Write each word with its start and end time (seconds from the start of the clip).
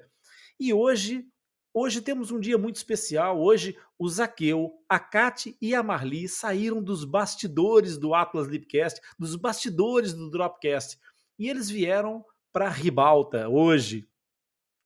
E 0.60 0.72
hoje, 0.72 1.26
hoje 1.72 2.00
temos 2.00 2.30
um 2.30 2.40
dia 2.40 2.58
muito 2.58 2.76
especial. 2.76 3.40
Hoje 3.40 3.76
o 3.98 4.08
Zaqueu, 4.08 4.72
a 4.88 4.98
Kate 4.98 5.56
e 5.60 5.74
a 5.74 5.82
Marli 5.82 6.28
saíram 6.28 6.82
dos 6.82 7.04
bastidores 7.04 7.96
do 7.96 8.14
Atlas 8.14 8.46
Lipcast, 8.46 9.00
dos 9.18 9.34
bastidores 9.34 10.12
do 10.12 10.30
Dropcast, 10.30 10.98
e 11.38 11.48
eles 11.48 11.68
vieram 11.68 12.24
para 12.52 12.66
a 12.66 12.70
ribalta 12.70 13.48
hoje. 13.48 14.08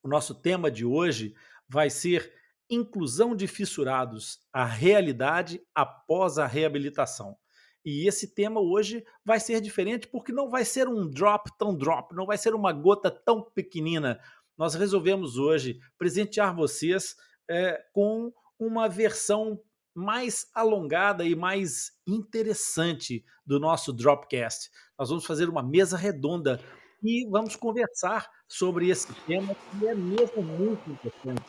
O 0.02 0.08
nosso 0.08 0.34
tema 0.34 0.70
de 0.70 0.84
hoje 0.84 1.34
vai 1.68 1.88
ser 1.88 2.32
inclusão 2.68 3.36
de 3.36 3.46
fissurados, 3.46 4.40
a 4.52 4.64
realidade 4.64 5.62
após 5.74 6.38
a 6.38 6.46
reabilitação. 6.46 7.36
E 7.84 8.06
esse 8.06 8.28
tema 8.34 8.60
hoje 8.60 9.04
vai 9.24 9.40
ser 9.40 9.60
diferente 9.60 10.06
porque 10.06 10.32
não 10.32 10.48
vai 10.48 10.64
ser 10.64 10.88
um 10.88 11.08
drop 11.08 11.50
tão 11.58 11.76
drop, 11.76 12.14
não 12.14 12.26
vai 12.26 12.38
ser 12.38 12.54
uma 12.54 12.72
gota 12.72 13.10
tão 13.10 13.42
pequenina. 13.42 14.20
Nós 14.56 14.74
resolvemos 14.74 15.36
hoje 15.36 15.80
presentear 15.98 16.54
vocês 16.54 17.16
é, 17.50 17.84
com 17.92 18.32
uma 18.58 18.88
versão 18.88 19.60
mais 19.94 20.46
alongada 20.54 21.24
e 21.24 21.34
mais 21.34 21.92
interessante 22.06 23.24
do 23.44 23.58
nosso 23.58 23.92
Dropcast. 23.92 24.70
Nós 24.98 25.08
vamos 25.08 25.26
fazer 25.26 25.48
uma 25.48 25.62
mesa 25.62 25.96
redonda 25.96 26.60
e 27.02 27.26
vamos 27.28 27.56
conversar 27.56 28.30
sobre 28.48 28.88
esse 28.88 29.12
tema 29.26 29.54
que 29.54 29.86
é 29.86 29.94
mesmo 29.94 30.42
muito 30.42 30.90
importante. 30.90 31.42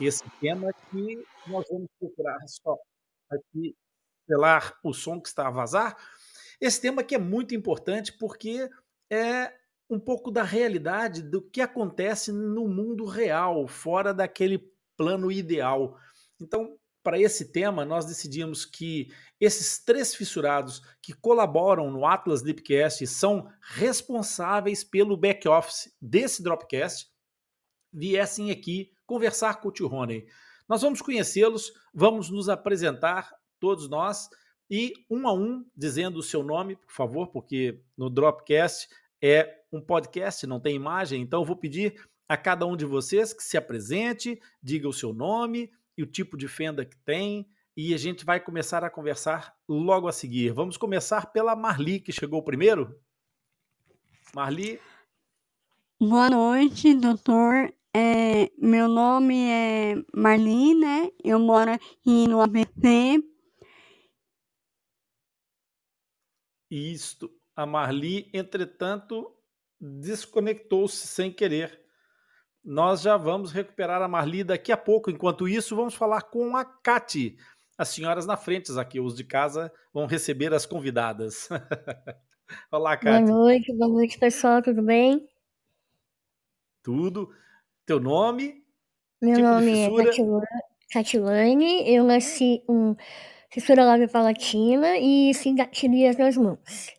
Esse 0.00 0.24
tema 0.40 0.72
que 0.90 1.22
nós 1.46 1.66
vamos 1.68 1.88
procurar 1.98 2.38
só 2.46 2.78
aqui 3.30 3.74
cancelar 4.26 4.78
o 4.82 4.92
som 4.92 5.20
que 5.20 5.28
está 5.28 5.48
a 5.48 5.50
vazar. 5.50 5.96
Esse 6.60 6.80
tema 6.80 7.02
que 7.02 7.14
é 7.14 7.18
muito 7.18 7.54
importante 7.54 8.12
porque 8.12 8.68
é 9.10 9.52
um 9.90 10.00
pouco 10.00 10.30
da 10.30 10.42
realidade 10.42 11.22
do 11.22 11.42
que 11.42 11.60
acontece 11.60 12.32
no 12.32 12.66
mundo 12.66 13.04
real, 13.04 13.68
fora 13.68 14.14
daquele 14.14 14.72
plano 14.96 15.30
ideal. 15.30 15.98
Então, 16.40 16.78
para 17.02 17.20
esse 17.20 17.50
tema, 17.50 17.84
nós 17.84 18.06
decidimos 18.06 18.64
que 18.64 19.12
esses 19.40 19.78
três 19.84 20.14
fissurados 20.14 20.80
que 21.02 21.12
colaboram 21.12 21.90
no 21.90 22.06
Atlas 22.06 22.42
Lipcast 22.42 23.06
são 23.06 23.50
responsáveis 23.60 24.84
pelo 24.84 25.16
back-office 25.16 25.92
desse 26.00 26.42
Dropcast, 26.42 27.10
viessem 27.92 28.50
aqui 28.50 28.92
conversar 29.04 29.60
com 29.60 29.68
o 29.68 29.72
tio 29.72 29.88
Rony. 29.88 30.26
Nós 30.68 30.80
vamos 30.80 31.02
conhecê-los, 31.02 31.72
vamos 31.92 32.30
nos 32.30 32.48
apresentar 32.48 33.30
todos 33.62 33.88
nós, 33.88 34.28
e 34.68 34.92
um 35.08 35.28
a 35.28 35.32
um, 35.32 35.64
dizendo 35.76 36.18
o 36.18 36.22
seu 36.22 36.42
nome, 36.42 36.74
por 36.74 36.90
favor, 36.90 37.28
porque 37.28 37.80
no 37.96 38.10
Dropcast 38.10 38.88
é 39.22 39.60
um 39.72 39.80
podcast, 39.80 40.44
não 40.48 40.58
tem 40.58 40.74
imagem, 40.74 41.22
então 41.22 41.42
eu 41.42 41.46
vou 41.46 41.54
pedir 41.54 41.94
a 42.28 42.36
cada 42.36 42.66
um 42.66 42.76
de 42.76 42.84
vocês 42.84 43.32
que 43.32 43.44
se 43.44 43.56
apresente, 43.56 44.40
diga 44.60 44.88
o 44.88 44.92
seu 44.92 45.12
nome 45.12 45.70
e 45.96 46.02
o 46.02 46.06
tipo 46.06 46.36
de 46.36 46.48
fenda 46.48 46.84
que 46.84 46.96
tem, 47.04 47.48
e 47.76 47.94
a 47.94 47.96
gente 47.96 48.24
vai 48.24 48.40
começar 48.40 48.82
a 48.82 48.90
conversar 48.90 49.54
logo 49.68 50.08
a 50.08 50.12
seguir. 50.12 50.52
Vamos 50.52 50.76
começar 50.76 51.26
pela 51.32 51.54
Marli, 51.54 52.00
que 52.00 52.10
chegou 52.10 52.42
primeiro. 52.42 52.98
Marli. 54.34 54.80
Boa 56.00 56.28
noite, 56.28 56.94
doutor. 56.94 57.72
É, 57.94 58.50
meu 58.58 58.88
nome 58.88 59.36
é 59.48 59.94
Marli, 60.12 60.74
né? 60.74 61.10
Eu 61.22 61.38
moro 61.38 61.70
aqui 61.70 62.26
no 62.26 62.40
ABC. 62.40 63.31
Isto. 66.72 67.30
A 67.54 67.66
Marli, 67.66 68.30
entretanto, 68.32 69.30
desconectou-se 69.78 71.06
sem 71.06 71.30
querer. 71.30 71.78
Nós 72.64 73.02
já 73.02 73.14
vamos 73.18 73.52
recuperar 73.52 74.00
a 74.00 74.08
Marli 74.08 74.42
daqui 74.42 74.72
a 74.72 74.76
pouco. 74.76 75.10
Enquanto 75.10 75.46
isso, 75.46 75.76
vamos 75.76 75.94
falar 75.94 76.22
com 76.22 76.56
a 76.56 76.64
Cati. 76.64 77.36
As 77.76 77.90
senhoras 77.90 78.24
na 78.24 78.38
frente 78.38 78.72
aqui, 78.78 78.98
os 78.98 79.14
de 79.14 79.22
casa, 79.22 79.70
vão 79.92 80.06
receber 80.06 80.54
as 80.54 80.64
convidadas. 80.64 81.46
Olá, 82.72 82.96
Cati. 82.96 83.26
Boa 83.26 83.38
noite, 83.38 83.76
boa 83.76 83.92
noite, 83.92 84.18
pessoal, 84.18 84.62
tudo 84.62 84.82
bem? 84.82 85.28
Tudo. 86.82 87.34
Teu 87.84 88.00
nome? 88.00 88.64
Meu 89.20 89.34
tipo 89.34 89.46
nome 89.46 89.78
é 89.78 90.10
Catilane, 90.90 91.94
eu 91.94 92.02
nasci 92.02 92.62
um 92.66 92.96
fissura 93.52 93.84
lábio 93.84 94.08
palatina 94.08 94.96
e 94.98 95.34
sincatilia 95.34 96.12
nas 96.14 96.36
mãos. 96.36 96.90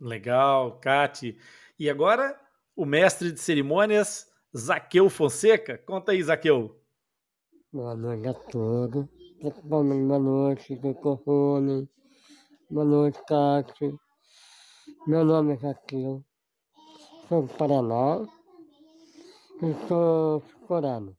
Legal, 0.00 0.78
Cati. 0.80 1.38
E 1.78 1.90
agora, 1.90 2.38
o 2.74 2.86
mestre 2.86 3.30
de 3.30 3.38
cerimônias, 3.38 4.26
Zaqueu 4.56 5.10
Fonseca. 5.10 5.76
Conta 5.78 6.12
aí, 6.12 6.22
Zaqueu. 6.22 6.80
Boa 7.70 7.94
noite 7.94 8.28
a 8.28 8.34
todos. 8.34 9.06
Boa 9.64 9.82
noite, 9.84 10.80
Corrone. 11.02 11.88
Boa 12.70 12.84
noite, 12.84 13.20
Cati. 13.28 13.94
Meu 15.06 15.24
nome 15.24 15.54
é 15.54 15.56
Zaqueu. 15.56 16.24
Sou 17.28 17.42
do 17.42 17.54
Paraná. 17.54 18.26
E 19.62 19.88
sou 19.88 20.42
corano. 20.66 21.16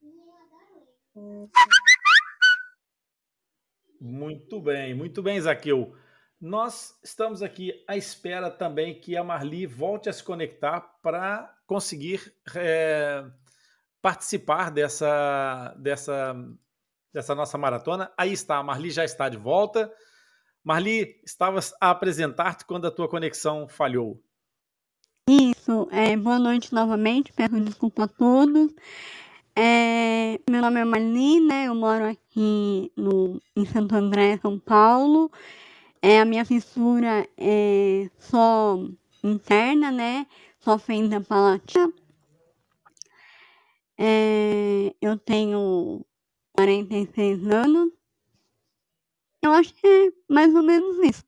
Muito 4.06 4.62
bem, 4.62 4.94
muito 4.94 5.24
bem, 5.24 5.42
Zaqueu. 5.42 5.96
Nós 6.40 6.96
estamos 7.04 7.42
aqui 7.42 7.84
à 7.88 7.98
espera 7.98 8.52
também 8.52 9.00
que 9.00 9.18
a 9.18 9.24
Marli 9.24 9.66
volte 9.66 10.08
a 10.08 10.14
se 10.14 10.24
conectar 10.24 10.80
para 11.02 11.52
conseguir 11.66 12.32
é, 12.54 13.26
participar 14.04 14.70
dessa, 14.70 15.76
dessa, 15.80 16.36
dessa 17.12 17.34
nossa 17.34 17.58
maratona. 17.58 18.12
Aí 18.16 18.32
está, 18.32 18.58
a 18.58 18.64
Marli 18.64 18.92
já 18.92 19.04
está 19.04 19.28
de 19.28 19.38
volta. 19.38 19.92
Marli, 20.64 21.20
estavas 21.26 21.74
a 21.82 21.90
apresentar-te 21.90 22.64
quando 22.64 22.86
a 22.86 22.92
tua 22.92 23.10
conexão 23.10 23.68
falhou. 23.68 24.24
Isso, 25.28 25.90
é, 25.92 26.16
boa 26.16 26.38
noite 26.38 26.72
novamente, 26.72 27.34
peço 27.34 27.60
desculpa 27.60 28.04
a 28.04 28.08
todos. 28.08 28.72
É, 29.58 30.38
meu 30.50 30.62
nome 30.62 30.82
é 30.82 30.86
Marli, 30.86 31.40
né? 31.40 31.68
Eu 31.68 31.76
moro 31.76 32.06
aqui 32.06 32.92
no, 32.96 33.42
em 33.56 33.66
Santo 33.66 33.96
André, 33.96 34.38
São 34.42 34.60
Paulo. 34.60 35.32
É, 36.02 36.20
a 36.20 36.26
minha 36.26 36.44
fissura 36.44 37.26
é 37.38 38.10
só 38.20 38.78
interna, 39.24 39.92
né? 39.92 40.28
Só 40.60 40.78
fenda 40.78 41.22
palatina. 41.22 41.94
É, 43.98 44.94
eu 45.02 45.18
tenho 45.18 46.06
46 46.54 47.48
anos. 47.48 47.94
Eu 49.42 49.54
acho 49.54 49.74
que 49.74 49.88
é 49.88 50.12
mais 50.28 50.54
ou 50.54 50.64
menos 50.64 50.98
isso. 50.98 51.24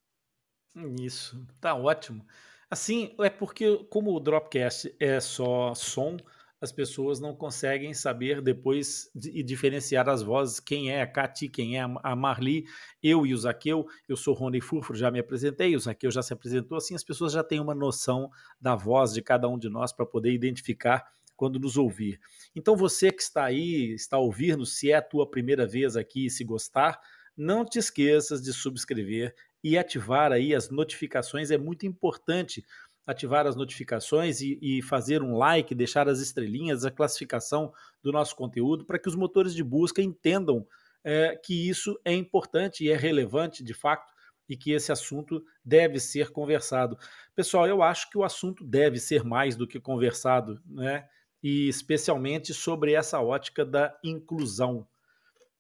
Isso, 1.00 1.48
tá 1.62 1.74
ótimo. 1.76 2.26
Assim, 2.70 3.16
é 3.20 3.30
porque 3.30 3.86
como 3.90 4.14
o 4.14 4.20
Dropcast 4.20 4.94
é 5.00 5.20
só 5.22 5.74
som, 5.74 6.18
as 6.60 6.72
pessoas 6.72 7.20
não 7.20 7.36
conseguem 7.36 7.94
saber 7.94 8.42
depois 8.42 9.12
e 9.16 9.44
diferenciar 9.44 10.10
as 10.10 10.24
vozes, 10.24 10.60
quem 10.60 10.92
é 10.92 11.02
a 11.02 11.08
Cati, 11.08 11.48
quem 11.48 11.78
é 11.78 11.82
a 11.82 12.16
Marli, 12.16 12.66
eu 13.02 13.26
e 13.26 13.34
o 13.34 13.38
Zaqueu, 13.38 13.86
eu 14.08 14.18
sou 14.18 14.34
Rony 14.34 14.60
Furfuro, 14.60 14.98
já 14.98 15.12
me 15.12 15.20
apresentei, 15.20 15.76
o 15.76 15.80
Zaqueu 15.80 16.10
já 16.10 16.22
se 16.22 16.34
apresentou, 16.34 16.78
assim 16.78 16.96
as 16.96 17.04
pessoas 17.04 17.34
já 17.34 17.44
têm 17.44 17.60
uma 17.60 17.76
noção 17.76 18.30
da 18.60 18.76
voz 18.76 19.14
de 19.14 19.22
cada 19.22 19.48
um 19.48 19.58
de 19.58 19.70
nós 19.70 19.94
para 19.94 20.06
poder 20.06 20.32
identificar 20.32 21.06
quando 21.36 21.60
nos 21.60 21.78
ouvir. 21.78 22.20
Então 22.56 22.76
você 22.76 23.12
que 23.12 23.22
está 23.22 23.46
aí, 23.46 23.94
está 23.94 24.18
ouvindo, 24.18 24.66
se 24.66 24.92
é 24.92 24.96
a 24.96 25.02
tua 25.02 25.30
primeira 25.30 25.68
vez 25.68 25.96
aqui 25.96 26.26
e 26.26 26.30
se 26.30 26.44
gostar, 26.44 27.00
não 27.38 27.64
te 27.64 27.78
esqueças 27.78 28.42
de 28.42 28.52
subscrever 28.52 29.36
e 29.64 29.78
ativar 29.78 30.32
aí 30.32 30.56
as 30.56 30.70
notificações, 30.70 31.52
é 31.52 31.58
muito 31.58 31.86
importante 31.86 32.66
ativar 33.08 33.48
as 33.48 33.56
notificações 33.56 34.42
e, 34.42 34.60
e, 34.62 34.82
fazer 34.82 35.24
um 35.24 35.38
like, 35.38 35.74
deixar 35.74 36.10
as 36.10 36.20
estrelinhas, 36.20 36.84
a 36.84 36.92
classificação 36.92 37.72
do 38.04 38.12
nosso 38.12 38.36
conteúdo, 38.36 38.84
para 38.84 39.00
que 39.00 39.08
os 39.08 39.16
motores 39.16 39.56
de 39.56 39.64
busca 39.64 40.02
entendam 40.02 40.68
é, 41.06 41.38
que 41.38 41.70
isso 41.70 41.98
é 42.04 42.14
importante 42.14 42.84
e 42.84 42.92
é 42.92 42.98
relevante 42.98 43.64
de 43.64 43.74
fato 43.74 44.12
e 44.50 44.58
que 44.58 44.72
esse 44.72 44.92
assunto 44.92 45.42
deve 45.64 46.00
ser 46.00 46.32
conversado. 46.32 46.98
Pessoal, 47.34 47.66
eu 47.66 47.82
acho 47.82 48.10
que 48.10 48.18
o 48.18 48.24
assunto 48.26 48.64
deve 48.64 49.00
ser 49.00 49.24
mais 49.24 49.56
do 49.56 49.68
que 49.68 49.80
conversado, 49.80 50.62
né? 50.66 51.08
E 51.42 51.70
especialmente 51.70 52.54
sobre 52.54 52.94
essa 52.94 53.22
ótica 53.22 53.66
da 53.66 53.98
inclusão. 54.04 54.86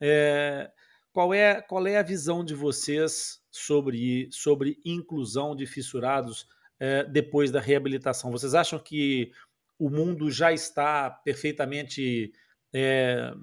É, 0.01 0.69
qual, 1.13 1.33
é, 1.33 1.61
qual 1.61 1.85
é 1.87 1.97
a 1.97 2.03
visão 2.03 2.43
de 2.43 2.53
vocês 2.53 3.41
sobre, 3.49 4.27
sobre 4.31 4.79
inclusão 4.83 5.55
de 5.55 5.65
fissurados 5.65 6.47
é, 6.79 7.03
depois 7.03 7.51
da 7.51 7.59
reabilitação? 7.59 8.31
Vocês 8.31 8.53
acham 8.53 8.79
que 8.79 9.31
o 9.79 9.89
mundo 9.89 10.29
já 10.31 10.51
está 10.51 11.09
perfeitamente 11.09 12.31
é, 12.73 13.33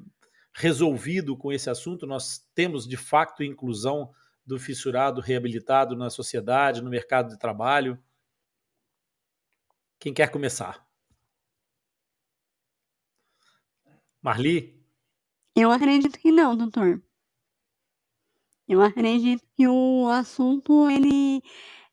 resolvido 0.52 1.36
com 1.36 1.52
esse 1.52 1.69
assunto? 1.70 2.06
Nós 2.06 2.46
temos 2.54 2.86
de 2.86 2.96
fato 2.96 3.42
inclusão 3.42 4.12
do 4.46 4.58
fissurado 4.58 5.20
reabilitado 5.20 5.96
na 5.96 6.10
sociedade, 6.10 6.82
no 6.82 6.90
mercado 6.90 7.31
de 7.31 7.38
trabalho? 7.38 7.98
Quem 9.98 10.12
quer 10.12 10.30
começar? 10.30 10.87
Marli? 14.20 14.82
Eu 15.56 15.70
acredito 15.70 16.19
que 16.19 16.32
não, 16.32 16.56
doutor. 16.56 17.02
Eu 18.66 18.80
acredito 18.80 19.44
que 19.54 19.69
o 19.69 20.08
assunto 20.08 20.90
ele 20.90 21.42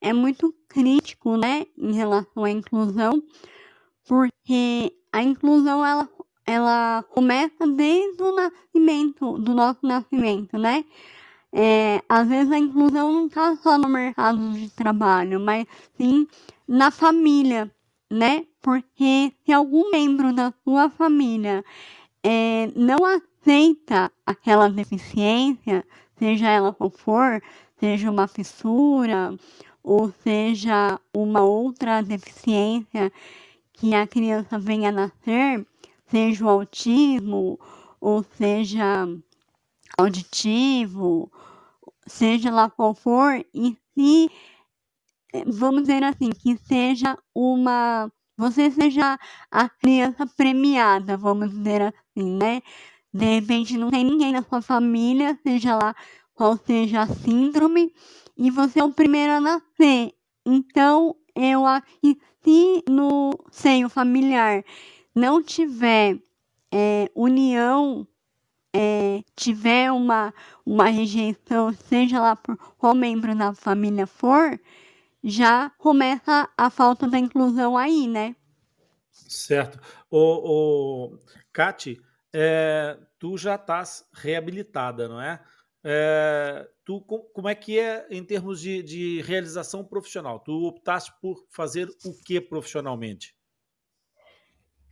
é 0.01 0.11
muito 0.11 0.53
crítico, 0.67 1.37
né, 1.37 1.65
em 1.77 1.93
relação 1.93 2.43
à 2.43 2.49
inclusão, 2.49 3.21
porque 4.07 4.93
a 5.11 5.21
inclusão 5.21 5.85
ela, 5.85 6.09
ela 6.45 7.05
começa 7.11 7.67
desde 7.67 8.21
o 8.23 8.35
nascimento, 8.35 9.37
do 9.37 9.53
nosso 9.53 9.79
nascimento, 9.83 10.57
né? 10.57 10.83
É, 11.53 12.01
às 12.07 12.27
vezes 12.27 12.51
a 12.51 12.57
inclusão 12.57 13.11
não 13.11 13.27
está 13.27 13.55
só 13.57 13.77
no 13.77 13.89
mercado 13.89 14.53
de 14.53 14.69
trabalho, 14.69 15.39
mas 15.39 15.65
sim 15.97 16.25
na 16.67 16.89
família, 16.89 17.69
né? 18.09 18.45
Porque 18.61 19.33
se 19.45 19.51
algum 19.51 19.91
membro 19.91 20.33
da 20.33 20.53
sua 20.63 20.89
família 20.89 21.63
é, 22.23 22.71
não 22.75 22.99
aceita 23.05 24.11
aquela 24.25 24.69
deficiência, 24.69 25.85
seja 26.17 26.47
ela 26.49 26.73
qual 26.73 26.89
for, 26.89 27.41
seja 27.79 28.09
uma 28.09 28.27
fissura 28.27 29.37
ou 29.83 30.11
seja 30.23 30.99
uma 31.13 31.41
outra 31.41 32.01
deficiência 32.01 33.11
que 33.73 33.93
a 33.95 34.05
criança 34.07 34.59
venha 34.59 34.89
a 34.89 34.91
nascer, 34.91 35.65
seja 36.07 36.45
o 36.45 36.49
autismo, 36.49 37.59
ou 37.99 38.23
seja 38.37 39.07
auditivo, 39.97 41.31
seja 42.07 42.51
lá 42.51 42.69
qual 42.69 42.93
for, 42.93 43.43
e 43.53 43.77
se, 43.93 44.29
vamos 45.47 45.81
dizer 45.83 46.03
assim, 46.03 46.29
que 46.31 46.57
seja 46.57 47.17
uma. 47.33 48.11
Você 48.37 48.71
seja 48.71 49.19
a 49.51 49.69
criança 49.69 50.25
premiada, 50.25 51.15
vamos 51.17 51.51
dizer 51.51 51.81
assim, 51.81 52.37
né? 52.37 52.61
De 53.13 53.25
repente 53.25 53.77
não 53.77 53.91
tem 53.91 54.03
ninguém 54.03 54.31
na 54.31 54.41
sua 54.41 54.61
família, 54.61 55.37
seja 55.43 55.75
lá 55.75 55.95
qual 56.33 56.57
seja 56.57 57.01
a 57.01 57.07
síndrome, 57.07 57.93
e 58.41 58.49
você 58.49 58.79
é 58.79 58.83
o 58.83 58.91
primeiro 58.91 59.33
a 59.33 59.39
nascer. 59.39 60.15
Então, 60.43 61.15
eu 61.35 61.63
acho 61.63 61.85
que 62.01 62.19
se 62.43 62.83
no 62.89 63.37
seio 63.51 63.87
familiar 63.87 64.65
não 65.13 65.43
tiver 65.43 66.17
é, 66.73 67.11
união, 67.13 68.07
é, 68.73 69.23
tiver 69.35 69.91
uma, 69.91 70.33
uma 70.65 70.89
rejeição, 70.89 71.71
seja 71.71 72.19
lá 72.19 72.35
por 72.35 72.57
qual 72.79 72.95
membro 72.95 73.35
da 73.35 73.53
família 73.53 74.07
for, 74.07 74.59
já 75.23 75.69
começa 75.77 76.49
a 76.57 76.71
falta 76.71 77.07
da 77.07 77.19
inclusão 77.19 77.77
aí, 77.77 78.07
né? 78.07 78.35
Certo. 79.11 79.79
O, 80.09 81.11
o 81.11 81.17
Kati, 81.53 82.01
é, 82.33 82.97
tu 83.19 83.37
já 83.37 83.53
estás 83.53 84.03
reabilitada, 84.11 85.07
não 85.07 85.21
é? 85.21 85.39
É, 85.83 86.67
tu, 86.85 87.01
como 87.01 87.49
é 87.49 87.55
que 87.55 87.79
é 87.79 88.05
em 88.09 88.23
termos 88.23 88.61
de, 88.61 88.83
de 88.83 89.21
realização 89.21 89.83
profissional? 89.83 90.39
Tu 90.39 90.51
optaste 90.51 91.11
por 91.21 91.43
fazer 91.49 91.87
o 92.05 92.13
que 92.23 92.39
profissionalmente? 92.39 93.35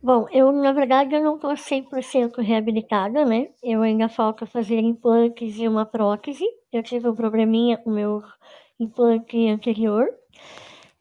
Bom, 0.02 0.26
eu 0.32 0.50
na 0.50 0.72
verdade 0.72 1.14
eu 1.14 1.22
não 1.22 1.34
estou 1.36 1.52
100% 1.52 2.38
reabilitada, 2.38 3.24
né? 3.24 3.50
Eu 3.62 3.82
ainda 3.82 4.08
falta 4.08 4.46
fazer 4.46 4.78
implantes 4.78 5.58
e 5.58 5.68
uma 5.68 5.84
prótese. 5.84 6.44
Eu 6.72 6.82
tive 6.82 7.08
um 7.08 7.14
probleminha 7.14 7.76
com 7.76 7.90
o 7.90 7.94
meu 7.94 8.22
implante 8.78 9.46
anterior. 9.46 10.08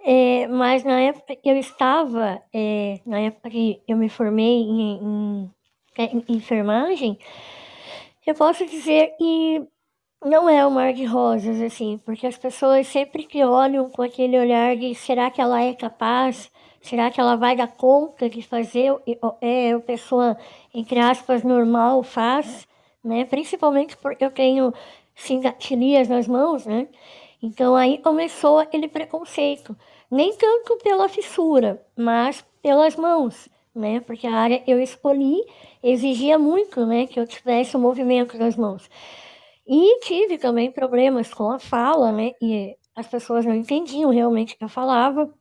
É, 0.01 0.47
mas 0.47 0.83
na 0.83 0.99
época 0.99 1.35
que 1.35 1.49
eu 1.49 1.57
estava, 1.57 2.41
é, 2.53 2.99
na 3.05 3.19
época 3.19 3.49
que 3.49 3.81
eu 3.87 3.97
me 3.97 4.09
formei 4.09 4.61
em, 4.63 5.51
em, 5.97 6.23
em 6.27 6.35
enfermagem, 6.35 7.17
eu 8.25 8.35
posso 8.35 8.65
dizer 8.65 9.15
que 9.17 9.67
não 10.23 10.49
é 10.49 10.65
um 10.65 10.69
mar 10.69 10.93
de 10.93 11.05
rosas, 11.05 11.61
assim, 11.61 11.99
porque 12.05 12.27
as 12.27 12.37
pessoas 12.37 12.87
sempre 12.87 13.23
que 13.23 13.43
olham 13.43 13.89
com 13.89 14.01
aquele 14.01 14.37
olhar 14.37 14.75
de 14.75 14.93
será 14.93 15.31
que 15.31 15.41
ela 15.41 15.61
é 15.61 15.73
capaz, 15.73 16.51
será 16.81 17.09
que 17.09 17.19
ela 17.21 17.35
vai 17.35 17.55
dar 17.55 17.67
conta 17.67 18.29
de 18.29 18.41
fazer 18.41 18.93
é, 19.41 19.73
a 19.73 19.79
pessoa, 19.79 20.37
entre 20.73 20.99
aspas, 20.99 21.43
normal 21.43 22.03
faz, 22.03 22.67
né? 23.03 23.25
Principalmente 23.25 23.95
porque 23.97 24.25
eu 24.25 24.31
tenho 24.31 24.73
cindatilias 25.15 26.09
nas 26.09 26.27
mãos, 26.27 26.65
né? 26.65 26.87
Então 27.41 27.75
aí 27.75 27.97
começou 27.97 28.59
aquele 28.59 28.87
preconceito. 28.87 29.75
Nem 30.11 30.35
tanto 30.35 30.77
pela 30.77 31.07
fissura, 31.07 31.81
mas 31.95 32.43
pelas 32.61 32.95
mãos, 32.95 33.47
né? 33.73 34.01
Porque 34.01 34.27
a 34.27 34.33
área 34.33 34.63
eu 34.67 34.81
escolhi 34.81 35.45
exigia 35.81 36.37
muito, 36.37 36.85
né, 36.85 37.07
que 37.07 37.19
eu 37.19 37.25
tivesse 37.25 37.77
o 37.77 37.79
movimento 37.79 38.37
das 38.37 38.55
mãos. 38.55 38.89
E 39.71 39.99
tive 39.99 40.39
também 40.39 40.71
problemas 40.71 41.31
com 41.31 41.51
a 41.51 41.59
fala, 41.59 42.11
né? 42.11 42.31
E 42.41 42.75
as 42.95 43.05
pessoas 43.05 43.45
não 43.45 43.53
entendiam 43.53 44.09
realmente 44.09 44.55
o 44.55 44.57
que 44.57 44.63
eu 44.63 44.69
falava. 44.69 45.31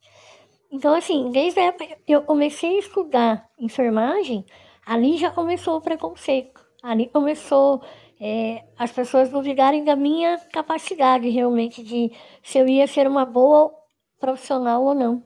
Então, 0.71 0.95
assim, 0.95 1.31
desde 1.31 1.59
a 1.61 1.65
época 1.65 1.97
que 2.07 2.13
eu 2.13 2.21
comecei 2.21 2.77
a 2.77 2.79
estudar 2.79 3.49
enfermagem, 3.59 4.45
ali 4.85 5.17
já 5.17 5.31
começou 5.31 5.79
o 5.79 5.81
preconceito. 5.81 6.61
Ali 6.83 7.09
começou 7.09 7.83
é, 8.21 8.67
as 8.77 8.93
pessoas 8.93 9.31
duvidarem 9.31 9.83
da 9.83 9.97
minha 9.97 10.39
capacidade 10.53 11.27
realmente 11.31 11.83
de 11.83 12.13
se 12.43 12.59
eu 12.59 12.69
ia 12.69 12.87
ser 12.87 13.07
uma 13.07 13.25
boa 13.25 13.73
profissional 14.21 14.85
ou 14.85 14.95
não. 14.95 15.23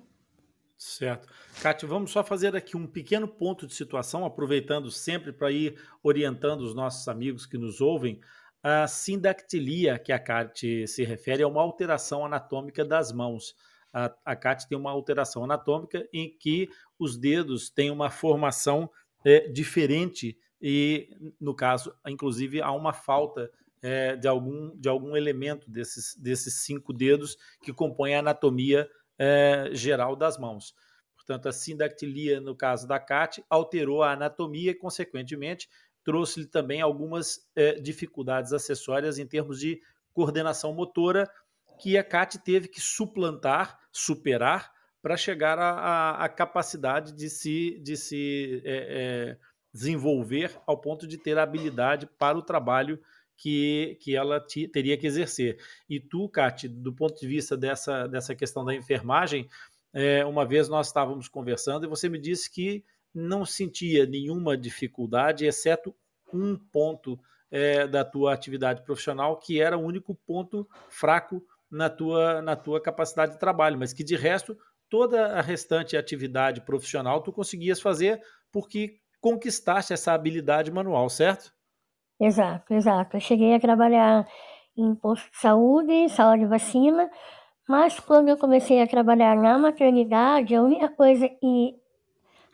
Certo. 0.78 1.28
Kátia, 1.61 1.88
vamos 1.88 2.12
só 2.12 2.23
fazer 2.23 2.54
aqui 2.54 2.76
um 2.76 2.87
pequeno 2.87 3.26
ponto 3.26 3.66
de 3.66 3.75
situação, 3.75 4.25
aproveitando 4.25 4.90
sempre 4.90 5.32
para 5.32 5.50
ir 5.50 5.76
orientando 6.02 6.61
os 6.61 6.75
nossos 6.75 7.06
amigos 7.09 7.47
que 7.47 7.59
nos 7.59 7.80
ouvem. 7.80 8.21
A 8.62 8.87
sindactilia 8.87 9.99
que 9.99 10.12
a 10.12 10.19
Kátia 10.19 10.87
se 10.87 11.02
refere 11.02 11.42
é 11.42 11.47
uma 11.47 11.61
alteração 11.61 12.25
anatômica 12.25 12.85
das 12.85 13.11
mãos. 13.11 13.57
A, 13.92 14.14
a 14.25 14.54
tem 14.54 14.78
uma 14.78 14.90
alteração 14.90 15.45
anatômica 15.45 16.09
em 16.12 16.35
que 16.38 16.69
os 16.99 17.19
dedos 17.19 17.69
têm 17.69 17.90
uma 17.90 18.09
formação 18.09 18.88
é, 19.25 19.49
diferente 19.49 20.38
e, 20.61 21.09
no 21.40 21.54
caso, 21.54 21.92
inclusive, 22.07 22.62
há 22.62 22.71
uma 22.71 22.92
falta 22.92 23.50
é, 23.83 24.14
de, 24.14 24.28
algum, 24.28 24.75
de 24.78 24.88
algum 24.88 25.16
elemento 25.16 25.69
desses, 25.69 26.14
desses 26.16 26.54
cinco 26.61 26.92
dedos 26.92 27.37
que 27.62 27.73
compõem 27.73 28.14
a 28.14 28.21
anatomia 28.21 28.88
é, 29.19 29.71
geral 29.73 30.14
das 30.14 30.38
mãos. 30.38 30.73
Portanto, 31.16 31.49
a 31.49 31.52
sindactilia, 31.52 32.40
no 32.40 32.57
caso 32.57 32.87
da 32.87 32.99
CAT, 32.99 33.45
alterou 33.50 34.02
a 34.02 34.12
anatomia 34.12 34.71
e, 34.71 34.75
consequentemente, 34.75 35.69
trouxe-lhe 36.04 36.47
também 36.47 36.80
algumas 36.80 37.49
é, 37.54 37.75
dificuldades 37.75 38.52
acessórias 38.52 39.18
em 39.18 39.26
termos 39.26 39.59
de 39.59 39.80
coordenação 40.12 40.73
motora 40.73 41.30
que 41.80 41.97
a 41.99 42.04
CAT 42.04 42.38
teve 42.38 42.68
que 42.68 42.80
suplantar, 42.80 43.78
superar, 43.90 44.73
para 45.02 45.16
chegar 45.16 45.59
à 45.59 46.28
capacidade 46.28 47.12
de 47.12 47.28
se, 47.28 47.80
de 47.82 47.97
se 47.97 48.62
é, 48.64 49.32
é, 49.35 49.38
desenvolver 49.75 50.56
ao 50.64 50.80
ponto 50.80 51.09
de 51.09 51.18
ter 51.18 51.37
habilidade 51.37 52.09
para 52.16 52.38
o 52.38 52.42
trabalho 52.42 53.00
que, 53.37 53.99
que 54.00 54.14
ela 54.14 54.38
te, 54.38 54.68
teria 54.68 54.97
que 54.97 55.04
exercer. 55.04 55.59
E 55.90 55.99
tu, 55.99 56.28
Kat, 56.28 56.68
do 56.68 56.92
ponto 56.92 57.18
de 57.21 57.26
vista 57.26 57.56
dessa, 57.56 58.06
dessa 58.06 58.32
questão 58.37 58.64
da 58.64 58.73
enfermagem, 58.73 59.49
é, 59.92 60.25
uma 60.25 60.47
vez 60.47 60.68
nós 60.68 60.87
estávamos 60.87 61.26
conversando 61.26 61.85
e 61.85 61.88
você 61.88 62.09
me 62.09 62.21
disse 62.21 62.49
que 62.49 62.85
não 63.14 63.45
sentia 63.45 64.07
nenhuma 64.07 64.57
dificuldade, 64.57 65.47
exceto 65.47 65.95
um 66.33 66.57
ponto 66.57 67.19
é, 67.50 67.87
da 67.87 68.04
tua 68.04 68.33
atividade 68.33 68.83
profissional, 68.83 69.38
que 69.38 69.61
era 69.61 69.76
o 69.76 69.85
único 69.85 70.14
ponto 70.14 70.66
fraco 70.88 71.42
na 71.71 71.90
tua, 71.90 72.40
na 72.42 72.57
tua 72.57 72.81
capacidade 72.81 73.33
de 73.33 73.38
trabalho, 73.38 73.78
mas 73.78 73.92
que 73.92 74.02
de 74.02 74.16
resto, 74.16 74.57
toda 74.88 75.38
a 75.38 75.40
restante 75.40 75.97
atividade 75.97 76.61
profissional 76.62 77.23
tu 77.23 77.33
conseguias 77.33 77.81
fazer 77.81 78.21
porque 78.50 78.99
conquistaste 79.21 79.92
essa 79.92 80.12
habilidade 80.12 80.71
manual, 80.71 81.09
certo? 81.09 81.52
Exato, 82.21 82.75
exato. 82.75 83.16
Eu 83.16 83.21
cheguei 83.21 83.54
a 83.54 83.61
trabalhar 83.61 84.26
em 84.76 84.95
posto 84.95 85.31
de 85.31 85.38
saúde, 85.38 86.09
sala 86.09 86.37
de 86.37 86.47
vacina, 86.47 87.11
mas 87.69 87.99
quando 88.00 88.28
eu 88.28 88.37
comecei 88.37 88.83
a 88.83 88.87
trabalhar 88.87 89.37
na 89.37 89.59
maternidade, 89.59 90.54
a 90.54 90.62
única 90.62 90.88
coisa 90.88 91.28
que 91.28 91.75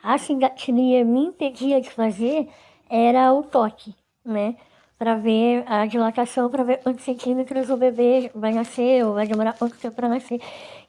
a 0.03 0.19
sincatilia 0.19 1.05
me 1.05 1.27
impedia 1.27 1.81
de 1.81 1.91
fazer 1.91 2.49
era 2.89 3.33
o 3.33 3.43
toque, 3.43 3.95
né? 4.25 4.57
Para 4.99 5.15
ver 5.15 5.65
a 5.67 5.87
dilatação, 5.87 6.51
para 6.51 6.65
ver 6.65 6.79
quantos 6.79 7.05
centímetros 7.05 7.71
o 7.71 7.77
bebê 7.77 8.31
vai 8.35 8.53
nascer, 8.53 9.05
ou 9.05 9.15
vai 9.15 9.27
demorar 9.27 9.53
quanto 9.53 9.79
tempo 9.79 9.95
para 9.95 10.09
nascer. 10.09 10.41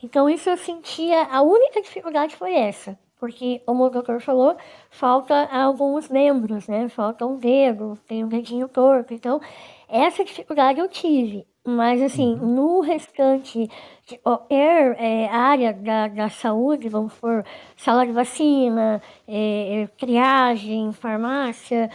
Então, 0.01 0.29
isso 0.29 0.49
eu 0.49 0.57
sentia, 0.57 1.23
a 1.25 1.41
única 1.41 1.81
dificuldade 1.81 2.35
foi 2.35 2.55
essa, 2.55 2.97
porque, 3.19 3.61
como 3.65 3.83
o 3.83 3.89
doutor 3.89 4.21
falou, 4.21 4.55
falta 4.89 5.45
alguns 5.51 6.09
membros, 6.09 6.67
né? 6.67 6.89
Falta 6.89 7.25
um 7.25 7.37
dedo, 7.37 7.99
tem 8.07 8.23
um 8.23 8.27
dedinho 8.27 8.67
torto. 8.67 9.13
Então, 9.13 9.39
essa 9.87 10.23
dificuldade 10.23 10.79
eu 10.79 10.87
tive. 10.87 11.45
Mas, 11.69 12.01
assim, 12.01 12.33
uhum. 12.33 12.55
no 12.55 12.81
restante 12.81 13.69
de 14.07 14.17
qualquer 14.17 14.95
é, 14.99 15.27
área 15.29 15.71
da, 15.71 16.07
da 16.07 16.29
saúde, 16.29 16.89
vamos 16.89 17.13
por 17.13 17.45
sala 17.77 18.05
de 18.05 18.11
vacina, 18.11 19.01
é, 19.27 19.83
é, 19.83 19.87
triagem, 19.87 20.91
farmácia, 20.91 21.91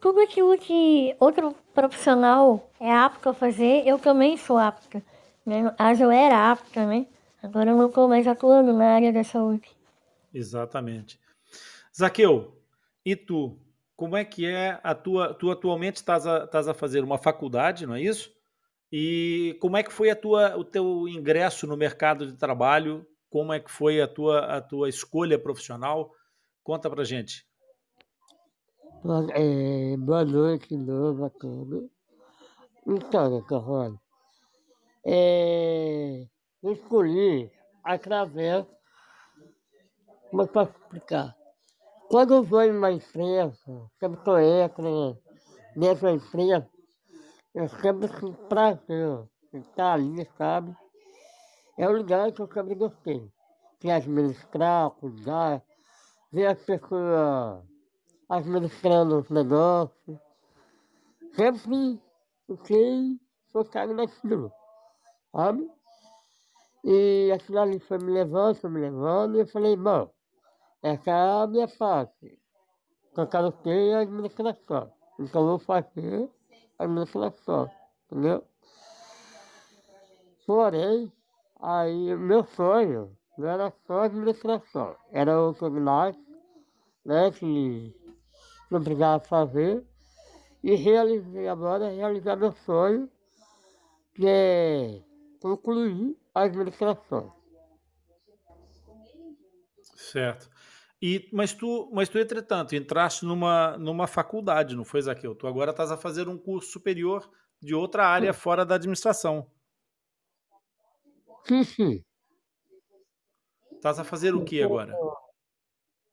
tudo 0.00 0.20
aquilo 0.20 0.56
que 0.56 1.14
outro 1.20 1.54
profissional 1.74 2.70
é 2.80 2.90
apto 2.90 3.28
a 3.28 3.34
fazer, 3.34 3.86
eu 3.86 3.98
também 3.98 4.36
sou 4.38 4.56
apta. 4.56 5.02
Né? 5.44 5.70
Caso, 5.76 6.04
eu 6.04 6.10
era 6.10 6.50
apta, 6.50 6.86
né? 6.86 7.06
Agora 7.42 7.70
eu 7.70 7.76
não 7.76 7.88
estou 7.88 8.08
mais 8.08 8.26
atuando 8.26 8.72
na 8.72 8.94
área 8.94 9.12
da 9.12 9.22
saúde. 9.22 9.68
Exatamente. 10.32 11.20
Zaqueu, 11.96 12.56
e 13.04 13.14
tu? 13.14 13.58
Como 13.96 14.16
é 14.16 14.24
que 14.24 14.46
é 14.46 14.80
a 14.82 14.94
tua... 14.94 15.34
Tu 15.34 15.50
atualmente 15.50 15.96
estás 15.96 16.26
a, 16.26 16.44
estás 16.44 16.68
a 16.68 16.74
fazer 16.74 17.04
uma 17.04 17.18
faculdade, 17.18 17.86
não 17.86 17.94
é 17.94 18.00
isso? 18.00 18.32
E 18.92 19.56
como 19.60 19.76
é 19.76 19.82
que 19.82 19.92
foi 19.92 20.10
a 20.10 20.16
tua, 20.16 20.56
o 20.56 20.64
teu 20.64 21.06
ingresso 21.06 21.66
no 21.66 21.76
mercado 21.76 22.26
de 22.26 22.36
trabalho? 22.36 23.06
Como 23.28 23.52
é 23.52 23.60
que 23.60 23.70
foi 23.70 24.00
a 24.00 24.08
tua, 24.08 24.40
a 24.56 24.60
tua 24.60 24.88
escolha 24.88 25.38
profissional? 25.38 26.12
Conta 26.64 26.90
pra 26.90 27.04
gente. 27.04 27.46
É, 29.32 29.96
boa 29.96 30.24
noite 30.24 30.76
novo 30.76 31.24
a 31.24 31.30
todos. 31.30 31.88
Então, 32.86 33.40
Carrone, 33.44 33.98
é, 35.06 36.26
eu 36.62 36.72
escolhi 36.72 37.50
através. 37.84 38.66
Como 40.30 40.42
é 40.42 40.46
que 40.46 40.52
posso 40.52 40.72
explicar? 40.72 41.36
Quando 42.08 42.34
eu 42.34 42.42
vou 42.42 42.62
em 42.62 42.72
uma 42.72 42.90
empresa, 42.90 43.56
quando 44.00 44.38
eu 44.38 44.38
entro 44.40 45.18
da 45.76 46.12
empresa, 46.12 46.68
eu 47.54 47.68
sempre 47.68 48.08
tive 48.08 48.32
prazer 48.48 49.28
estar 49.52 49.94
ali, 49.94 50.24
sabe? 50.36 50.76
É 51.76 51.88
um 51.88 51.92
lugar 51.92 52.30
que 52.32 52.40
eu 52.40 52.46
sempre 52.52 52.74
gostei. 52.74 53.30
De 53.80 53.90
administrar, 53.90 54.90
cuidar, 54.90 55.62
ver 56.30 56.46
as 56.46 56.58
pessoas 56.60 57.64
administrando 58.28 59.18
os 59.18 59.30
negócios. 59.30 60.18
Sempre 61.34 62.00
fiquei 62.46 63.18
focado 63.52 63.94
naquilo, 63.94 64.52
sabe? 65.32 65.70
E 66.84 67.30
aquilo 67.32 67.60
ali 67.60 67.80
foi 67.80 67.98
me 67.98 68.12
levando, 68.12 68.54
foi 68.56 68.70
me 68.70 68.80
levando, 68.80 69.36
e 69.36 69.40
eu 69.40 69.46
falei, 69.46 69.76
bom, 69.76 70.10
essa 70.82 71.10
é 71.10 71.42
a 71.42 71.46
minha 71.46 71.68
parte. 71.68 72.38
Eu 73.16 73.26
quero 73.26 73.52
ter 73.52 73.94
a 73.94 74.00
administração. 74.00 74.92
Então 75.18 75.42
eu 75.42 75.48
vou 75.48 75.58
fazer 75.58 76.30
administração, 76.84 77.70
entendeu? 78.10 78.44
Porém, 80.46 81.12
aí 81.60 82.16
meu 82.16 82.44
sonho 82.44 83.16
não 83.36 83.48
era 83.48 83.72
só 83.86 84.00
administração, 84.00 84.96
era 85.12 85.40
o 85.40 85.54
cognate, 85.54 86.18
né, 87.04 87.30
que 87.30 87.94
não 88.70 88.82
precisava 88.82 89.22
fazer, 89.24 89.86
e 90.62 90.74
realizei 90.74 91.48
agora, 91.48 91.90
realizar 91.90 92.36
meu 92.36 92.52
sonho, 92.52 93.10
que 94.14 94.26
é 94.26 95.02
concluir 95.40 96.16
a 96.34 96.42
administração. 96.42 97.32
Certo. 99.94 100.50
E, 101.02 101.30
mas, 101.32 101.54
tu, 101.54 101.90
mas 101.92 102.08
tu, 102.08 102.18
entretanto, 102.18 102.74
entraste 102.74 103.24
numa, 103.24 103.78
numa 103.78 104.06
faculdade, 104.06 104.76
não 104.76 104.84
foi, 104.84 105.00
Zaqueu? 105.00 105.34
Tu 105.34 105.46
agora 105.46 105.70
estás 105.70 105.90
a 105.90 105.96
fazer 105.96 106.28
um 106.28 106.36
curso 106.36 106.70
superior 106.70 107.30
de 107.60 107.74
outra 107.74 108.06
área 108.06 108.34
fora 108.34 108.66
da 108.66 108.74
administração. 108.74 109.50
Sim, 111.46 111.64
sim. 111.64 112.04
Estás 113.72 113.98
a 113.98 114.04
fazer 114.04 114.34
o 114.34 114.44
que 114.44 114.62
agora? 114.62 114.94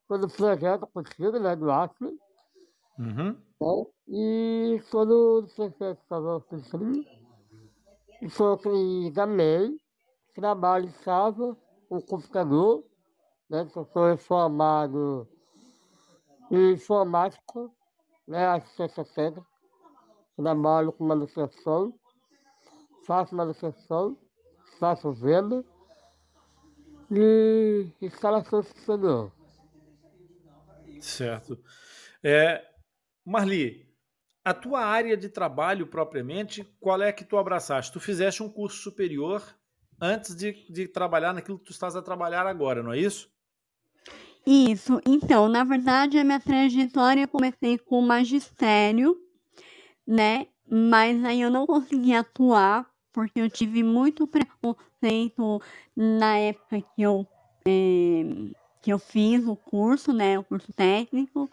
Quando 0.08 0.29
projeto 0.29 0.88
contigo, 0.88 1.38
né, 1.38 1.53
do 1.53 1.70
Acre. 1.70 2.17
Uhum. 2.98 3.34
Né, 3.34 3.86
e 4.08 4.82
quando 4.89 5.39
o 5.39 5.48
projeto 5.53 6.00
estava 6.01 6.39
construindo, 6.41 7.06
e 8.22 8.29
foi 8.29 8.58
que 8.58 9.12
também 9.13 9.77
trabalho 10.34 10.86
em 10.86 11.03
casa, 11.03 11.58
com 11.89 12.01
computador, 12.01 12.86
né, 13.50 13.66
que 13.66 13.77
eu 13.77 13.86
sou 13.86 14.18
formado 14.18 15.27
em 16.51 16.74
informática, 16.74 17.70
né, 18.27 18.48
assistência 18.48 19.04
técnica, 19.06 19.46
trabalho 20.36 20.92
com 20.92 21.06
manutenção, 21.06 21.94
faço 23.06 23.36
manutenção, 23.36 24.18
faço 24.80 25.12
venda 25.12 25.63
e 27.10 27.88
instalação 28.01 28.62
superior. 28.62 29.32
Certo. 31.00 31.58
É, 32.24 32.66
Marli, 33.25 33.88
a 34.44 34.54
tua 34.54 34.82
área 34.82 35.16
de 35.16 35.30
trabalho 35.30 35.88
propriamente, 35.88 36.63
qual 36.80 37.01
é 37.01 37.12
que 37.12 37.25
tu 37.25 37.38
abraçaste? 37.38 37.92
Tu 37.92 38.00
fizeste 38.00 38.44
um 38.44 38.50
curso 38.50 38.77
superior 38.82 39.44
antes 40.00 40.36
de, 40.36 40.54
de 40.72 40.88
trabalhar 40.88 41.34
naquilo 41.34 41.60
que 41.60 41.66
tu 41.66 41.72
estás 41.72 41.96
a 41.96 42.01
trabalhar 42.01 42.46
agora, 42.46 42.84
não 42.84 42.94
é 42.94 43.00
isso? 43.00 43.30
Isso. 44.50 45.01
Então, 45.06 45.50
na 45.50 45.66
verdade, 45.66 46.18
a 46.18 46.24
minha 46.24 46.39
trajetória 46.39 47.24
eu 47.24 47.27
comecei 47.27 47.77
com 47.77 48.01
magistério, 48.01 49.18
né? 50.08 50.48
Mas 50.66 51.22
aí 51.25 51.42
eu 51.42 51.51
não 51.51 51.68
consegui 51.68 52.13
atuar 52.13 52.89
porque 53.12 53.42
eu 53.42 53.50
tive 53.50 53.84
muito 53.84 54.25
preconceito 54.25 55.62
na 55.94 56.38
época 56.38 56.82
que 56.96 57.01
eu, 57.01 57.27
é, 57.68 58.24
que 58.82 58.94
eu 58.94 58.98
fiz 58.98 59.46
o 59.46 59.58
curso, 59.58 60.13
né? 60.13 60.39
O 60.39 60.46
curso 60.46 60.72
técnico. 60.72 61.51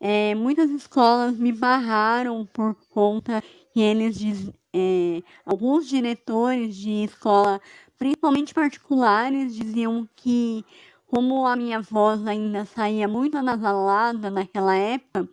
É, 0.00 0.34
muitas 0.34 0.70
escolas 0.70 1.36
me 1.36 1.52
barraram 1.52 2.46
por 2.46 2.74
conta 2.88 3.44
que 3.74 3.80
eles 3.82 4.18
diz, 4.18 4.50
é, 4.72 5.22
alguns 5.44 5.86
diretores 5.86 6.74
de 6.74 7.04
escola, 7.04 7.60
principalmente 7.98 8.54
particulares, 8.54 9.54
diziam 9.54 10.08
que 10.16 10.64
como 11.10 11.44
a 11.44 11.56
minha 11.56 11.80
voz 11.80 12.24
ainda 12.24 12.64
saía 12.64 13.08
muito 13.08 13.36
anasalada 13.36 14.30
naquela 14.30 14.76
época, 14.76 15.28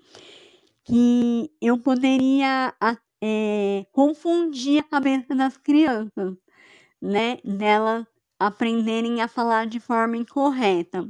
que 0.83 1.51
eu 1.61 1.77
poderia 1.77 2.73
é, 3.21 3.85
confundir 3.91 4.79
a 4.79 4.83
cabeça 4.83 5.35
das 5.35 5.55
crianças, 5.55 6.35
né? 6.99 7.37
Delas 7.43 8.07
aprenderem 8.39 9.21
a 9.21 9.27
falar 9.27 9.67
de 9.67 9.79
forma 9.79 10.17
incorreta. 10.17 11.07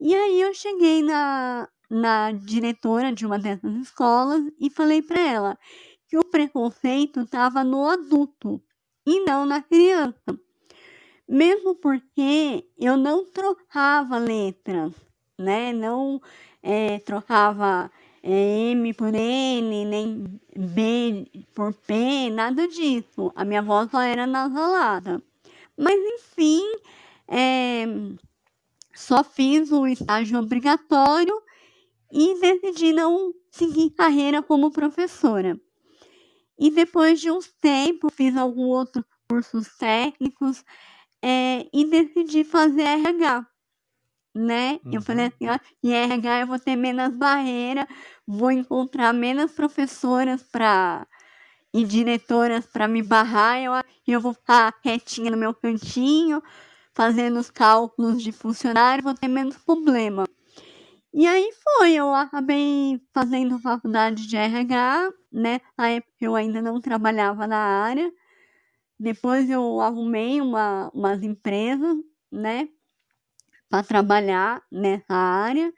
E 0.00 0.14
aí 0.14 0.40
eu 0.40 0.54
cheguei 0.54 1.02
na, 1.02 1.68
na 1.90 2.30
diretora 2.30 3.12
de 3.12 3.26
uma 3.26 3.40
dessas 3.40 3.74
escolas 3.74 4.44
e 4.60 4.70
falei 4.70 5.02
para 5.02 5.20
ela 5.20 5.58
que 6.06 6.16
o 6.16 6.24
preconceito 6.24 7.22
estava 7.22 7.64
no 7.64 7.88
adulto 7.88 8.62
e 9.04 9.24
não 9.24 9.44
na 9.44 9.60
criança. 9.60 10.43
Mesmo 11.28 11.74
porque 11.74 12.68
eu 12.78 12.96
não 12.96 13.24
trocava 13.24 14.18
letras, 14.18 14.92
né? 15.38 15.72
Não 15.72 16.20
é, 16.62 16.98
trocava 16.98 17.90
é, 18.22 18.70
M 18.70 18.92
por 18.94 19.14
N, 19.14 19.84
nem 19.86 20.40
B 20.56 21.26
por 21.54 21.72
P, 21.72 22.30
nada 22.30 22.68
disso. 22.68 23.32
A 23.34 23.44
minha 23.44 23.62
voz 23.62 23.90
só 23.90 24.00
era 24.00 24.26
nasalada. 24.26 25.22
Mas 25.76 25.98
enfim, 25.98 26.62
é, 27.26 27.84
só 28.94 29.24
fiz 29.24 29.72
o 29.72 29.86
estágio 29.86 30.38
obrigatório 30.38 31.42
e 32.12 32.38
decidi 32.38 32.92
não 32.92 33.34
seguir 33.50 33.90
carreira 33.90 34.42
como 34.42 34.70
professora. 34.70 35.58
E 36.58 36.70
depois 36.70 37.20
de 37.20 37.30
uns 37.30 37.52
tempos, 37.60 38.12
fiz 38.14 38.36
alguns 38.36 38.68
outros 38.68 39.04
cursos 39.28 39.68
técnicos 39.76 40.64
é, 41.26 41.66
e 41.72 41.86
decidi 41.86 42.44
fazer 42.44 42.82
RH. 42.82 43.46
Né? 44.34 44.80
Uhum. 44.84 44.92
Eu 44.92 45.00
falei 45.00 45.26
assim, 45.26 45.48
ó, 45.48 45.58
em 45.82 45.92
RH 45.94 46.40
eu 46.40 46.46
vou 46.46 46.58
ter 46.58 46.76
menos 46.76 47.16
barreira, 47.16 47.88
vou 48.26 48.50
encontrar 48.50 49.14
menos 49.14 49.52
professoras 49.52 50.42
para 50.42 51.06
e 51.72 51.84
diretoras 51.84 52.66
para 52.66 52.86
me 52.86 53.02
barrar, 53.02 53.60
eu, 53.60 53.72
eu 54.06 54.20
vou 54.20 54.32
ficar 54.32 54.70
quietinha 54.80 55.28
no 55.30 55.36
meu 55.36 55.52
cantinho, 55.52 56.40
fazendo 56.92 57.40
os 57.40 57.50
cálculos 57.50 58.22
de 58.22 58.30
funcionário, 58.30 59.02
vou 59.02 59.14
ter 59.14 59.26
menos 59.26 59.56
problema. 59.56 60.24
E 61.12 61.26
aí 61.26 61.50
foi, 61.62 61.94
eu 61.94 62.14
acabei 62.14 63.00
fazendo 63.12 63.58
faculdade 63.58 64.26
de 64.28 64.36
RH, 64.36 65.10
né? 65.32 65.60
Na 65.76 65.88
época 65.88 66.12
eu 66.20 66.36
ainda 66.36 66.60
não 66.60 66.80
trabalhava 66.80 67.46
na 67.46 67.56
área. 67.56 68.12
Depois 68.98 69.50
eu 69.50 69.80
arrumei 69.80 70.40
uma, 70.40 70.90
umas 70.94 71.22
empresas, 71.22 71.96
né? 72.30 72.68
Para 73.68 73.82
trabalhar 73.82 74.62
nessa 74.70 75.14
área. 75.14 75.72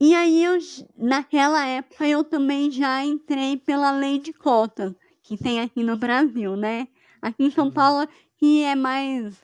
E 0.00 0.14
aí 0.14 0.42
eu, 0.42 0.58
naquela 0.96 1.66
época 1.66 2.08
eu 2.08 2.24
também 2.24 2.70
já 2.70 3.04
entrei 3.04 3.58
pela 3.58 3.90
lei 3.90 4.18
de 4.18 4.32
cotas, 4.32 4.94
que 5.22 5.36
tem 5.36 5.60
aqui 5.60 5.82
no 5.82 5.96
Brasil, 5.96 6.56
né? 6.56 6.88
Aqui 7.20 7.44
em 7.44 7.50
São 7.50 7.66
uhum. 7.66 7.72
Paulo 7.72 8.08
que 8.38 8.62
é 8.62 8.74
mais 8.74 9.36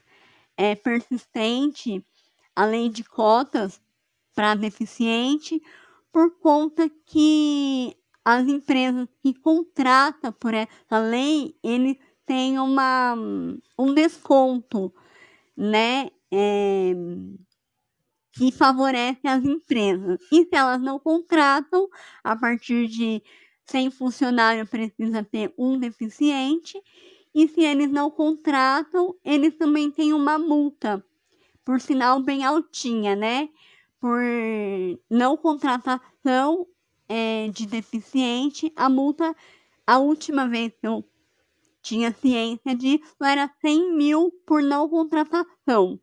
é, 0.56 0.74
persistente 0.74 2.02
a 2.54 2.64
lei 2.64 2.88
de 2.88 3.04
cotas 3.04 3.78
para 4.34 4.54
deficiente, 4.54 5.62
por 6.10 6.38
conta 6.38 6.90
que 7.04 7.94
as 8.24 8.46
empresas 8.48 9.06
que 9.22 9.34
contratam 9.34 10.32
por 10.32 10.54
essa 10.54 10.98
lei, 10.98 11.54
eles 11.62 11.98
têm 12.26 12.58
uma, 12.58 13.14
um 13.78 13.94
desconto, 13.94 14.92
né? 15.56 16.10
É, 16.32 16.92
que 18.32 18.52
favorece 18.52 19.26
as 19.26 19.44
empresas. 19.44 20.20
E 20.30 20.44
se 20.44 20.54
elas 20.54 20.80
não 20.82 20.98
contratam, 20.98 21.88
a 22.22 22.36
partir 22.36 22.88
de 22.88 23.22
100 23.64 23.90
funcionários 23.90 24.68
precisa 24.68 25.24
ter 25.24 25.54
um 25.56 25.78
deficiente. 25.78 26.78
E 27.34 27.48
se 27.48 27.62
eles 27.62 27.90
não 27.90 28.10
contratam, 28.10 29.14
eles 29.24 29.56
também 29.56 29.90
têm 29.90 30.12
uma 30.12 30.38
multa, 30.38 31.02
por 31.64 31.80
sinal 31.80 32.20
bem 32.22 32.44
altinha, 32.44 33.16
né? 33.16 33.48
por 34.00 34.20
não 35.10 35.36
contratação 35.36 36.66
é, 37.08 37.48
de 37.48 37.66
deficiente, 37.66 38.72
a 38.76 38.88
multa, 38.88 39.34
a 39.86 39.98
última 39.98 40.48
vez 40.48 40.72
que 40.80 40.86
eu 40.86 41.04
tinha 41.86 42.12
ciência 42.12 42.74
disso, 42.74 43.16
era 43.22 43.48
100 43.60 43.96
mil 43.96 44.32
por 44.44 44.60
não 44.60 44.88
contratação. 44.88 46.00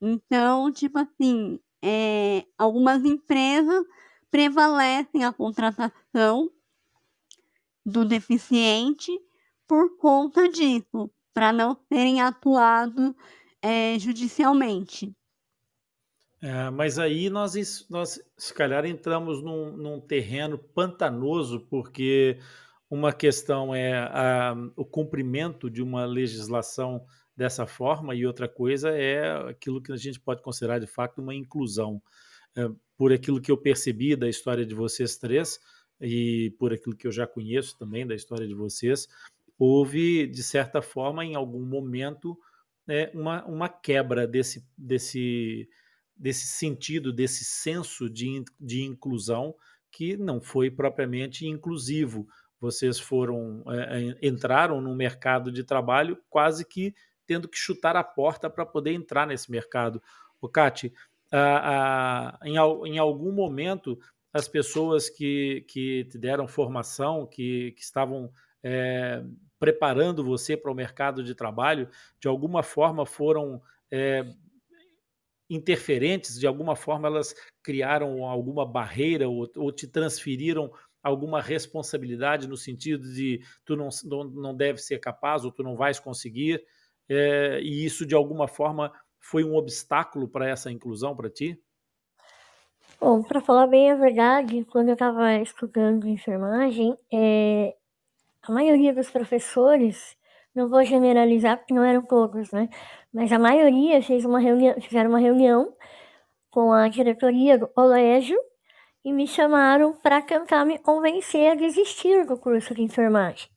Então, 0.00 0.72
tipo 0.72 0.98
assim, 0.98 1.60
é, 1.82 2.46
algumas 2.56 3.04
empresas 3.04 3.84
prevalecem 4.30 5.24
a 5.24 5.32
contratação 5.32 6.50
do 7.84 8.02
deficiente 8.02 9.12
por 9.68 9.98
conta 9.98 10.48
disso, 10.48 11.10
para 11.34 11.52
não 11.52 11.76
serem 11.88 12.22
atuados 12.22 13.12
é, 13.60 13.98
judicialmente. 13.98 15.14
É, 16.40 16.70
mas 16.70 16.98
aí 16.98 17.28
nós, 17.28 17.86
nós, 17.90 18.18
se 18.38 18.54
calhar, 18.54 18.86
entramos 18.86 19.42
num, 19.42 19.76
num 19.76 20.00
terreno 20.00 20.56
pantanoso, 20.56 21.60
porque 21.68 22.38
uma 22.92 23.10
questão 23.10 23.74
é 23.74 23.94
a, 23.94 24.54
o 24.76 24.84
cumprimento 24.84 25.70
de 25.70 25.80
uma 25.80 26.04
legislação 26.04 27.06
dessa 27.34 27.66
forma, 27.66 28.14
e 28.14 28.26
outra 28.26 28.46
coisa 28.46 28.90
é 28.90 29.48
aquilo 29.48 29.80
que 29.80 29.90
a 29.90 29.96
gente 29.96 30.20
pode 30.20 30.42
considerar 30.42 30.78
de 30.78 30.86
fato 30.86 31.22
uma 31.22 31.34
inclusão. 31.34 32.02
É, 32.54 32.68
por 32.98 33.10
aquilo 33.10 33.40
que 33.40 33.50
eu 33.50 33.56
percebi 33.56 34.14
da 34.14 34.28
história 34.28 34.66
de 34.66 34.74
vocês 34.74 35.16
três, 35.16 35.58
e 36.02 36.54
por 36.58 36.70
aquilo 36.70 36.94
que 36.94 37.06
eu 37.06 37.12
já 37.12 37.26
conheço 37.26 37.78
também 37.78 38.06
da 38.06 38.14
história 38.14 38.46
de 38.46 38.52
vocês, 38.52 39.08
houve, 39.58 40.26
de 40.26 40.42
certa 40.42 40.82
forma, 40.82 41.24
em 41.24 41.34
algum 41.34 41.64
momento, 41.64 42.36
é, 42.86 43.10
uma, 43.14 43.42
uma 43.46 43.68
quebra 43.70 44.26
desse, 44.26 44.68
desse, 44.76 45.66
desse 46.14 46.46
sentido, 46.46 47.10
desse 47.10 47.42
senso 47.42 48.10
de, 48.10 48.44
de 48.60 48.82
inclusão 48.82 49.54
que 49.90 50.14
não 50.14 50.42
foi 50.42 50.70
propriamente 50.70 51.46
inclusivo. 51.46 52.28
Vocês 52.62 53.00
foram 53.00 53.64
é, 53.66 54.16
entraram 54.22 54.80
no 54.80 54.94
mercado 54.94 55.50
de 55.50 55.64
trabalho 55.64 56.16
quase 56.30 56.64
que 56.64 56.94
tendo 57.26 57.48
que 57.48 57.58
chutar 57.58 57.96
a 57.96 58.04
porta 58.04 58.48
para 58.48 58.64
poder 58.64 58.92
entrar 58.92 59.26
nesse 59.26 59.50
mercado. 59.50 60.00
O 60.40 60.48
Cati, 60.48 60.92
em, 62.44 62.54
em 62.54 62.98
algum 62.98 63.32
momento 63.32 63.98
as 64.32 64.46
pessoas 64.46 65.10
que, 65.10 65.64
que 65.66 66.04
te 66.04 66.16
deram 66.18 66.46
formação, 66.46 67.26
que, 67.26 67.72
que 67.72 67.82
estavam 67.82 68.32
é, 68.62 69.24
preparando 69.58 70.24
você 70.24 70.56
para 70.56 70.70
o 70.70 70.74
mercado 70.74 71.24
de 71.24 71.34
trabalho, 71.34 71.88
de 72.20 72.28
alguma 72.28 72.62
forma 72.62 73.04
foram 73.04 73.60
é, 73.90 74.24
interferentes, 75.50 76.38
de 76.38 76.46
alguma 76.46 76.76
forma 76.76 77.08
elas 77.08 77.34
criaram 77.60 78.24
alguma 78.24 78.64
barreira 78.64 79.28
ou, 79.28 79.50
ou 79.56 79.72
te 79.72 79.88
transferiram 79.88 80.72
alguma 81.02 81.40
responsabilidade 81.40 82.46
no 82.46 82.56
sentido 82.56 83.12
de 83.12 83.40
tu 83.64 83.76
não, 83.76 83.88
não, 84.04 84.24
não 84.24 84.56
deve 84.56 84.78
ser 84.78 84.98
capaz 84.98 85.44
ou 85.44 85.50
tu 85.50 85.62
não 85.62 85.76
vais 85.76 85.98
conseguir, 85.98 86.64
é, 87.08 87.60
e 87.60 87.84
isso 87.84 88.06
de 88.06 88.14
alguma 88.14 88.46
forma 88.46 88.92
foi 89.18 89.44
um 89.44 89.56
obstáculo 89.56 90.28
para 90.28 90.48
essa 90.48 90.70
inclusão 90.70 91.14
para 91.14 91.30
ti? 91.30 91.60
Bom, 93.00 93.22
para 93.22 93.40
falar 93.40 93.66
bem 93.66 93.90
a 93.90 93.96
verdade, 93.96 94.64
quando 94.66 94.88
eu 94.88 94.94
estava 94.94 95.34
estudando 95.34 96.06
enfermagem, 96.06 96.96
é, 97.12 97.74
a 98.42 98.52
maioria 98.52 98.94
dos 98.94 99.10
professores, 99.10 100.16
não 100.54 100.68
vou 100.68 100.84
generalizar 100.84 101.58
porque 101.58 101.74
não 101.74 101.84
eram 101.84 102.02
todos, 102.02 102.52
né? 102.52 102.68
mas 103.12 103.32
a 103.32 103.38
maioria 103.38 104.02
fez 104.02 104.24
uma 104.24 104.38
reunião, 104.38 104.80
fizeram 104.80 105.10
uma 105.10 105.18
reunião 105.18 105.74
com 106.50 106.72
a 106.72 106.88
diretoria 106.88 107.58
do 107.58 107.66
colégio 107.66 108.38
e 109.04 109.12
me 109.12 109.26
chamaram 109.26 109.92
para 109.94 110.22
tentar 110.22 110.64
me 110.64 110.78
convencer 110.78 111.52
a 111.52 111.54
desistir 111.54 112.26
do 112.26 112.38
curso 112.38 112.74
de 112.74 112.82
enfermagem. 112.82 113.48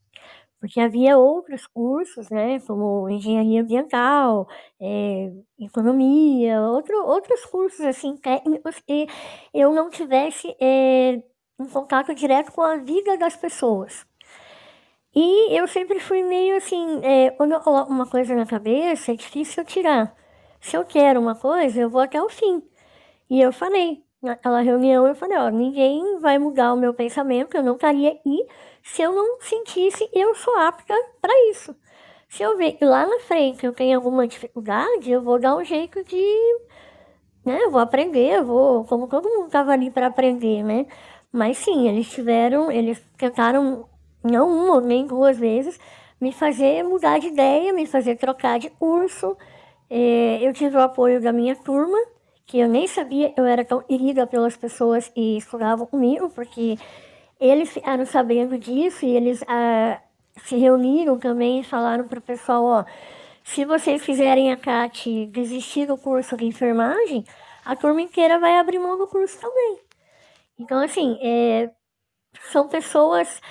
Porque 0.59 0.79
havia 0.79 1.17
outros 1.17 1.67
cursos, 1.67 2.29
né, 2.29 2.59
como 2.61 3.09
engenharia 3.09 3.61
ambiental, 3.61 4.47
é, 4.81 5.31
economia, 5.59 6.61
outro, 6.61 6.97
outros 7.05 7.45
cursos 7.45 7.81
assim 7.81 8.17
técnicos 8.17 8.79
que 8.79 9.07
eu 9.53 9.73
não 9.73 9.89
tivesse 9.89 10.55
é, 10.59 11.21
um 11.59 11.65
contato 11.65 12.15
direto 12.15 12.51
com 12.51 12.61
a 12.61 12.77
vida 12.77 13.17
das 13.17 13.35
pessoas. 13.35 14.05
E 15.13 15.57
eu 15.57 15.67
sempre 15.67 15.99
fui 15.99 16.23
meio 16.23 16.57
assim, 16.57 16.99
é, 17.03 17.31
quando 17.31 17.53
eu 17.53 17.61
coloco 17.61 17.91
uma 17.91 18.05
coisa 18.05 18.35
na 18.35 18.45
cabeça, 18.45 19.11
é 19.13 19.15
difícil 19.15 19.63
tirar. 19.63 20.15
Se 20.59 20.75
eu 20.75 20.83
quero 20.83 21.19
uma 21.21 21.35
coisa, 21.35 21.79
eu 21.79 21.89
vou 21.89 22.01
até 22.01 22.21
o 22.21 22.29
fim. 22.29 22.61
E 23.29 23.41
eu 23.41 23.53
falei, 23.53 24.04
naquela 24.25 24.61
reunião, 24.61 25.07
eu 25.07 25.15
falei, 25.15 25.37
ó, 25.37 25.49
ninguém 25.49 26.19
vai 26.19 26.37
mudar 26.37 26.73
o 26.73 26.77
meu 26.77 26.93
pensamento, 26.93 27.55
eu 27.55 27.63
não 27.63 27.75
estaria 27.75 28.11
aí 28.11 28.47
se 28.83 29.01
eu 29.01 29.11
não 29.13 29.39
sentisse 29.41 30.07
eu 30.13 30.35
sou 30.35 30.55
apta 30.59 30.93
para 31.21 31.33
isso. 31.49 31.75
Se 32.29 32.43
eu 32.43 32.57
ver 32.57 32.73
que 32.73 32.85
lá 32.85 33.05
na 33.07 33.19
frente 33.19 33.65
eu 33.65 33.73
tenho 33.73 33.97
alguma 33.97 34.27
dificuldade, 34.27 35.11
eu 35.11 35.21
vou 35.21 35.39
dar 35.39 35.55
um 35.55 35.63
jeito 35.63 36.03
de, 36.03 36.59
né, 37.45 37.59
eu 37.63 37.71
vou 37.71 37.81
aprender, 37.81 38.37
eu 38.39 38.45
vou, 38.45 38.85
como 38.85 39.07
todo 39.07 39.29
mundo 39.29 39.47
estava 39.47 39.71
ali 39.71 39.89
para 39.89 40.07
aprender, 40.07 40.63
né? 40.63 40.85
Mas 41.31 41.57
sim, 41.57 41.87
eles 41.87 42.09
tiveram, 42.09 42.71
eles 42.71 43.01
tentaram 43.17 43.87
não 44.23 44.49
uma 44.49 44.81
nem 44.81 45.05
duas 45.05 45.37
vezes, 45.37 45.79
me 46.19 46.31
fazer 46.31 46.83
mudar 46.83 47.19
de 47.19 47.27
ideia, 47.27 47.73
me 47.73 47.85
fazer 47.85 48.15
trocar 48.15 48.59
de 48.59 48.69
curso. 48.69 49.37
É, 49.89 50.39
eu 50.41 50.53
tive 50.53 50.77
o 50.77 50.81
apoio 50.81 51.21
da 51.21 51.31
minha 51.31 51.55
turma, 51.55 51.97
que 52.45 52.59
eu 52.59 52.67
nem 52.67 52.87
sabia 52.87 53.33
eu 53.37 53.45
era 53.45 53.65
tão 53.65 53.81
querida 53.81 54.27
pelas 54.27 54.55
pessoas 54.55 55.07
que 55.07 55.37
estudavam 55.37 55.85
comigo, 55.85 56.29
porque 56.29 56.77
eles 57.39 57.71
ficaram 57.71 58.05
sabendo 58.05 58.57
disso 58.57 59.05
e 59.05 59.15
eles 59.15 59.43
ah, 59.47 59.99
se 60.45 60.55
reuniram 60.57 61.17
também 61.17 61.61
e 61.61 61.63
falaram 61.63 62.07
para 62.07 62.19
o 62.19 62.21
pessoal, 62.21 62.63
ó, 62.63 62.85
se 63.43 63.65
vocês 63.65 64.03
fizerem 64.03 64.51
a 64.51 64.57
CAT 64.57 65.27
desistir 65.27 65.85
do 65.85 65.97
curso 65.97 66.35
de 66.37 66.45
enfermagem, 66.45 67.25
a 67.63 67.75
turma 67.75 68.01
inteira 68.01 68.39
vai 68.39 68.57
abrir 68.57 68.79
mão 68.79 68.97
do 68.97 69.07
curso 69.07 69.39
também. 69.39 69.79
Então, 70.57 70.79
assim, 70.79 71.17
é, 71.21 71.71
são 72.51 72.67
pessoas 72.67 73.41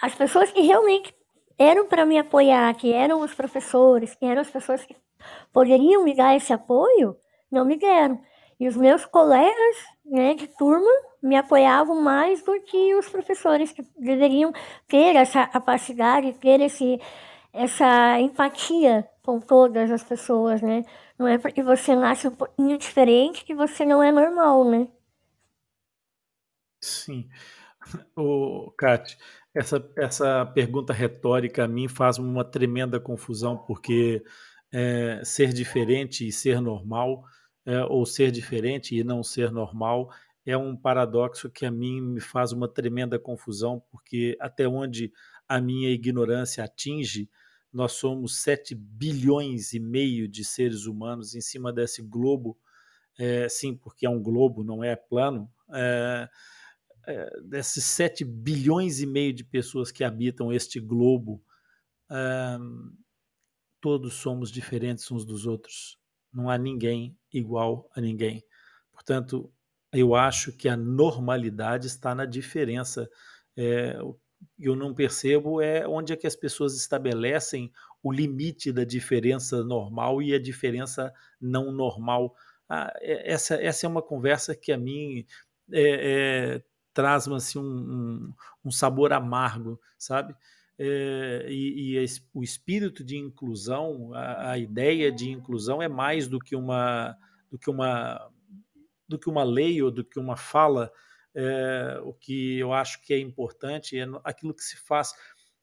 as 0.00 0.14
pessoas 0.14 0.50
que 0.52 0.60
realmente 0.60 1.12
eram 1.58 1.86
para 1.86 2.06
me 2.06 2.18
apoiar, 2.18 2.72
que 2.74 2.92
eram 2.92 3.20
os 3.20 3.34
professores, 3.34 4.14
que 4.14 4.24
eram 4.24 4.40
as 4.40 4.50
pessoas 4.50 4.84
que 4.84 4.96
poderiam 5.52 6.04
me 6.04 6.14
dar 6.14 6.36
esse 6.36 6.52
apoio, 6.52 7.16
não 7.50 7.64
me 7.64 7.76
deram. 7.76 8.20
E 8.60 8.66
os 8.66 8.76
meus 8.76 9.04
colegas 9.04 9.76
né, 10.04 10.34
de 10.34 10.46
turma 10.48 10.90
me 11.22 11.36
apoiavam 11.36 12.00
mais 12.00 12.42
do 12.42 12.60
que 12.62 12.94
os 12.94 13.08
professores 13.08 13.72
que 13.72 13.82
deveriam 13.96 14.52
ter 14.86 15.16
essa 15.16 15.46
capacidade, 15.46 16.32
ter 16.34 16.60
esse, 16.60 17.00
essa 17.52 18.18
empatia 18.20 19.08
com 19.22 19.40
todas 19.40 19.90
as 19.90 20.02
pessoas, 20.02 20.62
né? 20.62 20.84
Não 21.18 21.26
é 21.26 21.38
porque 21.38 21.62
você 21.62 21.94
nasce 21.94 22.28
um 22.28 22.34
pouquinho 22.34 22.78
diferente 22.78 23.44
que 23.44 23.54
você 23.54 23.84
não 23.84 24.02
é 24.02 24.10
normal, 24.10 24.64
né? 24.64 24.88
Sim. 26.80 27.28
O 28.16 28.72
essa, 29.54 29.90
essa 29.96 30.46
pergunta 30.46 30.92
retórica 30.92 31.64
a 31.64 31.68
mim 31.68 31.88
faz 31.88 32.18
uma 32.18 32.44
tremenda 32.44 33.00
confusão, 33.00 33.56
porque 33.56 34.22
é, 34.72 35.20
ser 35.24 35.52
diferente 35.52 36.26
e 36.26 36.32
ser 36.32 36.60
normal, 36.60 37.24
é, 37.68 37.84
ou 37.84 38.06
ser 38.06 38.30
diferente 38.32 38.96
e 38.96 39.04
não 39.04 39.22
ser 39.22 39.52
normal, 39.52 40.10
é 40.46 40.56
um 40.56 40.74
paradoxo 40.74 41.50
que 41.50 41.66
a 41.66 41.70
mim 41.70 42.00
me 42.00 42.18
faz 42.18 42.50
uma 42.50 42.66
tremenda 42.66 43.18
confusão, 43.18 43.82
porque 43.90 44.34
até 44.40 44.66
onde 44.66 45.12
a 45.46 45.60
minha 45.60 45.90
ignorância 45.90 46.64
atinge, 46.64 47.28
nós 47.70 47.92
somos 47.92 48.40
7 48.40 48.74
bilhões 48.74 49.74
e 49.74 49.78
meio 49.78 50.26
de 50.26 50.46
seres 50.46 50.86
humanos 50.86 51.34
em 51.34 51.42
cima 51.42 51.70
desse 51.70 52.00
globo, 52.00 52.58
é, 53.18 53.46
sim, 53.50 53.76
porque 53.76 54.06
é 54.06 54.10
um 54.10 54.22
globo, 54.22 54.64
não 54.64 54.82
é 54.82 54.96
plano, 54.96 55.46
é, 55.70 56.26
é, 57.06 57.40
desses 57.42 57.84
7 57.84 58.24
bilhões 58.24 59.00
e 59.00 59.06
meio 59.06 59.34
de 59.34 59.44
pessoas 59.44 59.92
que 59.92 60.02
habitam 60.02 60.50
este 60.50 60.80
globo, 60.80 61.44
todos 63.78 64.14
somos 64.14 64.50
diferentes 64.50 65.10
uns 65.10 65.26
dos 65.26 65.44
outros. 65.44 65.97
Não 66.32 66.50
há 66.50 66.58
ninguém 66.58 67.16
igual 67.32 67.90
a 67.94 68.00
ninguém. 68.00 68.44
Portanto, 68.92 69.50
eu 69.92 70.14
acho 70.14 70.52
que 70.52 70.68
a 70.68 70.76
normalidade 70.76 71.86
está 71.86 72.14
na 72.14 72.24
diferença. 72.24 73.08
É, 73.56 73.98
eu 74.58 74.76
não 74.76 74.94
percebo 74.94 75.60
é 75.60 75.86
onde 75.86 76.12
é 76.12 76.16
que 76.16 76.26
as 76.26 76.36
pessoas 76.36 76.76
estabelecem 76.76 77.72
o 78.02 78.12
limite 78.12 78.72
da 78.72 78.84
diferença 78.84 79.64
normal 79.64 80.22
e 80.22 80.34
a 80.34 80.40
diferença 80.40 81.12
não 81.40 81.72
normal. 81.72 82.34
Ah, 82.68 82.92
é, 83.00 83.32
essa, 83.32 83.54
essa 83.56 83.86
é 83.86 83.88
uma 83.88 84.02
conversa 84.02 84.54
que 84.54 84.72
a 84.72 84.78
mim 84.78 85.26
é, 85.72 86.54
é, 86.56 86.62
traz 86.92 87.28
assim, 87.28 87.58
um, 87.58 87.62
um, 87.62 88.34
um, 88.66 88.70
sabor 88.70 89.12
amargo, 89.12 89.80
sabe? 89.96 90.34
É, 90.80 91.46
e, 91.48 91.96
e, 91.96 92.06
o 92.32 92.42
espírito 92.42 93.02
de 93.02 93.16
inclusão, 93.16 94.14
a, 94.14 94.52
a, 94.52 94.58
ideia 94.58 95.10
de 95.10 95.28
inclusão 95.28 95.82
é 95.82 95.88
mais 95.88 96.28
do 96.28 96.38
que 96.38 96.54
uma 96.54 97.16
do 97.50 97.58
que 97.58 97.68
uma 97.68 98.30
do 99.08 99.18
que 99.18 99.28
uma 99.28 99.42
lei 99.42 99.82
ou 99.82 99.90
do 99.90 100.04
que 100.04 100.20
uma 100.20 100.36
fala. 100.36 100.92
É, 101.34 102.00
o 102.04 102.12
que 102.12 102.58
eu 102.58 102.72
acho 102.72 103.02
que 103.02 103.12
é 103.12 103.18
importante 103.18 103.98
é 103.98 104.06
aquilo 104.22 104.54
que 104.54 104.62
se 104.62 104.76
faz. 104.76 105.12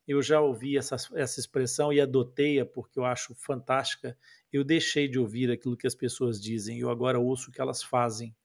Eu 0.08 0.22
já 0.22 0.42
ouvi 0.42 0.78
essa, 0.78 0.96
essa 1.16 1.40
expressão 1.40 1.92
e 1.94 2.02
adotei-a 2.02 2.66
porque 2.66 3.00
eu 3.00 3.06
acho 3.06 3.34
fantástica. 3.36 4.18
Eu 4.52 4.64
deixei 4.64 5.08
de 5.08 5.18
ouvir 5.18 5.50
aquilo 5.50 5.78
que 5.78 5.88
as 5.88 5.96
pessoas 5.96 6.42
dizem, 6.42 6.80
eu 6.80 6.90
agora 6.90 7.20
ouço 7.20 7.50
o 7.50 7.54
que 7.54 7.62
elas 7.62 7.82
fazem. 7.82 8.36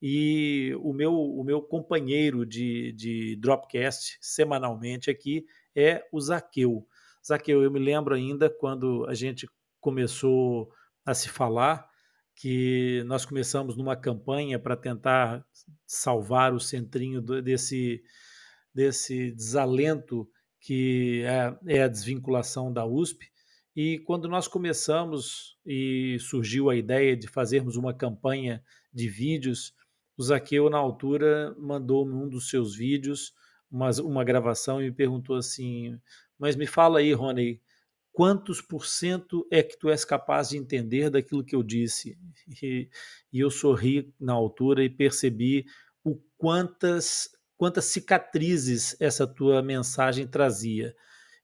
E 0.00 0.74
o 0.80 0.92
meu, 0.92 1.14
o 1.14 1.44
meu 1.44 1.62
companheiro 1.62 2.44
de, 2.44 2.92
de 2.92 3.36
Dropcast 3.36 4.18
semanalmente 4.20 5.10
aqui 5.10 5.46
é 5.74 6.06
o 6.12 6.20
Zaqueu. 6.20 6.86
Zaqueu, 7.26 7.62
eu 7.62 7.70
me 7.70 7.78
lembro 7.78 8.14
ainda 8.14 8.50
quando 8.50 9.06
a 9.08 9.14
gente 9.14 9.48
começou 9.80 10.70
a 11.04 11.14
se 11.14 11.28
falar, 11.28 11.88
que 12.34 13.02
nós 13.06 13.24
começamos 13.24 13.76
numa 13.76 13.96
campanha 13.96 14.58
para 14.58 14.76
tentar 14.76 15.44
salvar 15.86 16.54
o 16.54 16.60
centrinho 16.60 17.20
desse, 17.20 18.02
desse 18.74 19.32
desalento 19.32 20.28
que 20.60 21.22
é, 21.24 21.78
é 21.78 21.82
a 21.82 21.88
desvinculação 21.88 22.72
da 22.72 22.86
USP. 22.86 23.30
E 23.76 23.98
quando 24.00 24.28
nós 24.28 24.48
começamos 24.48 25.58
e 25.64 26.16
surgiu 26.20 26.70
a 26.70 26.76
ideia 26.76 27.16
de 27.16 27.28
fazermos 27.28 27.76
uma 27.76 27.92
campanha 27.92 28.62
de 28.92 29.08
vídeos 29.08 29.74
o 30.16 30.22
Zaqueu, 30.22 30.68
na 30.68 30.78
altura, 30.78 31.54
mandou-me 31.58 32.12
um 32.12 32.28
dos 32.28 32.50
seus 32.50 32.76
vídeos, 32.76 33.32
uma, 33.72 33.90
uma 34.02 34.22
gravação, 34.22 34.80
e 34.80 34.84
me 34.84 34.92
perguntou 34.92 35.36
assim: 35.36 35.98
Mas 36.38 36.54
me 36.54 36.66
fala 36.66 36.98
aí, 36.98 37.12
Rony, 37.14 37.60
quantos 38.12 38.60
por 38.60 38.84
cento 38.86 39.46
é 39.50 39.62
que 39.62 39.78
tu 39.78 39.88
és 39.88 40.04
capaz 40.04 40.50
de 40.50 40.58
entender 40.58 41.08
daquilo 41.08 41.42
que 41.42 41.56
eu 41.56 41.62
disse? 41.62 42.18
E, 42.62 42.88
e 43.32 43.40
eu 43.40 43.50
sorri 43.50 44.12
na 44.20 44.34
altura 44.34 44.84
e 44.84 44.90
percebi 44.90 45.64
o 46.04 46.20
quantas, 46.36 47.30
quantas 47.56 47.86
cicatrizes 47.86 48.94
essa 49.00 49.26
tua 49.26 49.62
mensagem 49.62 50.26
trazia. 50.26 50.94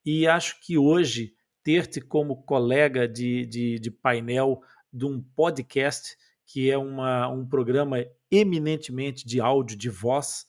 E 0.04 0.26
acho 0.26 0.60
que 0.60 0.76
hoje, 0.76 1.34
ter-te 1.62 2.00
como 2.00 2.42
colega 2.42 3.08
de, 3.08 3.46
de, 3.46 3.78
de 3.78 3.90
painel 3.90 4.60
de 4.92 5.06
um 5.06 5.22
podcast, 5.34 6.16
que 6.46 6.70
é 6.70 6.78
uma, 6.78 7.28
um 7.28 7.46
programa 7.46 8.04
eminentemente 8.30 9.26
de 9.26 9.40
áudio, 9.40 9.76
de 9.76 9.88
voz, 9.88 10.46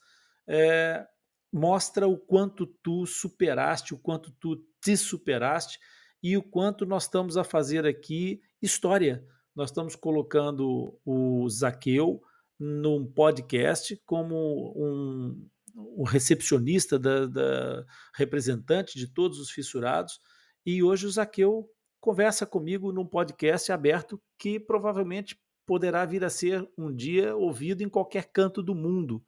é, 0.48 1.06
mostra 1.52 2.08
o 2.08 2.18
quanto 2.18 2.66
tu 2.66 3.06
superaste, 3.06 3.94
o 3.94 3.98
quanto 3.98 4.32
tu 4.40 4.56
te 4.82 4.96
superaste 4.96 5.80
e 6.22 6.38
o 6.38 6.44
quanto 6.44 6.86
nós 6.86 7.04
estamos 7.04 7.38
a 7.38 7.44
fazer 7.44 7.86
aqui 7.86 8.42
história. 8.62 9.26
Nós 9.56 9.70
estamos 9.70 9.96
colocando 9.96 10.98
o 11.06 11.50
Zaqueu 11.50 12.22
num 12.60 13.06
podcast 13.06 14.00
como 14.06 14.74
um, 14.76 15.48
um 15.76 16.04
recepcionista, 16.04 17.00
da, 17.00 17.26
da, 17.26 17.86
representante 18.16 18.98
de 18.98 19.08
todos 19.08 19.40
os 19.40 19.50
fissurados, 19.50 20.20
e 20.66 20.84
hoje 20.84 21.08
o 21.08 21.12
Zaqueu 21.12 21.70
conversa 22.02 22.46
comigo 22.46 22.92
num 22.92 23.06
podcast 23.06 23.72
aberto 23.72 24.22
que 24.38 24.60
provavelmente 24.60 25.40
poderá 25.66 26.06
vir 26.06 26.24
a 26.24 26.30
ser 26.30 26.68
um 26.78 26.94
dia 26.94 27.36
ouvido 27.36 27.82
em 27.82 27.90
qualquer 27.90 28.32
canto 28.32 28.62
do 28.62 28.76
mundo. 28.76 29.24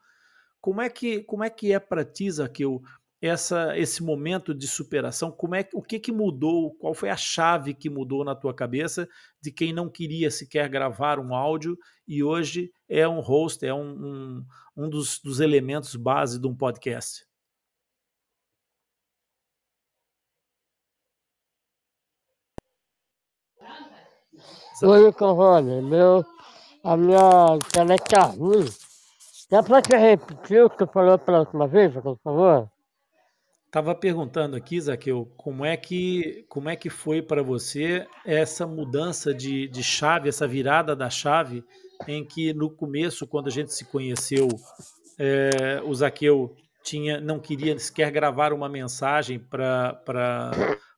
Como 0.62 0.80
é 0.80 0.90
que, 0.90 1.24
como 1.24 1.44
é, 1.44 1.50
que 1.50 1.74
é 1.74 1.80
para 1.80 2.06
ti, 2.06 2.30
Zaqueu, 2.30 2.82
essa, 3.20 3.76
esse 3.78 4.04
momento 4.04 4.54
de 4.54 4.68
superação? 4.68 5.32
Como 5.32 5.56
é, 5.56 5.68
o 5.74 5.82
que, 5.82 6.00
que 6.00 6.12
mudou? 6.12 6.76
Qual 6.76 6.94
foi 6.94 7.10
a 7.10 7.18
chave 7.18 7.74
que 7.74 7.90
mudou 7.90 8.24
na 8.24 8.36
tua 8.36 8.54
cabeça 8.54 9.10
de 9.42 9.52
quem 9.52 9.74
não 9.74 9.90
queria 9.90 10.30
sequer 10.30 10.70
gravar 10.70 11.20
um 11.20 11.34
áudio 11.34 11.78
e 12.08 12.24
hoje 12.24 12.72
é 12.88 13.08
um 13.08 13.20
host, 13.22 13.66
é 13.66 13.74
um, 13.74 13.90
um, 13.90 14.46
um 14.78 14.90
dos, 14.90 15.20
dos 15.20 15.40
elementos 15.40 15.96
base 15.96 16.40
de 16.40 16.48
um 16.48 16.56
podcast? 16.56 17.26
Oi, 24.84 25.12
Corrone, 25.14 25.82
meu, 25.82 26.26
a 26.84 26.98
minha 26.98 27.56
internet 27.56 28.04
ruim. 28.38 28.91
Dá 29.52 29.62
pra 29.62 29.82
te 29.82 29.94
repetir 29.94 30.64
o 30.64 30.70
que 30.70 30.78
tu 30.78 30.88
falou 30.88 31.20
pela 31.20 31.40
última 31.40 31.68
vez, 31.68 31.94
por 31.94 32.18
favor? 32.24 32.72
Estava 33.66 33.94
perguntando 33.94 34.56
aqui, 34.56 34.80
Zaqueu, 34.80 35.30
como 35.36 35.66
é 35.66 35.76
que, 35.76 36.46
como 36.48 36.70
é 36.70 36.76
que 36.78 36.90
foi 36.90 37.22
para 37.22 37.44
você 37.44 38.08
essa 38.26 38.66
mudança 38.66 39.34
de, 39.34 39.68
de 39.68 39.84
chave, 39.84 40.30
essa 40.30 40.48
virada 40.48 40.96
da 40.96 41.10
chave, 41.10 41.66
em 42.08 42.24
que 42.24 42.54
no 42.54 42.70
começo, 42.70 43.28
quando 43.28 43.48
a 43.48 43.52
gente 43.52 43.74
se 43.74 43.84
conheceu, 43.84 44.48
é, 45.20 45.82
o 45.84 45.94
Zaqueu 45.94 46.56
tinha, 46.82 47.20
não 47.20 47.38
queria 47.38 47.78
sequer 47.78 48.10
gravar 48.10 48.54
uma 48.54 48.70
mensagem 48.70 49.38
para 49.38 50.02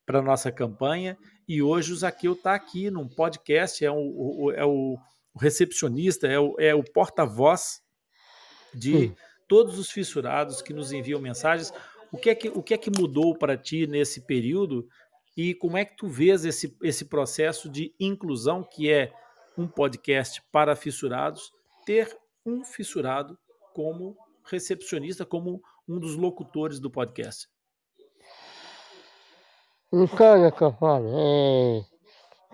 a 0.07 0.21
nossa 0.21 0.51
campanha, 0.51 1.17
e 1.47 1.59
hoje 1.59 1.91
o 1.91 1.95
Zaqueu 1.95 2.33
está 2.33 2.53
aqui 2.53 2.91
num 2.91 3.07
podcast, 3.07 3.83
é 3.83 3.89
o, 3.89 3.95
o 3.95 4.51
é 4.51 4.63
o, 4.63 4.95
recepcionista, 5.41 6.27
é 6.27 6.39
o, 6.39 6.55
é 6.59 6.75
o 6.75 6.83
porta-voz 6.83 7.82
de 8.73 9.07
Sim. 9.07 9.15
todos 9.47 9.77
os 9.77 9.89
fissurados 9.89 10.61
que 10.61 10.73
nos 10.73 10.91
enviam 10.91 11.19
mensagens. 11.19 11.73
O 12.11 12.17
que 12.17 12.29
é 12.29 12.35
que, 12.35 12.49
o 12.49 12.61
que, 12.61 12.73
é 12.73 12.77
que 12.77 12.91
mudou 12.91 13.35
para 13.37 13.57
ti 13.57 13.87
nesse 13.87 14.21
período 14.21 14.87
e 15.35 15.55
como 15.55 15.77
é 15.77 15.85
que 15.85 15.95
tu 15.95 16.07
vês 16.07 16.45
esse, 16.45 16.77
esse 16.81 17.05
processo 17.05 17.69
de 17.69 17.93
inclusão 17.99 18.63
que 18.63 18.91
é 18.91 19.11
um 19.57 19.67
podcast 19.67 20.41
para 20.51 20.75
fissurados, 20.75 21.51
ter 21.85 22.15
um 22.45 22.63
fissurado 22.63 23.37
como 23.73 24.15
recepcionista, 24.45 25.25
como 25.25 25.61
um 25.87 25.99
dos 25.99 26.15
locutores 26.15 26.79
do 26.79 26.89
podcast? 26.89 27.47
Então, 29.91 30.51
que 30.51 30.63
eu 30.63 30.73
falo, 30.73 31.07
é, 31.15 31.85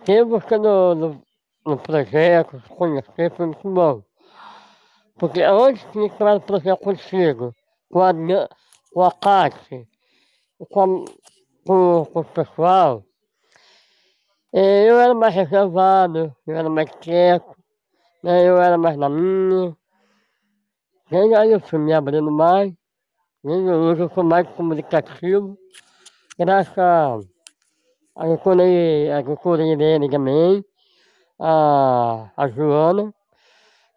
que 0.03 0.57
no, 0.57 0.95
no, 0.95 1.23
no 1.65 1.77
projeto 1.77 2.61
conhecer 2.69 3.33
foi 3.35 3.45
muito 3.45 3.69
bom. 3.69 4.03
Porque 5.19 5.41
antes 5.41 5.85
de 5.91 5.99
entrar 5.99 6.35
no 6.35 6.41
projeto 6.41 6.79
contigo, 6.79 7.53
com 7.91 8.01
a, 8.01 8.13
com 8.93 9.03
a 9.03 9.11
Cátia, 9.11 9.85
com, 10.69 11.05
com, 11.65 12.05
com 12.05 12.19
o 12.19 12.25
pessoal, 12.25 13.03
é, 14.53 14.89
eu 14.89 14.99
era 14.99 15.13
mais 15.13 15.35
reservado, 15.35 16.35
eu 16.47 16.55
era 16.55 16.69
mais 16.69 16.89
quieto, 17.01 17.55
né, 18.23 18.47
eu 18.47 18.61
era 18.61 18.77
mais 18.77 18.97
na 18.97 19.09
minha. 19.09 19.75
Desde 21.11 21.35
aí 21.35 21.51
eu 21.51 21.59
fui 21.59 21.79
me 21.79 21.93
abrindo 21.93 22.31
mais, 22.31 22.73
desde 23.43 23.69
hoje 23.69 24.01
eu 24.01 24.09
sou 24.09 24.23
mais 24.23 24.47
comunicativo, 24.49 25.57
graças 26.37 26.77
a 26.77 27.19
a 28.15 28.25
doutora, 28.25 28.63
a 29.17 29.21
doutora 29.21 29.63
Irene 29.63 30.09
também, 30.09 30.65
a, 31.39 32.29
a 32.35 32.47
Joana, 32.49 33.13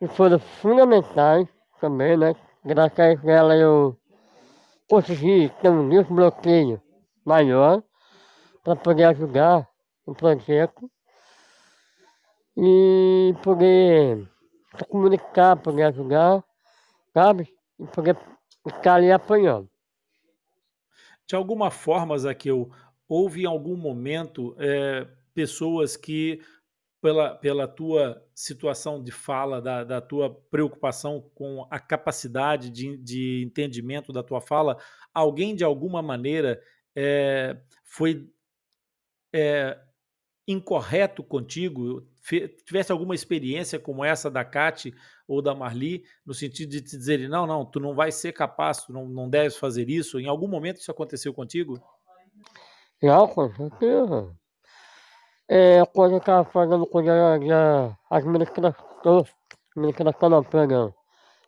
que 0.03 0.09
foram 0.09 0.41
fundamentais 0.41 1.47
também, 1.81 2.17
né? 2.17 2.35
Graças 2.65 2.99
a 2.99 3.31
ela 3.31 3.55
eu 3.55 3.97
consegui 4.91 5.49
ter 5.61 5.69
um 5.69 5.89
desbloqueio 5.89 6.83
maior 7.25 7.81
para 8.65 8.75
poder 8.75 9.05
ajudar 9.05 9.69
o 10.05 10.13
projeto 10.13 10.91
e 12.57 13.33
poder 13.45 14.29
se 14.77 14.85
comunicar, 14.87 15.57
poder 15.59 15.85
ajudar, 15.85 16.43
sabe? 17.15 17.55
E 17.79 17.87
poder 17.87 18.19
ficar 18.67 18.95
ali 18.95 19.13
apoiando. 19.13 19.71
De 21.29 21.37
alguma 21.37 21.71
forma, 21.71 22.19
Zaqueu, 22.19 22.73
houve 23.09 23.43
em 23.43 23.47
algum 23.47 23.77
momento 23.77 24.57
é, 24.59 25.07
pessoas 25.33 25.97
que, 25.97 26.43
pela, 27.03 27.35
pela 27.35 27.67
tua 27.67 28.25
situação 28.33 29.03
de 29.03 29.11
fala, 29.11 29.61
da, 29.61 29.83
da 29.83 30.01
tua 30.01 30.33
preocupação 30.49 31.21
com 31.35 31.67
a 31.69 31.81
capacidade 31.81 32.71
de, 32.71 32.97
de 32.97 33.43
entendimento 33.45 34.13
da 34.13 34.23
tua 34.23 34.41
fala, 34.41 34.79
alguém 35.13 35.57
de 35.57 35.65
alguma 35.65 36.01
maneira 36.01 36.63
é, 36.95 37.61
foi 37.83 38.31
é, 39.35 39.77
incorreto 40.47 41.25
contigo? 41.25 42.07
Tivesse 42.65 42.93
alguma 42.93 43.17
experiência 43.17 43.81
como 43.81 44.05
essa 44.05 44.31
da 44.31 44.45
Cate 44.45 44.95
ou 45.27 45.43
da 45.43 45.57
Marli, 45.57 46.05
no 46.25 46.33
sentido 46.33 46.71
de 46.71 46.83
te 46.83 46.97
dizerem, 46.97 47.29
não, 47.29 47.49
não, 47.49 47.67
tu 47.67 47.81
não 47.81 47.97
vai 47.97 48.13
ser 48.13 48.31
capaz, 48.31 48.85
tu 48.85 48.93
não, 48.93 49.09
não 49.09 49.29
deves 49.29 49.57
fazer 49.57 49.91
isso? 49.91 50.21
Em 50.21 50.29
algum 50.29 50.47
momento 50.47 50.77
isso 50.77 50.91
aconteceu 50.93 51.35
contigo? 51.35 51.83
Não, 53.03 53.27
com 53.27 53.53
certeza. 53.53 54.37
É, 55.55 55.85
quando 55.85 56.13
eu 56.13 56.19
estava 56.19 56.49
fazendo 56.51 56.87
quando 56.87 57.09
eu 57.09 57.47
já 57.47 57.99
administração, 58.09 59.27
administração 59.77 60.31
não, 60.31 60.43
perdão. 60.43 60.95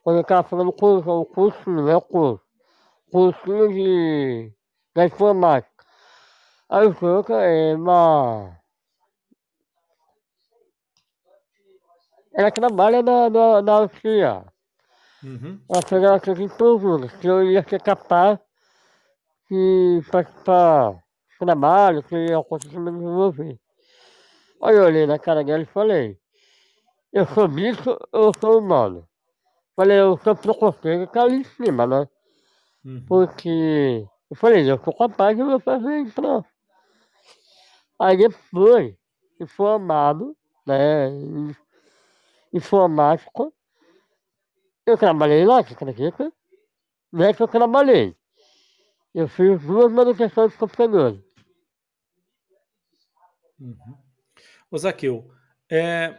Quando 0.03 0.17
eu 0.17 0.21
estava 0.21 0.47
fazendo 0.47 0.71
curso, 0.75 1.09
o 1.11 1.25
curso, 1.25 1.71
não 1.71 1.89
é 1.89 1.97
o 1.97 2.03
curso, 2.03 2.45
cursinho 3.11 3.73
de, 3.73 4.53
da 4.95 5.07
informática. 5.07 5.73
Aí 6.69 6.87
o 6.87 6.95
senhor 6.95 7.25
é 7.31 7.75
uma... 7.75 8.55
Ela 12.35 12.51
trabalha 12.51 13.03
na, 13.03 13.31
na, 13.31 13.63
na 13.63 13.73
auxiliar. 13.73 14.53
Uhum. 15.23 15.59
Ela 15.71 15.81
fez 15.81 16.23
fez 16.23 16.41
em 16.41 16.49
tudo, 16.59 17.09
que 17.09 17.27
eu 17.27 17.43
ia 17.43 17.67
ser 17.67 17.81
capaz 17.81 18.39
de 19.51 20.03
participar 20.13 21.03
trabalho, 21.39 22.03
que 22.03 22.15
é 22.15 22.37
o 22.37 22.45
que 22.45 22.79
me 22.79 22.91
desenvolver. 22.91 23.64
Aí 24.63 24.77
eu 24.77 24.85
olhei 24.85 25.07
na 25.07 25.19
cara 25.19 25.45
dela 25.45 25.63
e 25.63 25.67
falei, 25.67 26.19
eu 27.13 27.27
sou 27.27 27.47
bicho, 27.47 27.97
eu 28.13 28.33
sou 28.41 28.59
humano. 28.59 29.09
Falei, 29.77 30.01
eu 30.01 30.17
sou 30.19 30.35
preconceito 30.35 31.11
que 31.11 31.19
ali 31.19 31.37
em 31.37 31.45
cima, 31.45 31.87
né? 31.87 32.09
Uhum. 32.85 33.05
Porque 33.07 34.07
eu 34.31 34.37
falei, 34.37 34.71
eu 34.71 34.79
sou 34.83 34.95
capaz 34.97 35.37
de 35.37 35.61
fazer 35.61 36.01
isso, 36.01 36.21
não. 36.21 36.45
Aí 37.99 38.17
depois, 38.17 38.95
informado, 39.41 40.37
né, 40.67 41.09
informático, 42.53 43.53
eu 44.87 44.99
trabalhei 44.99 45.45
lá, 45.45 45.63
você 45.63 45.75
acredita? 45.75 46.33
Não 47.13 47.25
é 47.25 47.33
que 47.33 47.43
eu 47.43 47.49
trabalhei. 47.49 48.17
Eu 49.15 49.29
fiz 49.29 49.61
duas 49.63 49.93
manutenções 49.93 50.53
de 50.53 50.59
computadores. 50.59 51.21
Uhum. 53.61 54.04
Ô 54.75 54.77
Zaqueu, 54.77 55.31
é, 55.71 56.19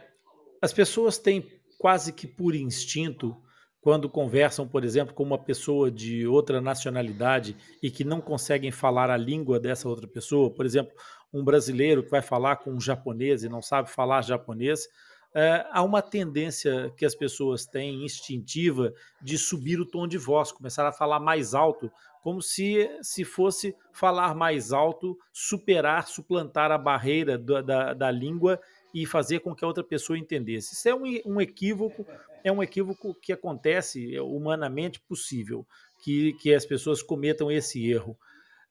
as 0.62 0.72
pessoas 0.72 1.18
têm 1.18 1.46
quase 1.78 2.10
que 2.10 2.26
por 2.26 2.54
instinto, 2.54 3.36
quando 3.82 4.08
conversam, 4.08 4.66
por 4.66 4.82
exemplo, 4.82 5.14
com 5.14 5.24
uma 5.24 5.36
pessoa 5.36 5.90
de 5.90 6.26
outra 6.26 6.58
nacionalidade 6.58 7.54
e 7.82 7.90
que 7.90 8.02
não 8.02 8.18
conseguem 8.18 8.70
falar 8.70 9.10
a 9.10 9.16
língua 9.18 9.60
dessa 9.60 9.86
outra 9.86 10.08
pessoa, 10.08 10.50
por 10.50 10.64
exemplo, 10.64 10.90
um 11.34 11.44
brasileiro 11.44 12.02
que 12.02 12.10
vai 12.10 12.22
falar 12.22 12.56
com 12.56 12.70
um 12.72 12.80
japonês 12.80 13.44
e 13.44 13.48
não 13.50 13.60
sabe 13.60 13.90
falar 13.90 14.22
japonês, 14.22 14.88
é, 15.34 15.66
há 15.70 15.82
uma 15.82 16.00
tendência 16.00 16.90
que 16.96 17.04
as 17.04 17.14
pessoas 17.14 17.66
têm 17.66 18.06
instintiva 18.06 18.90
de 19.20 19.36
subir 19.36 19.78
o 19.78 19.84
tom 19.84 20.08
de 20.08 20.16
voz, 20.16 20.50
começar 20.50 20.88
a 20.88 20.92
falar 20.92 21.20
mais 21.20 21.52
alto 21.52 21.92
como 22.26 22.42
se, 22.42 22.90
se 23.02 23.22
fosse 23.22 23.72
falar 23.92 24.34
mais 24.34 24.72
alto, 24.72 25.16
superar, 25.32 26.08
suplantar 26.08 26.72
a 26.72 26.76
barreira 26.76 27.38
da, 27.38 27.62
da, 27.62 27.94
da 27.94 28.10
língua 28.10 28.60
e 28.92 29.06
fazer 29.06 29.38
com 29.38 29.54
que 29.54 29.64
a 29.64 29.68
outra 29.68 29.84
pessoa 29.84 30.18
entendesse. 30.18 30.74
Isso 30.74 30.88
é 30.88 30.92
um, 30.92 31.04
um, 31.24 31.40
equívoco, 31.40 32.04
é 32.42 32.50
um 32.50 32.60
equívoco 32.60 33.14
que 33.14 33.32
acontece 33.32 34.18
humanamente 34.18 34.98
possível, 34.98 35.64
que, 36.02 36.32
que 36.32 36.52
as 36.52 36.66
pessoas 36.66 37.00
cometam 37.00 37.48
esse 37.48 37.88
erro. 37.88 38.18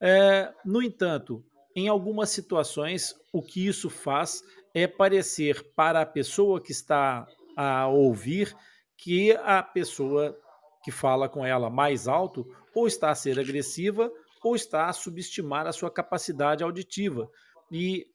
É, 0.02 0.54
no 0.66 0.82
entanto, 0.82 1.42
em 1.74 1.88
algumas 1.88 2.32
situações, 2.32 3.16
o 3.32 3.42
que 3.42 3.66
isso 3.66 3.90
faz 3.90 4.44
é 4.74 4.86
parecer 4.86 5.64
para 5.78 6.02
a 6.02 6.06
pessoa 6.06 6.60
que 6.60 6.74
está 6.74 7.26
a 7.56 7.88
ouvir 7.88 8.54
que 8.98 9.32
a 9.32 9.64
pessoa 9.64 10.38
que 10.84 10.92
fala 10.92 11.30
com 11.30 11.46
ela 11.46 11.70
mais 11.70 12.06
alto 12.06 12.46
ou 12.76 12.86
está 12.86 13.10
a 13.10 13.16
ser 13.16 13.40
agressiva 13.40 14.12
ou 14.44 14.56
está 14.56 14.88
a 14.88 14.94
subestimar 14.94 15.66
a 15.66 15.74
sua 15.74 15.90
capacidade 15.90 16.64
auditiva. 16.64 17.28
E 17.72 18.06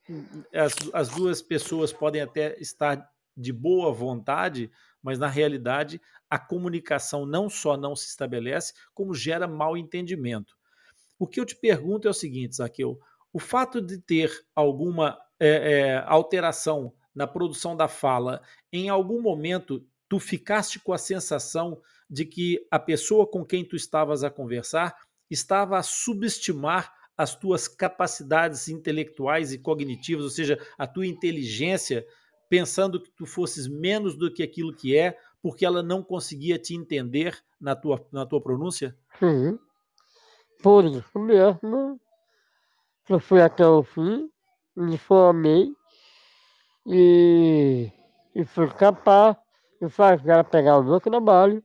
as, 0.54 0.74
as 0.92 1.08
duas 1.08 1.42
pessoas 1.42 1.92
podem 1.92 2.22
até 2.22 2.56
estar 2.60 3.04
de 3.36 3.52
boa 3.52 3.92
vontade, 3.92 4.70
mas 5.02 5.18
na 5.18 5.26
realidade 5.26 6.00
a 6.28 6.38
comunicação 6.38 7.26
não 7.26 7.48
só 7.48 7.76
não 7.76 7.96
se 7.96 8.06
estabelece, 8.06 8.74
como 8.94 9.14
gera 9.14 9.48
mal 9.48 9.76
entendimento. 9.76 10.56
O 11.18 11.26
que 11.26 11.40
eu 11.40 11.44
te 11.44 11.56
pergunto 11.56 12.06
é 12.06 12.10
o 12.10 12.14
seguinte, 12.14 12.56
Zaqueu: 12.56 13.00
o 13.32 13.40
fato 13.40 13.80
de 13.80 13.98
ter 13.98 14.30
alguma 14.54 15.18
é, 15.38 15.48
é, 15.48 16.04
alteração 16.06 16.92
na 17.14 17.26
produção 17.26 17.76
da 17.76 17.88
fala, 17.88 18.40
em 18.72 18.88
algum 18.88 19.20
momento 19.20 19.84
tu 20.08 20.20
ficaste 20.20 20.78
com 20.78 20.92
a 20.92 20.98
sensação 20.98 21.80
de 22.10 22.24
que 22.24 22.66
a 22.70 22.78
pessoa 22.78 23.24
com 23.24 23.44
quem 23.44 23.64
tu 23.64 23.76
estavas 23.76 24.24
a 24.24 24.30
conversar 24.30 24.96
estava 25.30 25.78
a 25.78 25.82
subestimar 25.82 26.92
as 27.16 27.36
tuas 27.36 27.68
capacidades 27.68 28.68
intelectuais 28.68 29.52
e 29.52 29.58
cognitivas, 29.58 30.24
ou 30.24 30.30
seja, 30.30 30.58
a 30.76 30.86
tua 30.86 31.06
inteligência, 31.06 32.04
pensando 32.48 33.00
que 33.00 33.10
tu 33.10 33.26
fosses 33.26 33.68
menos 33.68 34.16
do 34.16 34.32
que 34.32 34.42
aquilo 34.42 34.74
que 34.74 34.96
é, 34.96 35.16
porque 35.40 35.64
ela 35.64 35.82
não 35.82 36.02
conseguia 36.02 36.58
te 36.58 36.74
entender 36.74 37.38
na 37.60 37.76
tua, 37.76 38.04
na 38.10 38.26
tua 38.26 38.40
pronúncia? 38.40 38.96
Sim. 39.18 39.58
Por 40.62 40.84
isso 40.84 41.18
mesmo, 41.18 42.00
eu 43.08 43.20
fui 43.20 43.40
até 43.40 43.66
o 43.66 43.82
fim, 43.82 44.30
me 44.74 44.98
formei 44.98 45.72
e, 46.86 47.90
e 48.34 48.44
fui 48.44 48.68
capaz 48.70 49.36
de 49.80 49.88
fazer 49.88 50.30
ela 50.30 50.44
pegar 50.44 50.78
o 50.78 50.84
meu 50.84 51.00
trabalho 51.00 51.62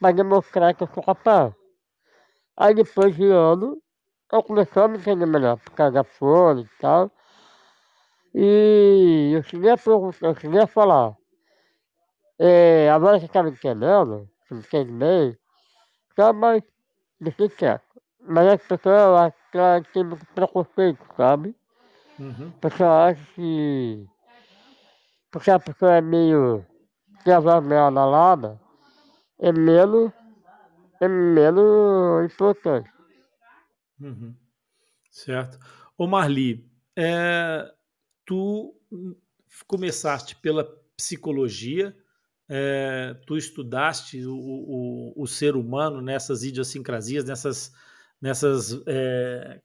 para 0.00 0.12
demonstrar 0.12 0.74
que 0.74 0.82
eu 0.82 0.88
sou 0.88 1.02
capaz. 1.02 1.54
Aí 2.56 2.74
depois 2.74 3.14
de 3.14 3.26
ano, 3.26 3.80
eu 4.32 4.42
comecei 4.42 4.82
a 4.82 4.88
me 4.88 4.98
entender 4.98 5.26
melhor, 5.26 5.58
por 5.58 5.72
causa 5.72 5.92
da 5.92 6.04
folha 6.04 6.60
e 6.60 6.80
tal. 6.80 7.10
E 8.34 9.32
eu 9.34 9.42
cheguei 9.42 9.70
a, 9.70 9.76
eu 10.22 10.34
cheguei 10.36 10.60
a 10.60 10.66
falar, 10.66 11.14
é, 12.38 12.88
agora 12.90 13.18
você 13.18 13.26
está 13.26 13.42
me 13.42 13.50
entendendo, 13.50 14.28
você 14.42 14.54
me 14.54 14.60
entende 14.60 14.92
bem, 14.92 15.38
só 16.16 16.32
mais 16.32 16.62
deixei 17.20 17.48
quieto. 17.48 17.84
Mas 18.20 18.46
as 18.48 18.62
pessoas 18.62 19.18
acham 19.18 19.40
que 19.50 19.58
ela 19.58 19.82
tem 19.92 20.04
muito 20.04 20.26
preconceito, 20.26 21.04
sabe? 21.16 21.54
Uhum. 22.18 22.52
A 22.56 22.60
pessoa 22.60 23.06
acha 23.06 23.24
que 23.34 24.06
porque 25.30 25.50
a 25.50 25.58
pessoa 25.58 25.94
é 25.94 26.00
meio 26.00 26.64
tem 27.24 27.34
a 27.34 27.40
voz 27.40 27.64
meio 27.64 27.82
analada, 27.82 28.60
é 29.40 29.52
menos, 29.52 30.12
é 31.00 31.08
menos 31.08 32.30
importante. 32.30 32.90
Uhum. 34.00 34.34
Certo. 35.10 35.58
Ô 35.96 36.06
Marli, 36.06 36.64
é, 36.96 37.70
tu 38.24 38.74
começaste 39.66 40.36
pela 40.36 40.64
psicologia, 40.96 41.96
é, 42.48 43.14
tu 43.26 43.36
estudaste 43.36 44.24
o, 44.26 44.34
o, 44.34 45.22
o, 45.22 45.26
ser 45.26 45.56
humano 45.56 46.00
nessas 46.00 46.42
idiosincrasias, 46.42 47.24
nessas, 47.24 47.72
nessas 48.20 48.82
é, 48.86 49.60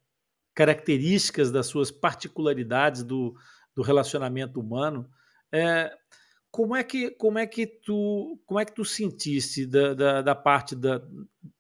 características 0.53 1.51
das 1.51 1.65
suas 1.67 1.91
particularidades 1.91 3.03
do, 3.03 3.35
do 3.73 3.81
relacionamento 3.81 4.59
humano. 4.59 5.09
É, 5.51 5.91
como 6.55 6.73
é 6.73 6.85
que 6.85 7.11
como 7.11 7.37
é 7.37 7.45
que 7.45 7.67
tu 7.67 8.39
como 8.45 8.61
é 8.61 8.63
que 8.63 8.73
tu 8.73 8.85
sentiste 8.85 9.65
da, 9.65 9.93
da, 9.93 10.21
da, 10.21 10.33
parte 10.33 10.73
da 10.73 11.01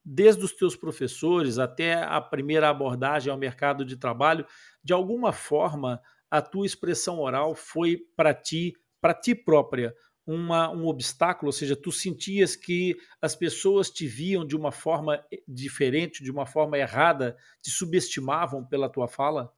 desde 0.05 0.41
os 0.45 0.53
teus 0.53 0.73
professores 0.73 1.59
até 1.59 1.95
a 1.95 2.21
primeira 2.21 2.69
abordagem 2.69 3.29
ao 3.29 3.37
mercado 3.37 3.83
de 3.83 3.97
trabalho 3.97 4.45
de 4.81 4.93
alguma 4.93 5.33
forma 5.33 6.01
a 6.31 6.41
tua 6.41 6.65
expressão 6.65 7.19
oral 7.19 7.53
foi 7.53 7.97
para 8.15 8.33
ti 8.33 8.71
para 9.01 9.13
ti 9.13 9.35
própria 9.35 9.93
uma, 10.25 10.71
um 10.71 10.87
obstáculo, 10.87 11.49
ou 11.49 11.53
seja, 11.53 11.75
tu 11.75 11.91
sentias 11.91 12.55
que 12.55 12.95
as 13.21 13.35
pessoas 13.35 13.91
te 13.91 14.07
viam 14.07 14.43
de 14.43 14.55
uma 14.55 14.71
forma 14.71 15.23
eh, 15.31 15.43
diferente, 15.47 16.23
de 16.23 16.31
uma 16.31 16.47
forma 16.47 16.79
errada, 16.79 17.37
te 17.61 17.69
subestimavam 17.69 18.65
pela 18.65 18.89
tua 18.89 19.07
fala? 19.07 19.53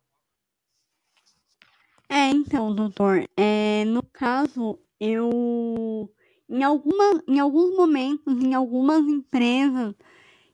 É, 2.10 2.30
então, 2.30 2.74
doutor, 2.74 3.28
é, 3.36 3.84
no 3.86 4.02
caso, 4.02 4.80
eu, 5.00 6.10
em, 6.50 6.64
alguma, 6.64 7.24
em 7.28 7.40
alguns 7.40 7.76
momentos, 7.76 8.42
em 8.42 8.54
algumas 8.54 9.06
empresas, 9.06 9.94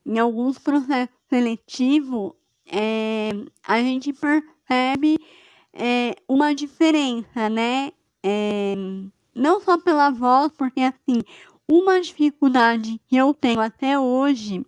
em 0.05 0.17
alguns 0.17 0.57
processos 0.57 1.15
seletivos, 1.29 2.33
é, 2.65 3.31
a 3.63 3.79
gente 3.81 4.11
percebe 4.13 5.17
é, 5.73 6.15
uma 6.27 6.55
diferença, 6.55 7.49
né? 7.49 7.91
É, 8.23 8.75
não 9.35 9.61
só 9.61 9.79
pela 9.79 10.09
voz, 10.09 10.51
porque 10.57 10.81
assim, 10.81 11.21
uma 11.69 12.01
dificuldade 12.01 12.99
que 13.07 13.15
eu 13.15 13.33
tenho 13.33 13.59
até 13.59 13.97
hoje 13.99 14.65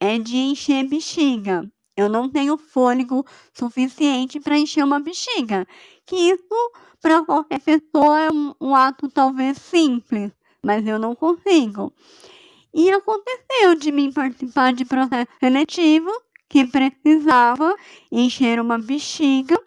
é 0.00 0.18
de 0.18 0.36
encher 0.36 0.88
bexiga. 0.88 1.70
Eu 1.98 2.08
não 2.08 2.30
tenho 2.30 2.56
fôlego 2.56 3.26
suficiente 3.52 4.38
para 4.38 4.56
encher 4.56 4.84
uma 4.84 5.00
bexiga. 5.00 5.66
Que 6.06 6.14
isso, 6.14 6.72
para 7.02 7.24
qualquer 7.24 7.60
pessoa, 7.60 8.20
é 8.20 8.30
um, 8.32 8.54
um 8.60 8.72
ato 8.72 9.08
talvez 9.08 9.58
simples, 9.58 10.30
mas 10.62 10.86
eu 10.86 10.96
não 10.96 11.16
consigo. 11.16 11.92
E 12.72 12.88
aconteceu 12.88 13.74
de 13.74 13.90
mim 13.90 14.12
participar 14.12 14.72
de 14.72 14.84
processo 14.84 15.32
seletivo 15.40 16.10
que 16.48 16.64
precisava 16.68 17.74
encher 18.12 18.60
uma 18.60 18.78
bexiga 18.78 19.60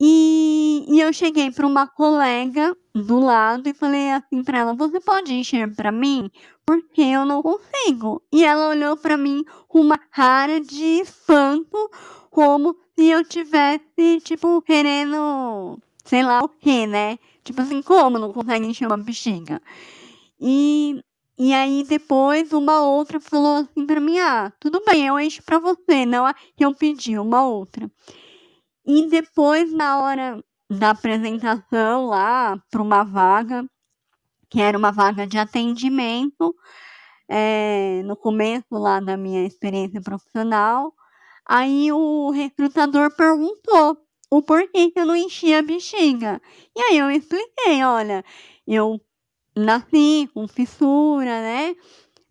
e, 0.00 0.84
e 0.88 1.00
eu 1.00 1.12
cheguei 1.12 1.50
para 1.50 1.66
uma 1.66 1.86
colega 1.86 2.76
do 2.94 3.20
lado 3.20 3.68
e 3.68 3.74
falei 3.74 4.10
assim 4.10 4.42
para 4.42 4.58
ela: 4.58 4.74
Você 4.74 5.00
pode 5.00 5.32
encher 5.32 5.74
para 5.74 5.92
mim? 5.92 6.30
Porque 6.66 7.02
eu 7.02 7.24
não 7.24 7.42
consigo. 7.42 8.22
E 8.32 8.44
ela 8.44 8.68
olhou 8.68 8.96
para 8.96 9.16
mim 9.16 9.44
com 9.68 9.80
uma 9.80 9.98
cara 9.98 10.60
de 10.60 11.00
espanto, 11.00 11.90
como 12.30 12.76
se 12.94 13.06
eu 13.06 13.24
tivesse, 13.24 14.20
tipo, 14.22 14.62
querendo, 14.62 15.78
sei 16.04 16.22
lá 16.22 16.40
o 16.42 16.48
que, 16.48 16.86
né? 16.86 17.18
Tipo 17.42 17.60
assim, 17.60 17.82
como 17.82 18.18
não 18.18 18.32
consegue 18.32 18.66
encher 18.66 18.86
uma 18.86 18.96
bexiga? 18.96 19.60
E, 20.40 21.02
e 21.38 21.52
aí 21.52 21.84
depois 21.84 22.52
uma 22.52 22.80
outra 22.80 23.20
falou 23.20 23.56
assim 23.58 23.86
para 23.86 24.00
mim: 24.00 24.18
Ah, 24.18 24.52
tudo 24.58 24.82
bem, 24.84 25.06
eu 25.06 25.20
encho 25.20 25.42
para 25.42 25.58
você, 25.58 26.06
não 26.06 26.26
a 26.26 26.34
que 26.34 26.64
eu 26.64 26.74
pedi, 26.74 27.18
uma 27.18 27.46
outra. 27.46 27.90
E 28.86 29.08
depois, 29.08 29.72
na 29.72 30.02
hora 30.02 30.44
da 30.70 30.90
apresentação 30.90 32.06
lá 32.06 32.58
para 32.70 32.82
uma 32.82 33.02
vaga, 33.02 33.64
que 34.54 34.60
era 34.60 34.78
uma 34.78 34.92
vaga 34.92 35.26
de 35.26 35.36
atendimento, 35.36 36.54
é, 37.28 38.02
no 38.04 38.14
começo 38.14 38.66
lá 38.70 39.00
da 39.00 39.16
minha 39.16 39.44
experiência 39.44 40.00
profissional, 40.00 40.94
aí 41.44 41.90
o 41.90 42.30
recrutador 42.30 43.10
perguntou 43.16 43.98
o 44.30 44.40
porquê 44.40 44.92
que 44.92 45.00
eu 45.00 45.06
não 45.06 45.16
enchia 45.16 45.58
a 45.58 45.62
bexiga. 45.62 46.40
E 46.76 46.80
aí 46.80 46.98
eu 46.98 47.10
expliquei, 47.10 47.82
olha, 47.82 48.24
eu 48.64 49.00
nasci 49.56 50.30
com 50.32 50.46
fissura, 50.46 51.40
né? 51.42 51.74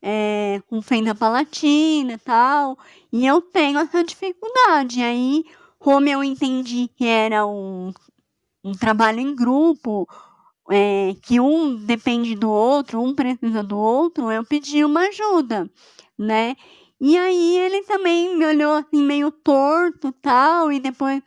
É, 0.02 0.62
com 0.70 0.82
fenda 0.82 1.14
palatina 1.14 2.14
e 2.14 2.18
tal, 2.20 2.78
e 3.12 3.26
eu 3.26 3.42
tenho 3.42 3.80
essa 3.80 4.02
dificuldade. 4.02 5.02
Aí 5.02 5.44
como 5.78 6.08
eu 6.08 6.24
entendi 6.24 6.90
que 6.96 7.06
era 7.06 7.46
um, 7.46 7.92
um 8.64 8.72
trabalho 8.72 9.20
em 9.20 9.36
grupo, 9.36 10.08
é, 10.71 11.15
que 11.21 11.39
um 11.39 11.76
depende 11.76 12.36
do 12.36 12.49
outro, 12.49 13.02
um 13.02 13.13
precisa 13.13 13.63
do 13.63 13.78
outro, 13.78 14.32
eu 14.32 14.45
pedi 14.45 14.84
uma 14.84 15.02
ajuda, 15.08 15.69
né? 16.17 16.56
E 17.02 17.17
aí 17.17 17.58
ele 17.58 17.84
também 17.84 18.38
me 18.38 18.45
olhou 18.45 18.73
assim 18.73 19.02
meio 19.02 19.32
torto 19.32 20.12
tal, 20.13 20.71
e 20.71 20.80
depois 20.80 21.21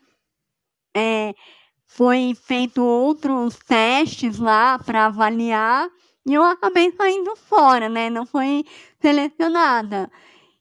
é, 0.96 1.34
foi 1.86 2.34
feito 2.34 2.82
outros 2.82 3.56
testes 3.66 4.38
lá 4.38 4.78
para 4.78 5.06
avaliar, 5.06 5.88
e 6.26 6.34
eu 6.34 6.42
acabei 6.42 6.90
saindo 6.92 7.36
fora, 7.36 7.88
né? 7.88 8.10
Não 8.10 8.26
foi 8.26 8.64
selecionada. 9.00 10.10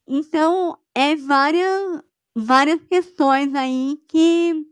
Então, 0.08 0.78
é 0.94 1.16
várias, 1.16 2.04
várias 2.36 2.84
questões 2.84 3.56
aí 3.56 3.98
que 4.08 4.66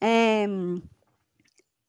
é, 0.00 0.46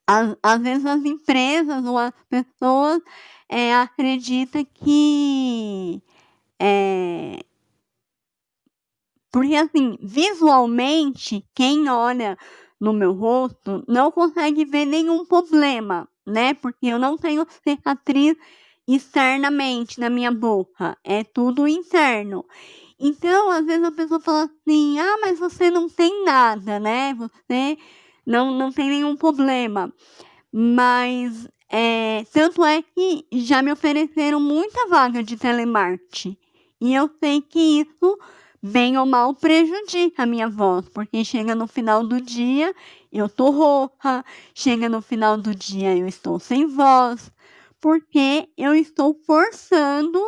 às, 0.07 0.35
às 0.43 0.61
vezes 0.61 0.85
as 0.85 1.03
empresas 1.05 1.85
ou 1.85 1.97
as 1.97 2.13
pessoas 2.29 3.01
é, 3.49 3.75
acreditam 3.75 4.65
que 4.75 6.01
é, 6.61 7.39
porque 9.31 9.55
assim, 9.55 9.97
visualmente, 10.01 11.45
quem 11.53 11.89
olha 11.89 12.37
no 12.79 12.93
meu 12.93 13.13
rosto 13.13 13.83
não 13.87 14.11
consegue 14.11 14.65
ver 14.65 14.85
nenhum 14.85 15.25
problema, 15.25 16.07
né? 16.25 16.53
Porque 16.53 16.87
eu 16.87 16.99
não 16.99 17.17
tenho 17.17 17.45
cicatriz 17.63 18.35
externamente 18.87 19.99
na 19.99 20.09
minha 20.09 20.31
boca, 20.31 20.97
é 21.03 21.23
tudo 21.23 21.67
interno. 21.67 22.45
Então, 22.99 23.49
às 23.51 23.65
vezes 23.65 23.83
a 23.85 23.91
pessoa 23.91 24.19
fala 24.19 24.43
assim: 24.45 24.99
ah, 24.99 25.17
mas 25.21 25.39
você 25.39 25.69
não 25.71 25.89
tem 25.89 26.23
nada, 26.25 26.79
né? 26.79 27.13
Você 27.15 27.77
não, 28.27 28.51
não 28.51 28.71
tem 28.71 28.89
nenhum 28.89 29.15
problema. 29.15 29.91
Mas, 30.51 31.47
é, 31.71 32.25
tanto 32.33 32.63
é 32.65 32.81
que 32.81 33.25
já 33.31 33.61
me 33.61 33.71
ofereceram 33.71 34.39
muita 34.39 34.87
vaga 34.87 35.23
de 35.23 35.37
telemarketing. 35.37 36.37
E 36.81 36.93
eu 36.93 37.09
sei 37.19 37.41
que 37.41 37.59
isso, 37.59 38.19
bem 38.61 38.97
ou 38.97 39.05
mal, 39.05 39.33
prejudica 39.33 40.23
a 40.23 40.25
minha 40.25 40.49
voz, 40.49 40.89
porque 40.89 41.23
chega 41.23 41.55
no 41.55 41.67
final 41.67 42.05
do 42.05 42.19
dia, 42.19 42.75
eu 43.11 43.29
tô 43.29 43.49
rouca, 43.49 44.23
chega 44.53 44.89
no 44.89 45.01
final 45.01 45.37
do 45.37 45.55
dia, 45.55 45.97
eu 45.97 46.05
estou 46.05 46.37
sem 46.37 46.67
voz, 46.67 47.31
porque 47.79 48.49
eu 48.57 48.75
estou 48.75 49.15
forçando 49.25 50.19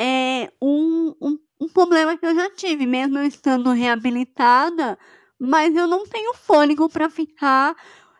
é, 0.00 0.50
um, 0.60 1.14
um 1.20 1.38
um 1.60 1.68
problema 1.68 2.16
que 2.16 2.26
eu 2.26 2.34
já 2.34 2.50
tive, 2.50 2.86
mesmo 2.86 3.18
eu 3.18 3.24
estando 3.24 3.70
reabilitada, 3.70 4.98
mas 5.38 5.74
eu 5.74 5.86
não 5.86 6.06
tenho 6.06 6.34
fôlego 6.34 6.88
para 6.88 7.10
ficar 7.10 7.76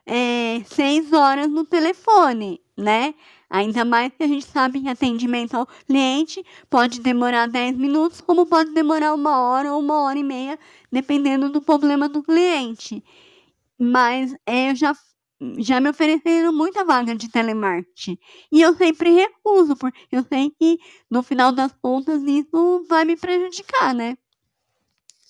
é, 0.07 0.63
seis 0.67 1.13
horas 1.13 1.49
no 1.49 1.65
telefone, 1.65 2.61
né? 2.77 3.15
Ainda 3.49 3.85
mais 3.85 4.13
que 4.13 4.25
a 4.25 4.29
gente 4.29 4.47
sabe 4.47 4.81
que 4.81 4.89
atendimento 4.89 5.55
ao 5.55 5.67
cliente 5.87 6.45
pode 6.69 7.01
demorar 7.01 7.47
10 7.47 7.77
minutos, 7.77 8.21
como 8.21 8.47
pode 8.47 8.73
demorar 8.73 9.15
uma 9.15 9.41
hora 9.41 9.73
ou 9.73 9.81
uma 9.81 10.03
hora 10.03 10.19
e 10.19 10.25
meia, 10.25 10.59
dependendo 10.91 11.49
do 11.51 11.63
problema 11.63 12.09
do 12.09 12.23
cliente. 12.23 13.03
Mas 13.79 14.35
é, 14.47 14.71
eu 14.71 14.77
já 14.77 14.95
já 15.59 15.81
me 15.81 15.91
ofereceram 15.91 16.53
muita 16.53 16.85
vaga 16.85 17.15
de 17.15 17.29
telemarketing. 17.31 18.19
E 18.53 18.63
eu 18.63 18.75
sempre 18.77 19.11
recuso, 19.11 19.77
porque 19.77 20.07
eu 20.13 20.25
sei 20.25 20.51
que 20.51 20.79
no 21.11 21.23
final 21.23 21.53
das 21.53 21.73
contas 21.83 22.23
isso 22.23 22.85
vai 22.89 23.05
me 23.05 23.17
prejudicar, 23.17 23.95
né? 23.95 24.17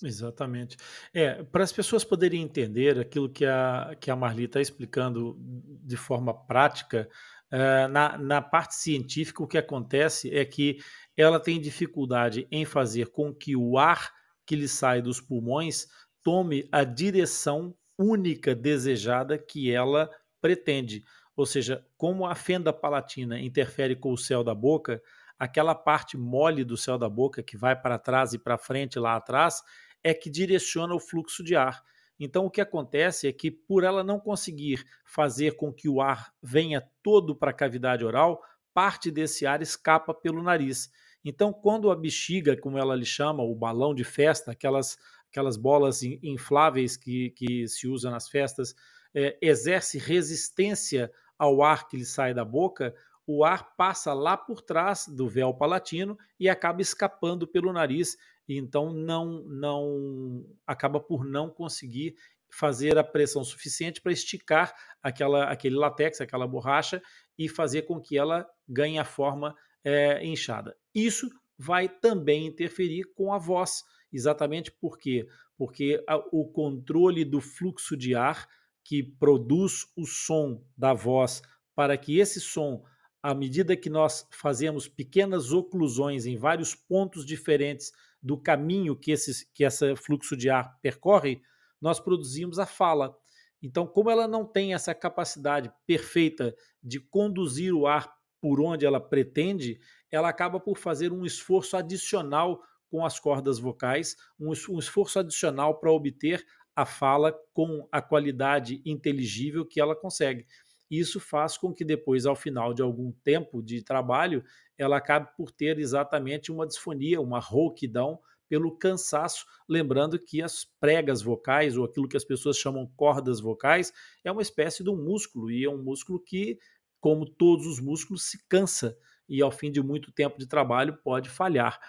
Exatamente. 0.03 0.75
É, 1.13 1.41
para 1.43 1.63
as 1.63 1.71
pessoas 1.71 2.03
poderem 2.03 2.41
entender 2.41 2.99
aquilo 2.99 3.29
que 3.29 3.45
a, 3.45 3.95
que 3.99 4.11
a 4.11 4.15
Marli 4.15 4.43
está 4.43 4.59
explicando 4.59 5.37
de 5.39 5.95
forma 5.95 6.33
prática, 6.33 7.09
é, 7.49 7.87
na, 7.87 8.17
na 8.17 8.41
parte 8.41 8.75
científica, 8.75 9.41
o 9.41 9.47
que 9.47 9.57
acontece 9.57 10.35
é 10.35 10.43
que 10.43 10.79
ela 11.15 11.39
tem 11.39 11.61
dificuldade 11.61 12.45
em 12.51 12.65
fazer 12.65 13.07
com 13.07 13.33
que 13.33 13.55
o 13.55 13.77
ar 13.77 14.11
que 14.45 14.55
lhe 14.55 14.67
sai 14.67 15.01
dos 15.01 15.21
pulmões 15.21 15.87
tome 16.21 16.67
a 16.71 16.83
direção 16.83 17.73
única 17.97 18.53
desejada 18.53 19.37
que 19.37 19.71
ela 19.71 20.09
pretende. 20.41 21.03
Ou 21.35 21.45
seja, 21.45 21.85
como 21.97 22.25
a 22.25 22.35
fenda 22.35 22.73
palatina 22.73 23.39
interfere 23.39 23.95
com 23.95 24.11
o 24.11 24.17
céu 24.17 24.43
da 24.43 24.53
boca, 24.53 25.01
aquela 25.39 25.75
parte 25.75 26.17
mole 26.17 26.63
do 26.63 26.75
céu 26.75 26.97
da 26.97 27.09
boca 27.09 27.43
que 27.43 27.57
vai 27.57 27.79
para 27.79 27.97
trás 27.97 28.33
e 28.33 28.37
para 28.37 28.57
frente 28.57 28.99
lá 28.99 29.15
atrás 29.15 29.63
é 30.05 30.13
que 30.13 30.29
direciona 30.29 30.93
o 30.93 30.99
fluxo 30.99 31.43
de 31.43 31.55
ar. 31.55 31.83
Então 32.19 32.45
o 32.45 32.51
que 32.51 32.61
acontece 32.61 33.27
é 33.27 33.33
que 33.33 33.49
por 33.49 33.83
ela 33.83 34.03
não 34.03 34.19
conseguir 34.19 34.85
fazer 35.03 35.55
com 35.55 35.73
que 35.73 35.89
o 35.89 35.99
ar 35.99 36.31
venha 36.39 36.87
todo 37.01 37.35
para 37.35 37.49
a 37.49 37.53
cavidade 37.53 38.05
oral, 38.05 38.39
parte 38.71 39.09
desse 39.09 39.47
ar 39.47 39.63
escapa 39.63 40.13
pelo 40.13 40.43
nariz. 40.43 40.91
Então 41.23 41.51
quando 41.51 41.89
a 41.89 41.95
bexiga, 41.95 42.55
como 42.55 42.77
ela 42.77 42.95
lhe 42.95 43.03
chama, 43.03 43.41
o 43.41 43.55
balão 43.55 43.95
de 43.95 44.03
festa, 44.03 44.51
aquelas 44.51 44.95
aquelas 45.27 45.57
bolas 45.57 46.01
infláveis 46.03 46.95
que, 46.95 47.31
que 47.31 47.67
se 47.67 47.87
usa 47.89 48.09
nas 48.09 48.29
festas, 48.29 48.73
é, 49.13 49.37
exerce 49.41 49.97
resistência 49.97 51.11
ao 51.37 51.61
ar 51.63 51.89
que 51.89 51.97
lhe 51.97 52.05
sai 52.05 52.33
da 52.33 52.45
boca, 52.45 52.95
o 53.27 53.43
ar 53.43 53.75
passa 53.75 54.13
lá 54.13 54.37
por 54.37 54.61
trás 54.61 55.07
do 55.07 55.27
véu 55.27 55.53
palatino 55.53 56.17
e 56.39 56.47
acaba 56.47 56.81
escapando 56.81 57.47
pelo 57.47 57.73
nariz, 57.73 58.17
e 58.47 58.57
então 58.57 58.93
não, 58.93 59.43
não 59.45 60.45
acaba 60.67 60.99
por 60.99 61.25
não 61.25 61.49
conseguir 61.49 62.15
fazer 62.49 62.97
a 62.97 63.03
pressão 63.03 63.43
suficiente 63.43 63.99
para 63.99 64.11
esticar 64.11 64.73
aquela, 65.01 65.45
aquele 65.45 65.75
latex, 65.75 66.21
aquela 66.21 66.47
borracha, 66.47 67.01
e 67.37 67.49
fazer 67.49 67.83
com 67.83 67.99
que 67.99 68.17
ela 68.17 68.47
ganhe 68.67 68.97
a 68.97 69.03
forma 69.03 69.55
é, 69.83 70.25
inchada. 70.25 70.75
Isso 70.93 71.29
vai 71.57 71.89
também 71.89 72.47
interferir 72.47 73.03
com 73.15 73.33
a 73.33 73.37
voz, 73.37 73.83
exatamente 74.11 74.71
por 74.71 74.97
quê? 74.97 75.27
Porque 75.57 76.03
a, 76.07 76.17
o 76.31 76.45
controle 76.45 77.25
do 77.25 77.41
fluxo 77.41 77.97
de 77.97 78.15
ar 78.15 78.47
que 78.83 79.01
produz 79.01 79.87
o 79.95 80.05
som 80.05 80.63
da 80.77 80.93
voz, 80.93 81.41
para 81.73 81.97
que 81.97 82.19
esse 82.19 82.39
som, 82.39 82.83
à 83.25 83.33
medida 83.33 83.75
que 83.75 83.89
nós 83.89 84.27
fazemos 84.29 84.87
pequenas 84.87 85.51
oclusões 85.51 86.27
em 86.27 86.37
vários 86.37 86.75
pontos 86.75 87.25
diferentes 87.25 87.91
do 88.21 88.37
caminho 88.37 88.95
que 88.95 89.09
esse, 89.09 89.51
que 89.51 89.63
esse 89.63 89.95
fluxo 89.95 90.37
de 90.37 90.47
ar 90.47 90.77
percorre, 90.79 91.41
nós 91.81 91.99
produzimos 91.99 92.59
a 92.59 92.67
fala. 92.67 93.17
Então, 93.63 93.87
como 93.87 94.11
ela 94.11 94.27
não 94.27 94.45
tem 94.45 94.75
essa 94.75 94.93
capacidade 94.93 95.73
perfeita 95.87 96.55
de 96.83 96.99
conduzir 96.99 97.73
o 97.73 97.87
ar 97.87 98.13
por 98.39 98.61
onde 98.61 98.85
ela 98.85 99.01
pretende, 99.01 99.79
ela 100.11 100.29
acaba 100.29 100.59
por 100.59 100.77
fazer 100.77 101.11
um 101.11 101.25
esforço 101.25 101.75
adicional 101.75 102.61
com 102.91 103.03
as 103.03 103.19
cordas 103.19 103.57
vocais, 103.57 104.15
um 104.39 104.51
esforço 104.53 105.17
adicional 105.17 105.79
para 105.79 105.91
obter 105.91 106.45
a 106.75 106.85
fala 106.85 107.33
com 107.53 107.87
a 107.91 108.03
qualidade 108.03 108.83
inteligível 108.85 109.65
que 109.65 109.81
ela 109.81 109.95
consegue. 109.95 110.45
Isso 110.89 111.19
faz 111.19 111.57
com 111.57 111.73
que 111.73 111.83
depois, 111.83 112.25
ao 112.25 112.35
final 112.35 112.73
de 112.73 112.81
algum 112.81 113.11
tempo 113.11 113.61
de 113.61 113.81
trabalho, 113.81 114.43
ela 114.77 114.97
acabe 114.97 115.29
por 115.35 115.51
ter 115.51 115.79
exatamente 115.79 116.51
uma 116.51 116.67
disfonia, 116.67 117.21
uma 117.21 117.39
rouquidão 117.39 118.19
pelo 118.47 118.77
cansaço, 118.77 119.45
lembrando 119.67 120.19
que 120.19 120.41
as 120.41 120.65
pregas 120.79 121.21
vocais, 121.21 121.75
ou 121.75 121.85
aquilo 121.85 122.07
que 122.07 122.17
as 122.17 122.23
pessoas 122.23 122.57
chamam 122.57 122.85
cordas 122.95 123.39
vocais, 123.39 123.91
é 124.23 124.31
uma 124.31 124.41
espécie 124.41 124.83
de 124.83 124.89
um 124.89 125.03
músculo, 125.03 125.49
e 125.49 125.63
é 125.63 125.69
um 125.69 125.81
músculo 125.81 126.19
que, 126.19 126.59
como 126.99 127.25
todos 127.25 127.65
os 127.65 127.79
músculos, 127.79 128.23
se 128.23 128.45
cansa 128.47 128.97
e 129.27 129.41
ao 129.41 129.51
fim 129.51 129.71
de 129.71 129.81
muito 129.81 130.11
tempo 130.11 130.37
de 130.37 130.47
trabalho 130.47 130.97
pode 131.03 131.29
falhar. 131.29 131.79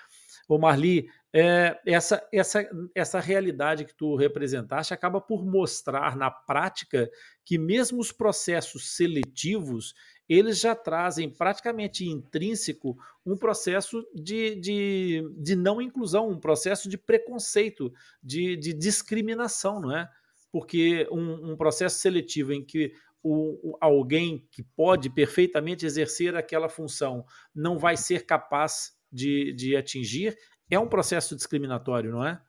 Ô 0.49 0.59
Marli, 0.59 1.11
é, 1.35 1.79
essa, 1.85 2.27
essa, 2.33 2.69
essa 2.95 3.21
realidade 3.21 3.85
que 3.85 3.95
tu 3.95 4.17
representaste 4.17 4.95
acaba 4.95 5.21
por 5.21 5.45
mostrar 5.45 6.17
na 6.17 6.31
prática 6.31 7.11
que 7.45 7.59
mesmo 7.59 8.01
os 8.01 8.13
processos 8.13 8.97
seletivos, 8.97 9.95
eles 10.29 10.59
já 10.59 10.75
trazem 10.75 11.31
praticamente 11.31 12.07
intrínseco 12.07 12.97
um 13.25 13.37
processo 13.37 14.05
de, 14.15 14.57
de, 14.57 15.23
de 15.37 15.57
não 15.57 15.81
inclusão, 15.81 16.29
um 16.29 16.41
processo 16.41 16.89
de 16.89 16.97
preconceito, 16.97 17.93
de, 18.23 18.57
de 18.57 18.73
discriminação, 18.73 19.81
não 19.81 19.97
é? 19.97 20.09
Porque 20.51 21.07
um, 21.11 21.53
um 21.53 21.57
processo 21.57 21.99
seletivo 21.99 22.53
em 22.53 22.65
que 22.65 22.93
o, 23.23 23.77
alguém 23.81 24.47
que 24.53 24.63
pode 24.63 25.11
perfeitamente 25.11 25.85
exercer 25.85 26.37
aquela 26.37 26.69
função 26.69 27.25
não 27.55 27.79
vai 27.79 27.97
ser 27.97 28.25
capaz 28.25 28.97
de, 29.11 29.53
de 29.53 29.77
atingir, 29.77 30.37
é 30.71 30.79
um 30.79 30.89
processo 30.89 31.37
discriminatório, 31.37 32.11
não 32.11 32.25
é? 32.25 32.41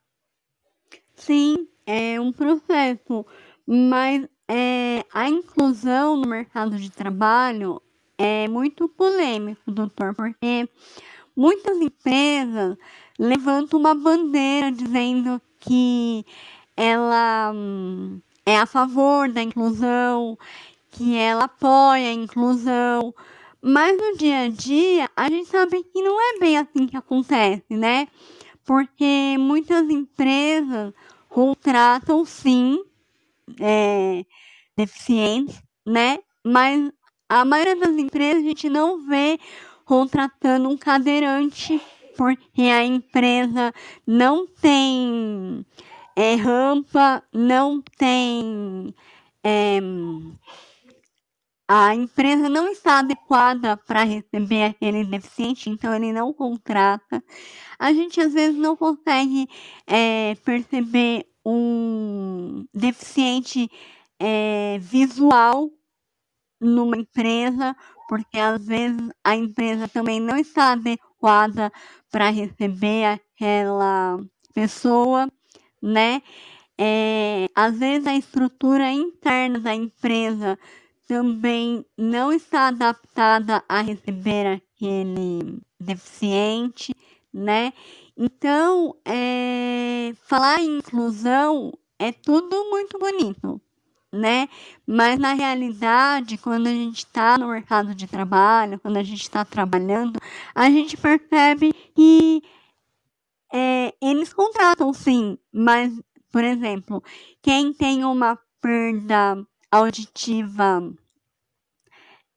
Sim, 1.14 1.68
é 1.86 2.20
um 2.20 2.32
processo, 2.32 3.26
mas 3.66 4.28
é, 4.46 5.04
a 5.12 5.28
inclusão 5.28 6.16
no 6.16 6.28
mercado 6.28 6.76
de 6.76 6.90
trabalho 6.90 7.82
é 8.16 8.48
muito 8.48 8.88
polêmico, 8.88 9.70
doutor, 9.70 10.14
porque 10.14 10.68
muitas 11.36 11.76
empresas 11.78 12.76
levantam 13.18 13.78
uma 13.78 13.94
bandeira 13.94 14.72
dizendo 14.72 15.40
que 15.60 16.24
ela 16.76 17.52
hum, 17.54 18.20
é 18.46 18.56
a 18.56 18.66
favor 18.66 19.28
da 19.30 19.42
inclusão, 19.42 20.38
que 20.90 21.16
ela 21.16 21.44
apoia 21.44 22.08
a 22.08 22.12
inclusão, 22.12 23.14
mas 23.62 23.96
no 23.96 24.16
dia 24.16 24.44
a 24.44 24.48
dia 24.48 25.10
a 25.16 25.28
gente 25.28 25.48
sabe 25.48 25.82
que 25.82 26.02
não 26.02 26.20
é 26.20 26.38
bem 26.38 26.56
assim 26.56 26.86
que 26.86 26.96
acontece, 26.96 27.64
né? 27.70 28.08
Porque 28.64 29.36
muitas 29.38 29.88
empresas 29.90 30.92
contratam 31.28 32.24
sim 32.24 32.82
é, 33.60 34.24
deficientes, 34.76 35.60
né? 35.86 36.18
Mas 36.44 36.90
a 37.28 37.44
maioria 37.44 37.76
das 37.76 37.96
empresas 37.96 38.42
a 38.42 38.46
gente 38.46 38.68
não 38.68 39.06
vê 39.06 39.38
contratando 39.84 40.68
um 40.68 40.76
cadeirante 40.76 41.80
porque 42.16 42.62
a 42.62 42.84
empresa 42.84 43.72
não 44.06 44.46
tem 44.46 45.64
é, 46.16 46.34
rampa, 46.34 47.22
não 47.32 47.80
tem 47.96 48.94
é, 49.42 49.78
a 51.68 51.94
empresa 51.94 52.48
não 52.48 52.68
está 52.68 53.00
adequada 53.00 53.76
para 53.76 54.02
receber 54.02 54.64
aquele 54.64 55.04
deficiente, 55.04 55.68
então 55.68 55.94
ele 55.94 56.12
não 56.14 56.32
contrata. 56.32 57.22
A 57.78 57.92
gente 57.92 58.18
às 58.20 58.32
vezes 58.32 58.58
não 58.58 58.74
consegue 58.74 59.46
é, 59.86 60.34
perceber 60.36 61.26
um 61.44 62.64
deficiente 62.72 63.70
é, 64.18 64.78
visual 64.80 65.70
numa 66.58 66.96
empresa, 66.96 67.76
porque 68.08 68.38
às 68.38 68.64
vezes 68.66 69.10
a 69.22 69.36
empresa 69.36 69.86
também 69.86 70.20
não 70.20 70.38
está 70.38 70.72
adequada 70.72 71.70
para 72.10 72.30
receber 72.30 73.04
aquela 73.04 74.18
pessoa, 74.54 75.30
né? 75.82 76.22
É, 76.80 77.48
às 77.54 77.78
vezes 77.78 78.06
a 78.06 78.14
estrutura 78.16 78.90
interna 78.90 79.60
da 79.60 79.74
empresa 79.74 80.58
também 81.08 81.86
não 81.96 82.30
está 82.30 82.68
adaptada 82.68 83.64
a 83.66 83.80
receber 83.80 84.46
aquele 84.46 85.58
deficiente, 85.80 86.94
né? 87.32 87.72
Então, 88.14 88.94
é, 89.06 90.12
falar 90.26 90.60
em 90.60 90.78
inclusão 90.78 91.72
é 91.98 92.12
tudo 92.12 92.68
muito 92.68 92.98
bonito, 92.98 93.58
né? 94.12 94.48
Mas 94.86 95.18
na 95.18 95.32
realidade, 95.32 96.36
quando 96.36 96.66
a 96.66 96.72
gente 96.72 96.98
está 96.98 97.38
no 97.38 97.48
mercado 97.48 97.94
de 97.94 98.06
trabalho, 98.06 98.78
quando 98.78 98.98
a 98.98 99.02
gente 99.02 99.22
está 99.22 99.46
trabalhando, 99.46 100.20
a 100.54 100.68
gente 100.68 100.94
percebe 100.96 101.72
que 101.94 102.42
é, 103.50 103.94
eles 104.02 104.34
contratam 104.34 104.92
sim, 104.92 105.38
mas, 105.50 105.98
por 106.30 106.44
exemplo, 106.44 107.02
quem 107.40 107.72
tem 107.72 108.04
uma 108.04 108.38
perda 108.60 109.42
auditiva 109.70 110.92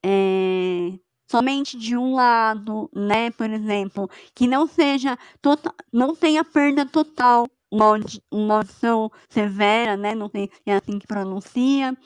é, 0.04 1.00
somente 1.30 1.78
de 1.78 1.96
um 1.96 2.14
lado, 2.14 2.90
né? 2.94 3.32
Por 3.32 3.50
exemplo, 3.50 4.10
que 4.36 4.48
não 4.48 4.68
seja 4.68 5.18
total, 5.42 5.74
não 5.92 6.16
tenha 6.16 6.44
perda 6.44 6.86
total, 6.86 7.48
uma, 7.72 7.86
uma 8.32 8.56
audição 8.58 9.12
severa, 9.30 9.96
né? 9.96 10.14
Não 10.14 10.30
sei 10.30 10.50
se 10.54 10.62
é 10.66 10.76
assim 10.76 11.00
que 11.00 11.08
pronuncia. 11.08 11.98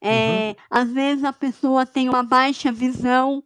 É, 0.00 0.48
uhum. 0.48 0.54
Às 0.70 0.90
vezes 0.92 1.24
a 1.24 1.32
pessoa 1.32 1.86
tem 1.86 2.08
uma 2.08 2.24
baixa 2.24 2.72
visão 2.72 3.44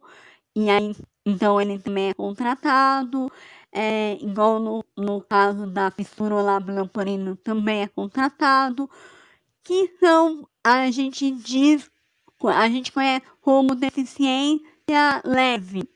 e 0.55 0.69
aí 0.71 0.95
então 1.23 1.61
ele 1.61 1.77
também 1.77 2.09
é 2.09 2.13
contratado. 2.13 3.31
É, 3.71 4.17
igual 4.21 4.59
no, 4.59 4.83
no 4.97 5.21
caso 5.21 5.67
da 5.67 5.91
fissura 5.91 6.35
labial 6.35 6.89
também 7.43 7.83
é 7.83 7.87
contratado 7.87 8.89
que 9.67 9.93
são, 9.99 10.47
a 10.73 10.91
gente 10.91 11.31
diz, 11.31 11.89
a 12.43 12.69
gente 12.69 12.91
conhece 12.91 13.25
como 13.41 13.75
deficiência 13.75 15.21
leve, 15.23 15.87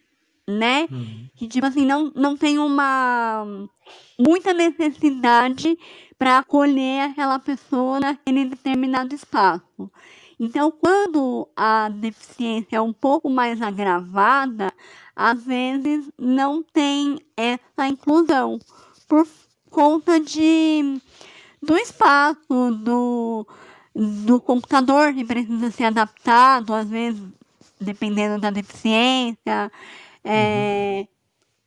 né? 0.47 0.87
Uhum. 0.91 1.29
Que, 1.35 1.47
tipo 1.47 1.65
assim, 1.65 1.85
não, 1.85 2.11
não 2.15 2.37
tem 2.37 2.57
uma 2.57 3.45
muita 4.17 4.53
necessidade 4.53 5.77
para 6.17 6.37
acolher 6.37 7.09
aquela 7.09 7.39
pessoa 7.39 7.99
naquele 7.99 8.45
determinado 8.45 9.13
espaço. 9.15 9.91
Então, 10.39 10.71
quando 10.71 11.47
a 11.55 11.89
deficiência 11.89 12.77
é 12.77 12.81
um 12.81 12.93
pouco 12.93 13.29
mais 13.29 13.61
agravada, 13.61 14.71
às 15.15 15.43
vezes 15.43 16.09
não 16.17 16.63
tem 16.63 17.19
essa 17.37 17.87
inclusão 17.87 18.57
por 19.07 19.27
conta 19.69 20.19
de 20.19 20.99
do 21.61 21.77
espaço, 21.77 22.71
do, 22.83 23.45
do 23.95 24.39
computador 24.39 25.13
que 25.13 25.25
precisa 25.25 25.71
ser 25.71 25.85
adaptado, 25.85 26.73
às 26.73 26.89
vezes, 26.89 27.21
dependendo 27.79 28.39
da 28.39 28.49
deficiência. 28.49 29.71
É, 30.23 31.07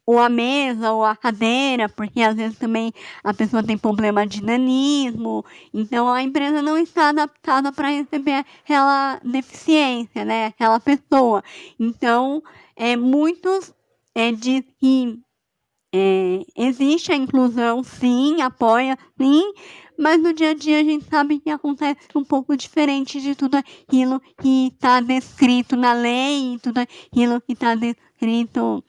ou 0.07 0.19
a 0.19 0.29
mesa 0.29 0.93
ou 0.93 1.05
a 1.05 1.17
cadeira, 1.17 1.89
porque 1.89 2.21
às 2.21 2.37
vezes 2.37 2.59
também 2.59 2.93
a 3.23 3.33
pessoa 3.33 3.63
tem 3.63 3.77
problema 3.79 4.27
de 4.27 4.43
nanismo, 4.43 5.45
então 5.73 6.09
a 6.09 6.23
empresa 6.23 6.61
não 6.61 6.77
está 6.77 7.09
adaptada 7.09 7.73
para 7.73 7.89
receber 7.89 8.45
aquela 8.63 9.19
deficiência, 9.25 10.25
né, 10.25 10.47
aquela 10.47 10.79
pessoa. 10.79 11.43
Então, 11.79 12.43
é, 12.77 12.97
muitos 12.97 13.73
é, 14.15 14.31
dizem 14.31 14.67
que 14.79 15.19
é, 15.93 16.45
existe 16.57 17.13
a 17.13 17.17
inclusão, 17.17 17.83
sim, 17.83 18.43
apoia, 18.43 18.99
sim, 19.17 19.53
mas 19.99 20.23
no 20.23 20.33
dia 20.33 20.51
a 20.51 20.55
dia 20.55 20.81
a 20.81 20.85
gente 20.85 21.05
sabe 21.05 21.41
que 21.41 21.51
acontece 21.51 22.01
um 22.15 22.25
pouco 22.25 22.57
diferente 22.57 23.21
de 23.21 23.35
tudo 23.35 23.57
aquilo 23.57 24.21
que 24.41 24.69
está 24.69 25.01
descrito 25.01 25.77
na 25.77 25.93
lei, 25.93 26.59
tudo 26.63 26.79
aquilo 26.79 27.41
que 27.41 27.53
está 27.53 27.75
descrito 27.75 28.85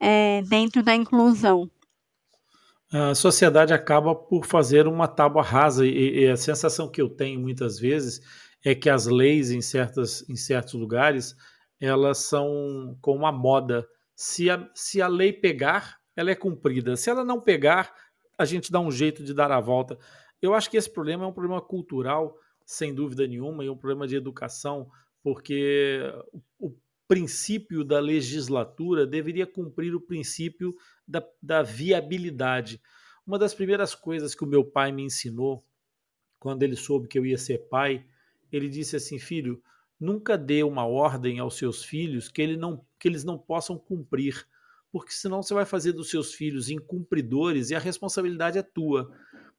é, 0.00 0.42
dentro 0.42 0.82
da 0.82 0.94
inclusão. 0.94 1.70
A 2.92 3.14
sociedade 3.14 3.74
acaba 3.74 4.14
por 4.14 4.46
fazer 4.46 4.86
uma 4.86 5.08
tábua 5.08 5.42
rasa 5.42 5.84
e, 5.84 6.20
e, 6.20 6.28
a 6.28 6.36
sensação 6.36 6.88
que 6.88 7.02
eu 7.02 7.08
tenho 7.08 7.40
muitas 7.40 7.78
vezes 7.78 8.20
é 8.64 8.74
que 8.74 8.88
as 8.88 9.06
leis 9.06 9.50
em, 9.50 9.60
certas, 9.60 10.24
em 10.28 10.36
certos 10.36 10.74
lugares 10.74 11.34
elas 11.80 12.18
são 12.18 12.96
como 13.00 13.18
uma 13.18 13.32
moda. 13.32 13.86
Se 14.14 14.48
a, 14.48 14.68
se 14.74 15.02
a 15.02 15.08
lei 15.08 15.32
pegar, 15.32 15.98
ela 16.14 16.30
é 16.30 16.34
cumprida. 16.34 16.96
Se 16.96 17.10
ela 17.10 17.24
não 17.24 17.40
pegar, 17.40 17.92
a 18.38 18.44
gente 18.44 18.72
dá 18.72 18.80
um 18.80 18.90
jeito 18.90 19.22
de 19.22 19.34
dar 19.34 19.50
a 19.50 19.60
volta. 19.60 19.98
Eu 20.40 20.54
acho 20.54 20.70
que 20.70 20.76
esse 20.76 20.90
problema 20.90 21.24
é 21.24 21.26
um 21.26 21.32
problema 21.32 21.60
cultural, 21.60 22.38
sem 22.64 22.94
dúvida 22.94 23.26
nenhuma, 23.26 23.64
e 23.64 23.70
um 23.70 23.76
problema 23.76 24.06
de 24.06 24.16
educação, 24.16 24.90
porque 25.22 26.00
o 26.58 26.74
princípio 27.08 27.84
da 27.84 28.00
legislatura 28.00 29.06
deveria 29.06 29.46
cumprir 29.46 29.94
o 29.94 30.00
princípio 30.00 30.74
da, 31.06 31.22
da 31.42 31.62
viabilidade. 31.62 32.80
Uma 33.26 33.38
das 33.38 33.54
primeiras 33.54 33.94
coisas 33.94 34.34
que 34.34 34.44
o 34.44 34.46
meu 34.46 34.64
pai 34.64 34.92
me 34.92 35.02
ensinou, 35.02 35.64
quando 36.38 36.62
ele 36.62 36.76
soube 36.76 37.08
que 37.08 37.18
eu 37.18 37.24
ia 37.24 37.38
ser 37.38 37.58
pai, 37.68 38.04
ele 38.52 38.68
disse 38.68 38.96
assim: 38.96 39.18
filho, 39.18 39.62
nunca 39.98 40.36
dê 40.36 40.62
uma 40.62 40.86
ordem 40.86 41.38
aos 41.38 41.56
seus 41.56 41.84
filhos 41.84 42.28
que, 42.28 42.42
ele 42.42 42.56
não, 42.56 42.84
que 42.98 43.08
eles 43.08 43.24
não 43.24 43.38
possam 43.38 43.78
cumprir, 43.78 44.46
porque 44.92 45.12
senão 45.12 45.42
você 45.42 45.54
vai 45.54 45.64
fazer 45.64 45.92
dos 45.92 46.10
seus 46.10 46.34
filhos 46.34 46.70
incumpridores 46.70 47.70
e 47.70 47.74
a 47.74 47.80
responsabilidade 47.80 48.58
é 48.58 48.62
tua. 48.62 49.10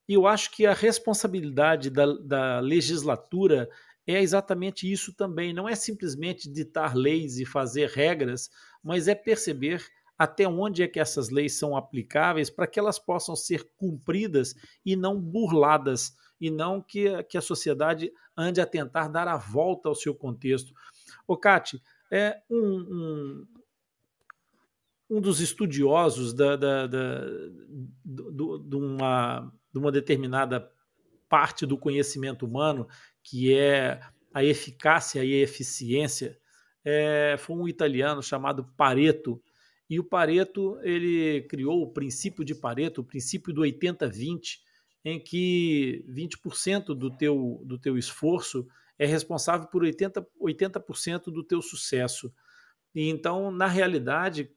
E 0.07 0.13
eu 0.13 0.25
acho 0.25 0.51
que 0.51 0.65
a 0.65 0.73
responsabilidade 0.73 1.89
da, 1.89 2.05
da 2.13 2.59
legislatura 2.59 3.69
é 4.05 4.21
exatamente 4.21 4.89
isso 4.91 5.13
também. 5.13 5.53
Não 5.53 5.67
é 5.67 5.75
simplesmente 5.75 6.49
ditar 6.49 6.95
leis 6.95 7.39
e 7.39 7.45
fazer 7.45 7.89
regras, 7.89 8.49
mas 8.81 9.07
é 9.07 9.15
perceber 9.15 9.85
até 10.17 10.47
onde 10.47 10.81
é 10.81 10.87
que 10.87 10.99
essas 10.99 11.29
leis 11.29 11.57
são 11.57 11.75
aplicáveis 11.75 12.49
para 12.49 12.65
que 12.65 12.79
elas 12.79 12.97
possam 12.97 13.35
ser 13.35 13.69
cumpridas 13.75 14.55
e 14.83 14.95
não 14.95 15.19
burladas, 15.19 16.15
e 16.39 16.49
não 16.49 16.81
que, 16.81 17.23
que 17.23 17.37
a 17.37 17.41
sociedade 17.41 18.11
ande 18.35 18.61
a 18.61 18.65
tentar 18.65 19.09
dar 19.09 19.27
a 19.27 19.37
volta 19.37 19.89
ao 19.89 19.95
seu 19.95 20.15
contexto. 20.15 20.73
O 21.27 21.37
Cate, 21.37 21.79
é 22.11 22.41
um, 22.49 22.57
um, 22.57 23.47
um, 25.09 25.21
dos 25.21 25.39
estudiosos 25.41 26.33
da, 26.33 26.55
da, 26.55 26.87
da, 26.87 27.25
do, 28.05 28.59
de, 28.59 28.75
uma, 28.75 29.51
de 29.77 29.83
uma 29.83 29.91
determinada 29.91 30.69
parte 31.29 31.65
do 31.65 31.77
conhecimento 31.77 32.45
humano, 32.45 32.87
que 33.23 33.53
é 33.53 33.99
a 34.33 34.43
eficácia 34.43 35.23
e 35.23 35.33
a 35.33 35.43
eficiência, 35.43 36.37
é, 36.83 37.35
foi 37.37 37.55
um 37.55 37.67
italiano 37.67 38.23
chamado 38.23 38.65
Pareto. 38.75 39.41
E 39.89 39.99
o 39.99 40.03
Pareto 40.03 40.79
ele 40.81 41.41
criou 41.43 41.83
o 41.83 41.91
princípio 41.93 42.43
de 42.43 42.55
Pareto, 42.55 43.01
o 43.01 43.03
princípio 43.03 43.53
do 43.53 43.61
80-20, 43.61 44.59
em 45.05 45.19
que 45.19 46.03
20% 46.09 46.95
do 46.95 47.15
teu, 47.15 47.61
do 47.63 47.77
teu 47.77 47.97
esforço 47.97 48.67
é 48.97 49.05
responsável 49.05 49.67
por 49.67 49.83
80%, 49.83 50.25
80 50.39 50.81
do 51.31 51.43
teu 51.43 51.61
sucesso. 51.61 52.33
E 52.95 53.09
então, 53.09 53.51
na 53.51 53.67
realidade, 53.67 54.49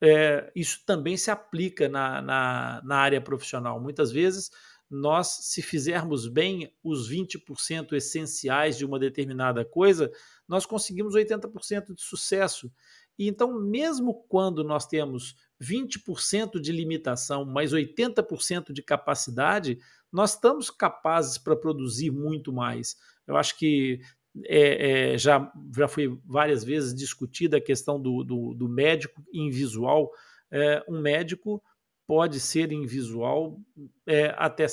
é, 0.00 0.50
isso 0.54 0.82
também 0.86 1.16
se 1.16 1.30
aplica 1.30 1.88
na, 1.88 2.22
na, 2.22 2.82
na 2.84 2.96
área 2.96 3.20
profissional. 3.20 3.80
Muitas 3.80 4.12
vezes 4.12 4.50
nós, 4.90 5.38
se 5.42 5.60
fizermos 5.60 6.26
bem 6.26 6.72
os 6.82 7.10
20% 7.10 7.92
essenciais 7.92 8.78
de 8.78 8.86
uma 8.86 8.98
determinada 8.98 9.64
coisa, 9.64 10.10
nós 10.46 10.64
conseguimos 10.64 11.14
80% 11.14 11.94
de 11.94 12.02
sucesso. 12.02 12.72
E 13.18 13.28
então, 13.28 13.60
mesmo 13.60 14.24
quando 14.28 14.64
nós 14.64 14.86
temos 14.86 15.34
20% 15.60 16.60
de 16.60 16.72
limitação, 16.72 17.44
mais 17.44 17.72
80% 17.72 18.72
de 18.72 18.82
capacidade, 18.82 19.78
nós 20.10 20.34
estamos 20.34 20.70
capazes 20.70 21.36
para 21.36 21.56
produzir 21.56 22.10
muito 22.10 22.52
mais. 22.52 22.96
Eu 23.26 23.36
acho 23.36 23.58
que 23.58 24.00
é, 24.44 25.12
é, 25.12 25.18
já, 25.18 25.52
já 25.76 25.88
foi 25.88 26.18
várias 26.24 26.64
vezes 26.64 26.94
discutida 26.94 27.56
a 27.56 27.60
questão 27.60 28.00
do, 28.00 28.22
do, 28.22 28.54
do 28.54 28.68
médico 28.68 29.22
invisual. 29.32 30.10
É, 30.50 30.82
um 30.88 31.00
médico 31.00 31.62
pode 32.06 32.40
ser 32.40 32.72
em 32.72 32.86
visual 32.86 33.60
é, 34.06 34.34
até 34.38 34.66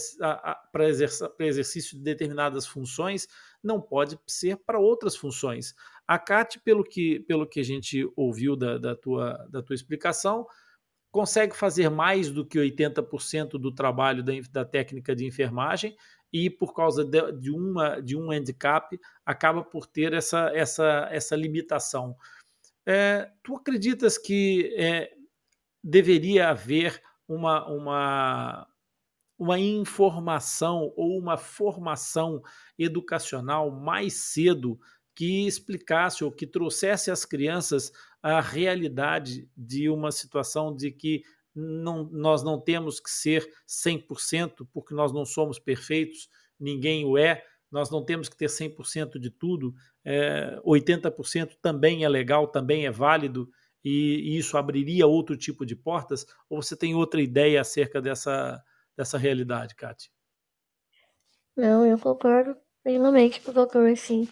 para 0.72 0.88
exercício 1.40 1.98
de 1.98 2.04
determinadas 2.04 2.66
funções, 2.66 3.28
não 3.62 3.82
pode 3.82 4.18
ser 4.26 4.56
para 4.66 4.80
outras 4.80 5.18
funções. 5.18 5.76
A 6.08 6.18
CAT, 6.18 6.60
pelo 6.62 6.82
que, 6.82 7.20
pelo 7.22 7.46
que 7.46 7.60
a 7.60 7.64
gente 7.64 8.10
ouviu 8.16 8.56
da, 8.56 8.78
da, 8.78 8.96
tua, 8.96 9.34
da 9.50 9.62
tua 9.62 9.76
explicação, 9.76 10.48
consegue 11.12 11.56
fazer 11.56 11.90
mais 11.90 12.32
do 12.32 12.46
que 12.46 12.58
80% 12.58 13.52
do 13.60 13.74
trabalho 13.74 14.24
da, 14.24 14.32
da 14.52 14.66
técnica 14.66 15.16
de 15.16 15.26
enfermagem 15.26 15.96
e 16.32 16.50
por 16.50 16.74
causa 16.74 17.04
de, 17.04 17.32
de, 17.34 17.52
uma, 17.52 18.02
de 18.02 18.16
um 18.16 18.32
handicap 18.32 19.00
acaba 19.26 19.64
por 19.64 19.88
ter 19.88 20.14
essa, 20.14 20.52
essa, 20.54 21.08
essa 21.12 21.36
limitação. 21.36 22.16
É, 22.86 23.32
tu 23.42 23.56
acreditas 23.56 24.18
que 24.18 24.74
é, 24.78 25.12
deveria 25.84 26.50
haver 26.50 27.02
uma, 27.28 27.68
uma, 27.68 28.68
uma 29.38 29.60
informação 29.60 30.94
ou 30.96 31.18
uma 31.18 31.38
formação 31.38 32.42
educacional 32.78 33.72
mais 33.72 34.14
cedo 34.14 34.80
que 35.16 35.48
explicasse 35.48 36.24
ou 36.24 36.32
que 36.32 36.46
trouxesse 36.46 37.10
às 37.10 37.24
crianças 37.24 37.92
a 38.22 38.42
realidade 38.42 39.50
de 39.56 39.90
uma 39.90 40.12
situação 40.12 40.76
de 40.76 40.92
que 40.92 41.24
não, 41.56 42.04
nós 42.12 42.44
não 42.44 42.60
temos 42.60 43.00
que 43.00 43.10
ser 43.10 43.50
100%, 43.68 44.68
porque 44.74 44.94
nós 44.94 45.14
não 45.14 45.26
somos 45.26 45.58
perfeitos, 45.58 46.30
ninguém 46.60 47.06
o 47.06 47.18
é, 47.18 47.44
nós 47.72 47.90
não 47.90 48.04
temos 48.04 48.30
que 48.30 48.38
ter 48.38 48.48
100% 48.48 49.20
de 49.20 49.30
tudo, 49.30 49.74
é, 50.04 50.60
80% 50.66 51.58
também 51.62 52.04
é 52.04 52.10
legal, 52.10 52.48
também 52.48 52.86
é 52.86 52.92
válido, 52.92 53.50
e, 53.84 54.38
isso 54.38 54.58
abriria 54.58 55.06
outro 55.06 55.38
tipo 55.38 55.66
de 55.66 55.76
portas? 55.76 56.26
Ou 56.50 56.62
você 56.62 56.76
tem 56.76 56.96
outra 56.96 57.22
ideia 57.22 57.62
acerca 57.62 58.02
dessa, 58.02 58.62
dessa 58.98 59.18
realidade, 59.18 59.76
Kátia? 59.76 60.10
Não, 61.56 61.86
eu 61.86 61.98
concordo 61.98 62.58
plenamente 62.84 63.40
com 63.42 63.52
o 63.52 63.54
doutor, 63.54 63.96
sim. 63.96 64.28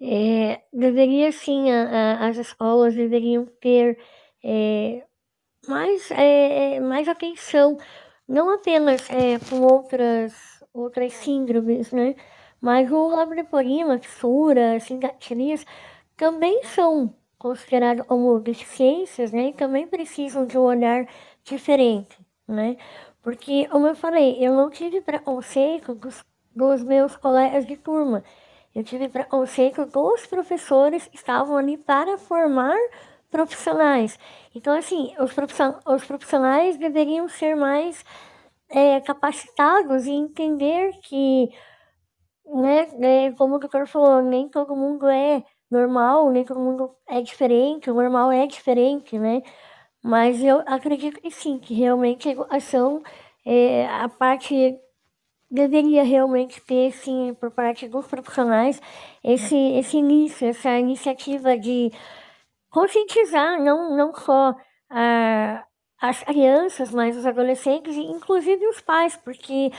É, 0.00 0.62
deveria 0.72 1.30
sim, 1.32 1.70
a, 1.70 2.18
a, 2.20 2.28
as 2.28 2.36
escolas 2.36 2.94
deveriam 2.94 3.46
ter 3.60 3.98
é, 4.44 5.06
mais, 5.68 6.10
é, 6.10 6.80
mais 6.80 7.08
atenção, 7.08 7.76
não 8.28 8.50
apenas 8.50 9.08
é, 9.10 9.38
com 9.48 9.62
outras, 9.62 10.34
outras 10.72 11.12
síndromes, 11.14 11.92
né? 11.92 12.14
Mas 12.60 12.90
o 12.90 13.08
laboratorima, 13.08 13.98
fissura, 13.98 14.80
singatrias, 14.80 15.64
também 16.16 16.62
são 16.64 17.14
considerados 17.38 18.06
como 18.06 18.40
deficiências, 18.40 19.30
né, 19.32 19.52
também 19.52 19.86
precisam 19.86 20.46
de 20.46 20.56
um 20.58 20.62
olhar 20.62 21.06
diferente, 21.44 22.18
né? 22.48 22.76
Porque, 23.22 23.68
como 23.68 23.86
eu 23.86 23.94
falei, 23.96 24.36
eu 24.40 24.54
não 24.54 24.70
tive 24.70 25.00
preconceito 25.00 25.94
dos, 25.94 26.24
dos 26.54 26.82
meus 26.82 27.16
colegas 27.16 27.66
de 27.66 27.76
turma. 27.76 28.22
Eu 28.74 28.84
tive 28.84 29.08
preconceito 29.08 29.84
dos 29.86 30.26
professores 30.26 31.06
que 31.08 31.16
estavam 31.16 31.56
ali 31.56 31.76
para 31.76 32.18
formar 32.18 32.76
profissionais. 33.36 34.18
Então, 34.54 34.72
assim, 34.72 35.14
os, 35.18 35.30
os 35.86 36.04
profissionais 36.04 36.78
deveriam 36.78 37.28
ser 37.28 37.54
mais 37.54 38.02
é, 38.70 38.98
capacitados 39.00 40.06
e 40.06 40.12
entender 40.12 40.92
que, 41.02 41.50
né, 42.46 42.88
é, 43.00 43.32
como 43.32 43.56
o 43.56 43.58
doutor 43.58 43.86
falou, 43.86 44.22
nem 44.22 44.48
todo 44.48 44.74
mundo 44.74 45.06
é 45.06 45.44
normal, 45.70 46.30
nem 46.30 46.44
todo 46.44 46.60
mundo 46.60 46.94
é 47.06 47.20
diferente, 47.20 47.90
o 47.90 47.94
normal 47.94 48.32
é 48.32 48.46
diferente, 48.46 49.18
né? 49.18 49.42
Mas 50.02 50.42
eu 50.42 50.62
acredito 50.66 51.20
que 51.20 51.30
sim, 51.30 51.58
que 51.58 51.74
realmente 51.74 52.28
a 52.28 52.32
educação, 52.32 53.02
é, 53.44 53.86
a 53.88 54.08
parte 54.08 54.78
deveria 55.50 56.02
realmente 56.04 56.60
ter, 56.62 56.92
sim, 56.92 57.36
por 57.38 57.50
parte 57.50 57.88
dos 57.88 58.06
profissionais, 58.06 58.80
esse, 59.22 59.56
esse 59.78 59.98
início, 59.98 60.48
essa 60.48 60.78
iniciativa 60.78 61.58
de 61.58 61.92
conscientizar 62.76 63.58
não, 63.58 63.96
não 63.96 64.14
só 64.14 64.54
a, 64.90 65.64
as 65.98 66.22
crianças, 66.22 66.90
mas 66.90 67.16
os 67.16 67.24
adolescentes 67.24 67.96
e 67.96 68.02
inclusive 68.02 68.66
os 68.66 68.82
pais, 68.82 69.16
porque 69.16 69.72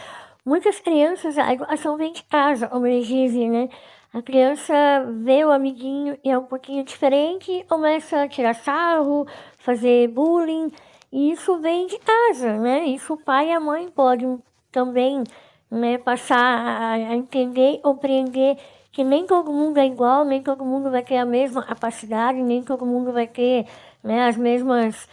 muitas 0.43 0.80
crianças, 0.80 1.38
a 1.38 1.54
educação 1.54 1.95
vem 1.95 2.12
de 2.12 2.24
casa, 2.24 2.68
como 2.68 2.88
eles 2.88 3.06
dizem, 3.06 3.52
né? 3.52 3.70
A 4.12 4.20
criança 4.20 4.74
vê 5.22 5.45
o 5.45 5.52
amiguinho 5.52 6.18
e 6.24 6.32
é 6.32 6.39
um 6.39 6.45
pouquinho 6.45 6.84
diferente, 6.84 7.64
começa 7.70 8.24
a 8.24 8.28
tirar 8.28 8.56
sarro, 8.56 9.28
fazer 9.60 10.08
bullying, 10.08 10.72
e 11.12 11.34
isso 11.34 11.60
vem 11.60 11.86
de 11.86 12.00
casa, 12.00 12.58
né? 12.58 12.86
Isso 12.86 13.14
o 13.14 13.24
pai 13.24 13.50
e 13.50 13.54
a 13.54 13.60
mãe 13.60 13.91
podem 13.91 14.41
também 14.72 15.24
né, 15.70 16.00
passar 16.00 16.93
a 16.93 17.16
entender, 17.16 17.80
compreender 17.84 18.58
que 18.98 19.04
nem 19.04 19.28
todo 19.28 19.54
mundo 19.54 19.78
é 19.78 19.86
igual, 19.86 20.26
nem 20.26 20.41
todo 20.41 20.66
mundo 20.66 20.89
vai 20.89 21.04
ter 21.04 21.18
a 21.18 21.26
mesma 21.26 21.64
capacidade, 21.64 22.41
nem 22.41 22.64
todo 22.64 22.84
mundo 22.84 23.14
vai 23.14 23.28
ter 23.28 23.68
né, 24.04 24.28
as 24.28 24.36
mesmas 24.36 25.08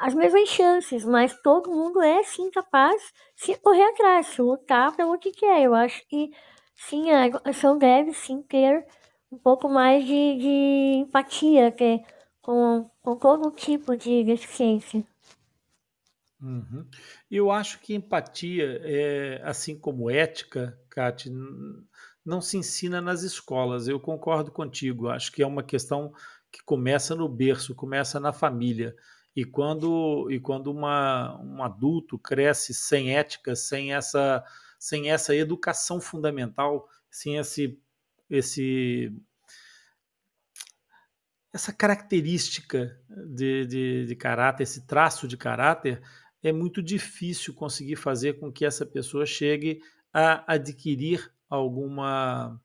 as 0.00 0.14
mesmas 0.14 0.48
chances, 0.48 1.04
mas 1.04 1.40
todo 1.40 1.70
mundo 1.70 2.02
é 2.02 2.24
sim 2.24 2.50
capaz 2.50 3.00
de 3.40 3.54
correr 3.58 3.84
atrás, 3.84 4.26
se 4.26 4.42
lutar 4.42 4.96
pelo 4.96 5.16
que 5.16 5.30
quer. 5.30 5.62
Eu 5.62 5.76
acho 5.76 6.04
que 6.08 6.32
sim, 6.74 7.12
a 7.12 7.28
educação 7.28 7.78
deve 7.78 8.12
sim 8.12 8.42
ter 8.42 8.84
um 9.30 9.38
pouco 9.38 9.68
mais 9.68 10.04
de, 10.04 10.36
de 10.36 10.94
empatia 11.04 11.70
que, 11.70 12.02
com, 12.42 12.90
com 13.00 13.14
todo 13.14 13.52
tipo 13.52 13.96
de 13.96 14.24
deficiência. 14.24 15.04
Uhum. 16.42 16.84
Eu 17.30 17.52
acho 17.52 17.78
que 17.78 17.94
empatia, 17.94 18.80
é, 18.82 19.40
assim 19.44 19.78
como 19.78 20.10
ética, 20.10 20.76
Kate, 20.90 21.30
não 22.28 22.42
se 22.42 22.58
ensina 22.58 23.00
nas 23.00 23.22
escolas. 23.22 23.88
Eu 23.88 23.98
concordo 23.98 24.52
contigo. 24.52 25.08
Acho 25.08 25.32
que 25.32 25.42
é 25.42 25.46
uma 25.46 25.62
questão 25.62 26.12
que 26.52 26.62
começa 26.62 27.14
no 27.14 27.26
berço, 27.26 27.74
começa 27.74 28.20
na 28.20 28.34
família. 28.34 28.94
E 29.34 29.44
quando, 29.44 30.30
e 30.30 30.38
quando 30.38 30.70
uma, 30.70 31.40
um 31.40 31.62
adulto 31.62 32.18
cresce 32.18 32.74
sem 32.74 33.16
ética, 33.16 33.56
sem 33.56 33.94
essa, 33.94 34.44
sem 34.78 35.10
essa 35.10 35.34
educação 35.34 36.00
fundamental, 36.00 36.86
sem 37.10 37.38
esse, 37.38 37.80
esse, 38.28 39.10
essa 41.52 41.72
característica 41.72 43.00
de, 43.08 43.64
de, 43.64 44.06
de 44.06 44.16
caráter, 44.16 44.64
esse 44.64 44.86
traço 44.86 45.26
de 45.26 45.36
caráter, 45.36 46.02
é 46.42 46.52
muito 46.52 46.82
difícil 46.82 47.54
conseguir 47.54 47.96
fazer 47.96 48.38
com 48.38 48.52
que 48.52 48.66
essa 48.66 48.84
pessoa 48.84 49.24
chegue 49.24 49.80
a 50.12 50.52
adquirir 50.52 51.32
alguma, 51.48 52.60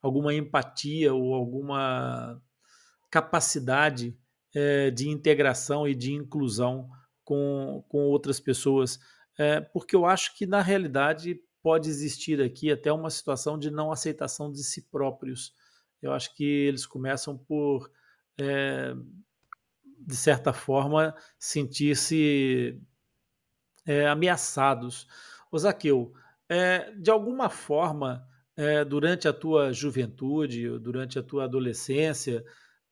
alguma 0.00 0.34
empatia 0.34 1.12
ou 1.14 1.34
alguma 1.34 2.40
capacidade 3.10 4.16
é, 4.54 4.90
de 4.90 5.08
integração 5.08 5.86
e 5.86 5.94
de 5.94 6.12
inclusão 6.12 6.88
com, 7.24 7.84
com 7.88 7.98
outras 8.06 8.40
pessoas, 8.40 8.98
é, 9.38 9.60
porque 9.60 9.94
eu 9.94 10.06
acho 10.06 10.36
que 10.36 10.46
na 10.46 10.62
realidade 10.62 11.40
pode 11.62 11.88
existir 11.88 12.40
aqui 12.40 12.70
até 12.70 12.92
uma 12.92 13.10
situação 13.10 13.58
de 13.58 13.70
não 13.70 13.92
aceitação 13.92 14.50
de 14.50 14.62
si 14.62 14.82
próprios. 14.82 15.54
Eu 16.00 16.12
acho 16.12 16.34
que 16.34 16.44
eles 16.44 16.86
começam 16.86 17.36
por, 17.36 17.90
é, 18.40 18.94
de 19.98 20.16
certa 20.16 20.52
forma, 20.52 21.14
sentir-se 21.38 22.80
ameaçados. 24.10 25.08
O 25.50 25.58
Zaqueu, 25.58 26.12
de 26.98 27.10
alguma 27.10 27.48
forma, 27.48 28.24
durante 28.88 29.28
a 29.28 29.32
tua 29.32 29.72
juventude, 29.72 30.78
durante 30.78 31.18
a 31.18 31.22
tua 31.22 31.44
adolescência, 31.44 32.44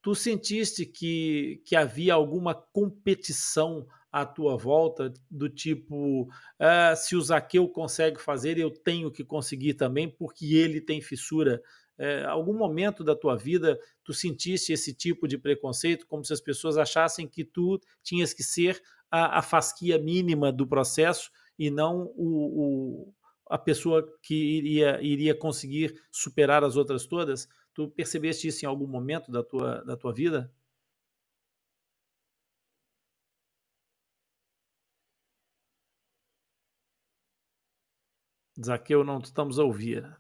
tu 0.03 0.15
sentiste 0.15 0.87
que, 0.87 1.61
que 1.65 1.75
havia 1.75 2.15
alguma 2.15 2.55
competição 2.55 3.87
à 4.13 4.25
tua 4.25 4.57
volta, 4.57 5.13
do 5.31 5.49
tipo, 5.49 6.29
ah, 6.59 6.95
se 6.97 7.17
o 7.17 7.21
Zaqueu 7.21 7.69
consegue 7.69 8.21
fazer, 8.21 8.57
eu 8.57 8.71
tenho 8.71 9.11
que 9.11 9.25
conseguir 9.25 9.75
também, 9.75 10.09
porque 10.09 10.55
ele 10.55 10.81
tem 10.81 11.03
fissura. 11.03 11.61
É, 11.99 12.25
algum 12.25 12.57
momento 12.57 13.03
da 13.03 13.17
tua 13.17 13.37
vida 13.37 13.79
tu 14.05 14.15
sentiste 14.15 14.73
esse 14.73 14.95
tipo 14.95 15.27
de 15.27 15.37
preconceito, 15.37 16.07
como 16.07 16.25
se 16.25 16.33
as 16.33 16.41
pessoas 16.41 16.79
achassem 16.79 17.27
que 17.27 17.45
tu 17.45 17.81
tinhas 18.03 18.33
que 18.33 18.43
ser 18.43 18.81
a, 19.11 19.39
a 19.39 19.43
fasquia 19.43 19.99
mínima 19.99 20.53
do 20.53 20.67
processo 20.67 21.31
e 21.59 21.71
não 21.71 22.13
o, 22.15 23.07
o, 23.07 23.15
a 23.49 23.59
pessoa 23.59 24.07
que 24.23 24.35
iria, 24.35 25.01
iria 25.03 25.35
conseguir 25.35 26.01
superar 26.11 26.65
as 26.65 26.77
outras 26.77 27.07
todas? 27.07 27.49
Tu 27.75 27.89
percebeste 27.91 28.49
isso 28.49 28.65
em 28.65 28.69
algum 28.69 28.87
momento 28.87 29.31
da 29.31 29.43
tua, 29.43 29.85
da 29.85 29.97
tua 29.97 30.13
vida? 30.13 30.53
Zaqueu, 38.63 39.05
não 39.05 39.19
estamos 39.19 39.59
a 39.59 39.65
ouvir. 39.65 40.19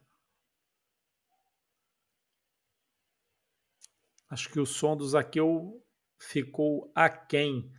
Acho 4.28 4.50
que 4.50 4.60
o 4.60 4.66
som 4.66 4.96
do 4.96 5.08
Zaqueu 5.08 5.82
ficou 6.18 6.90
aquém. 6.94 7.72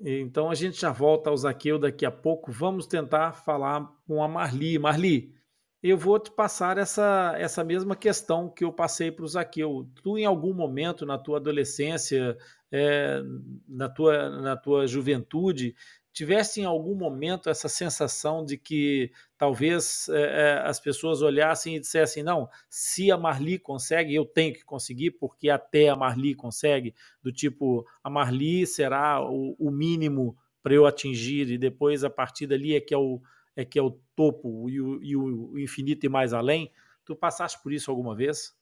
Então 0.00 0.50
a 0.50 0.54
gente 0.54 0.80
já 0.80 0.90
volta 0.90 1.30
ao 1.30 1.36
Zaqueu 1.36 1.78
daqui 1.78 2.04
a 2.04 2.10
pouco. 2.10 2.50
Vamos 2.50 2.86
tentar 2.86 3.32
falar 3.32 3.88
com 4.06 4.22
a 4.22 4.28
Marli. 4.28 4.78
Marli, 4.78 5.34
eu 5.82 5.98
vou 5.98 6.18
te 6.18 6.30
passar 6.30 6.78
essa, 6.78 7.34
essa 7.36 7.64
mesma 7.64 7.96
questão 7.96 8.48
que 8.48 8.64
eu 8.64 8.72
passei 8.72 9.10
para 9.10 9.24
o 9.24 9.28
Zaqueu. 9.28 9.88
Tu, 10.02 10.18
em 10.18 10.24
algum 10.24 10.54
momento 10.54 11.04
na 11.04 11.18
tua 11.18 11.38
adolescência, 11.38 12.36
é, 12.70 13.22
na, 13.68 13.88
tua, 13.88 14.30
na 14.30 14.56
tua 14.56 14.86
juventude, 14.86 15.74
tivesse 16.12 16.60
em 16.60 16.64
algum 16.64 16.94
momento 16.94 17.48
essa 17.48 17.68
sensação 17.68 18.44
de 18.44 18.58
que 18.58 19.10
talvez 19.36 20.08
é, 20.10 20.62
as 20.64 20.78
pessoas 20.78 21.22
olhassem 21.22 21.76
e 21.76 21.80
dissessem: 21.80 22.22
não, 22.22 22.48
se 22.68 23.10
a 23.10 23.16
Marli 23.16 23.58
consegue, 23.58 24.14
eu 24.14 24.24
tenho 24.24 24.52
que 24.52 24.64
conseguir, 24.64 25.12
porque 25.12 25.48
até 25.48 25.88
a 25.88 25.96
Marli 25.96 26.34
consegue, 26.34 26.94
do 27.22 27.32
tipo, 27.32 27.86
a 28.02 28.10
Marli 28.10 28.66
será 28.66 29.20
o, 29.22 29.56
o 29.58 29.70
mínimo 29.70 30.36
para 30.62 30.74
eu 30.74 30.86
atingir, 30.86 31.50
e 31.50 31.58
depois 31.58 32.04
a 32.04 32.10
partir 32.10 32.46
dali 32.46 32.74
é 32.76 32.80
que 32.80 32.94
é 32.94 32.98
o 32.98 33.20
é 33.54 33.64
que 33.64 33.78
é 33.78 33.82
o 33.82 33.98
topo 34.16 34.68
e 34.70 34.80
o, 34.80 35.02
e 35.02 35.16
o 35.16 35.58
infinito 35.58 36.06
e 36.06 36.08
mais 36.08 36.32
além. 36.32 36.70
Tu 37.04 37.14
passaste 37.14 37.62
por 37.62 37.72
isso 37.72 37.90
alguma 37.90 38.14
vez? 38.14 38.56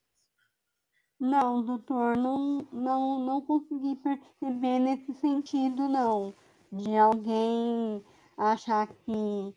Não, 1.18 1.62
doutor, 1.62 2.16
não, 2.16 2.66
não, 2.72 3.20
não 3.20 3.42
consegui 3.42 3.94
perceber 3.96 4.78
nesse 4.78 5.12
sentido, 5.14 5.86
não. 5.88 6.34
De 6.72 6.96
alguém 6.96 8.04
achar 8.36 8.86
que 8.86 9.54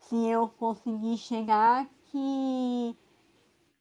se 0.00 0.28
eu 0.28 0.48
conseguir 0.48 1.16
chegar, 1.18 1.88
que, 2.10 2.96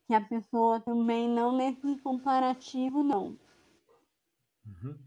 que 0.07 0.13
a 0.13 0.21
pessoa 0.21 0.79
também 0.79 1.27
não 1.29 1.55
nesse 1.55 1.97
comparativo, 1.97 3.03
não. 3.03 3.38
Uhum. 4.65 4.97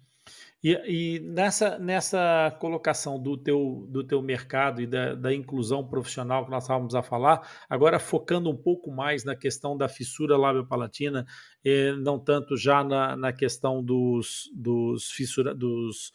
E, 0.63 0.73
e, 1.17 1.21
nessa, 1.21 1.79
nessa 1.79 2.57
colocação 2.59 3.23
do 3.23 3.37
teu, 3.37 3.87
do 3.89 4.03
teu 4.03 4.21
mercado 4.21 4.81
e 4.81 4.87
da, 4.87 5.15
da, 5.15 5.33
inclusão 5.33 5.87
profissional 5.87 6.45
que 6.45 6.51
nós 6.51 6.65
estávamos 6.65 6.95
a 6.95 7.03
falar, 7.03 7.49
agora 7.69 8.01
focando 8.01 8.51
um 8.51 8.57
pouco 8.57 8.91
mais 8.91 9.23
na 9.23 9.37
questão 9.37 9.77
da 9.77 9.89
fissura 9.89 10.37
lábio-palatina, 10.37 11.25
eh, 11.65 11.93
não 11.93 12.19
tanto 12.19 12.57
já 12.57 12.83
na, 12.83 13.15
na 13.15 13.33
questão 13.33 13.81
dos, 13.81 14.51
dos, 14.55 15.11
fissura, 15.11 15.55
dos 15.55 16.13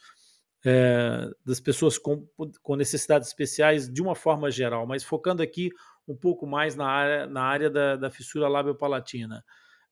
eh, 0.66 1.30
das 1.46 1.60
pessoas 1.60 1.98
com, 1.98 2.28
com 2.62 2.76
necessidades 2.76 3.28
especiais 3.28 3.92
de 3.92 4.02
uma 4.02 4.16
forma 4.16 4.52
geral, 4.52 4.86
mas 4.86 5.04
focando 5.04 5.42
aqui 5.42 5.72
um 6.08 6.16
pouco 6.16 6.46
mais 6.46 6.76
na 6.76 6.88
área, 6.88 7.28
na 7.28 7.44
área 7.44 7.70
da, 7.70 7.96
da 7.96 8.12
fissura 8.12 8.48
lábio-palatina. 8.48 9.44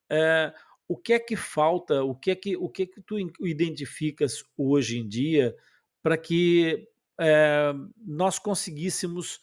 Eh, 0.09 0.53
o 0.89 0.97
que 0.97 1.13
é 1.13 1.19
que 1.19 1.35
falta, 1.35 2.03
o 2.03 2.15
que 2.15 2.31
é 2.31 2.35
que, 2.35 2.57
o 2.57 2.67
que, 2.67 2.83
é 2.83 2.85
que 2.87 2.99
tu 2.99 3.15
identificas 3.45 4.43
hoje 4.57 4.97
em 4.97 5.07
dia 5.07 5.55
para 6.01 6.17
que 6.17 6.87
é, 7.19 7.71
nós 8.03 8.39
conseguíssemos 8.39 9.39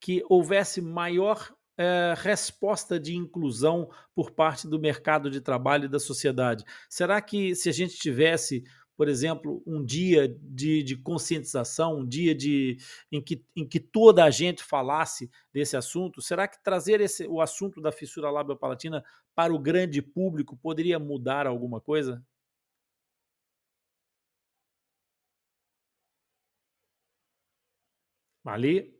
que 0.00 0.22
houvesse 0.28 0.80
maior 0.80 1.52
é, 1.76 2.14
resposta 2.16 3.00
de 3.00 3.16
inclusão 3.16 3.90
por 4.14 4.30
parte 4.30 4.68
do 4.68 4.78
mercado 4.78 5.28
de 5.28 5.40
trabalho 5.40 5.86
e 5.86 5.88
da 5.88 5.98
sociedade? 5.98 6.64
Será 6.88 7.20
que 7.20 7.56
se 7.56 7.68
a 7.68 7.72
gente 7.72 7.96
tivesse 7.96 8.62
por 8.96 9.08
exemplo, 9.08 9.62
um 9.66 9.84
dia 9.84 10.26
de, 10.40 10.82
de, 10.82 10.96
conscientização, 10.96 11.98
um 11.98 12.06
dia 12.06 12.34
de, 12.34 12.78
em, 13.12 13.20
que, 13.22 13.44
em 13.54 13.66
que 13.68 13.78
toda 13.78 14.24
a 14.24 14.30
gente 14.30 14.62
falasse 14.64 15.30
desse 15.52 15.76
assunto? 15.76 16.22
Será 16.22 16.48
que 16.48 16.62
trazer 16.62 17.00
esse, 17.00 17.26
o 17.26 17.40
assunto 17.40 17.80
da 17.80 17.92
fissura 17.92 18.30
lábio-palatina 18.30 19.04
para 19.34 19.52
o 19.54 19.58
grande 19.58 20.00
público 20.00 20.56
poderia 20.56 20.98
mudar 20.98 21.46
alguma 21.46 21.80
coisa? 21.80 22.24
Ali? 28.44 28.96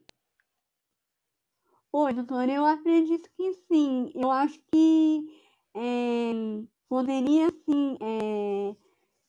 Oi, 1.92 2.12
doutor, 2.12 2.48
eu 2.48 2.66
acredito 2.66 3.30
que 3.36 3.52
sim. 3.72 4.12
Eu 4.14 4.30
acho 4.30 4.60
que 4.70 5.24
é, 5.74 6.32
poderia 6.88 7.48
sim. 7.64 7.96
É 8.02 8.85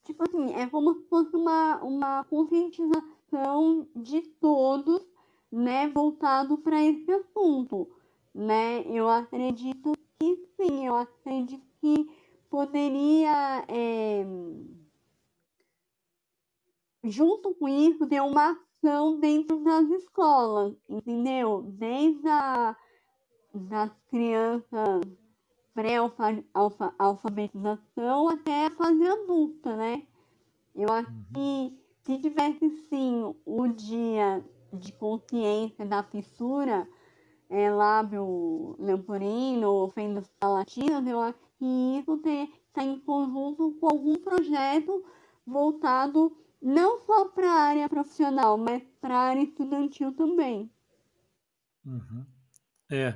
tipo 0.07 0.23
assim, 0.23 0.53
é 0.53 0.67
como 0.67 0.93
se 0.95 1.03
fosse 1.09 1.35
uma, 1.35 1.83
uma 1.83 2.23
conscientização 2.23 3.85
de 3.93 4.21
todos, 4.39 5.05
né, 5.51 5.89
voltado 5.89 6.57
para 6.57 6.81
esse 6.81 7.11
assunto, 7.11 7.89
né? 8.33 8.81
Eu 8.87 9.09
acredito 9.09 9.91
que 10.17 10.35
sim, 10.55 10.87
eu 10.87 10.95
acredito 10.95 11.65
que 11.81 12.09
poderia, 12.49 13.65
é, 13.67 14.25
junto 17.03 17.53
com 17.55 17.67
isso, 17.67 18.07
ter 18.07 18.21
uma 18.21 18.57
ação 18.81 19.19
dentro 19.19 19.61
das 19.63 19.89
escolas, 19.89 20.73
entendeu? 20.87 21.63
Desde 21.63 22.27
a 22.29 22.75
das 23.53 23.91
crianças 24.09 25.01
pré-alfabetização 25.78 28.30
até 28.30 28.65
a 28.65 28.71
fase 28.71 29.07
adulta, 29.07 29.75
né? 29.75 30.01
Eu 30.73 30.91
acho 30.91 31.11
Uhum. 31.11 31.23
que 31.36 31.78
se 32.03 32.17
tivesse 32.17 32.67
sim 32.89 33.36
o 33.45 33.67
dia 33.67 34.43
de 34.73 34.91
consciência 34.93 35.86
da 35.86 36.01
fissura 36.01 36.89
é, 37.47 37.69
lábio 37.69 38.75
leporino 38.80 39.69
ou 39.69 39.91
fendas 39.91 40.28
palatinas, 40.39 41.05
eu 41.05 41.19
acho 41.19 41.38
que 41.59 41.99
isso 41.99 42.19
está 42.25 42.84
em 42.84 42.99
conjunto 42.99 43.78
com 43.80 43.88
algum 43.88 44.15
projeto 44.15 45.05
voltado 45.45 46.36
não 46.59 47.01
só 47.01 47.25
para 47.25 47.51
a 47.51 47.61
área 47.61 47.88
profissional, 47.88 48.57
mas 48.57 48.82
para 48.99 49.15
a 49.15 49.28
área 49.30 49.43
estudantil 49.43 50.11
também. 50.13 50.71
Uhum. 51.86 52.25
É, 52.89 53.13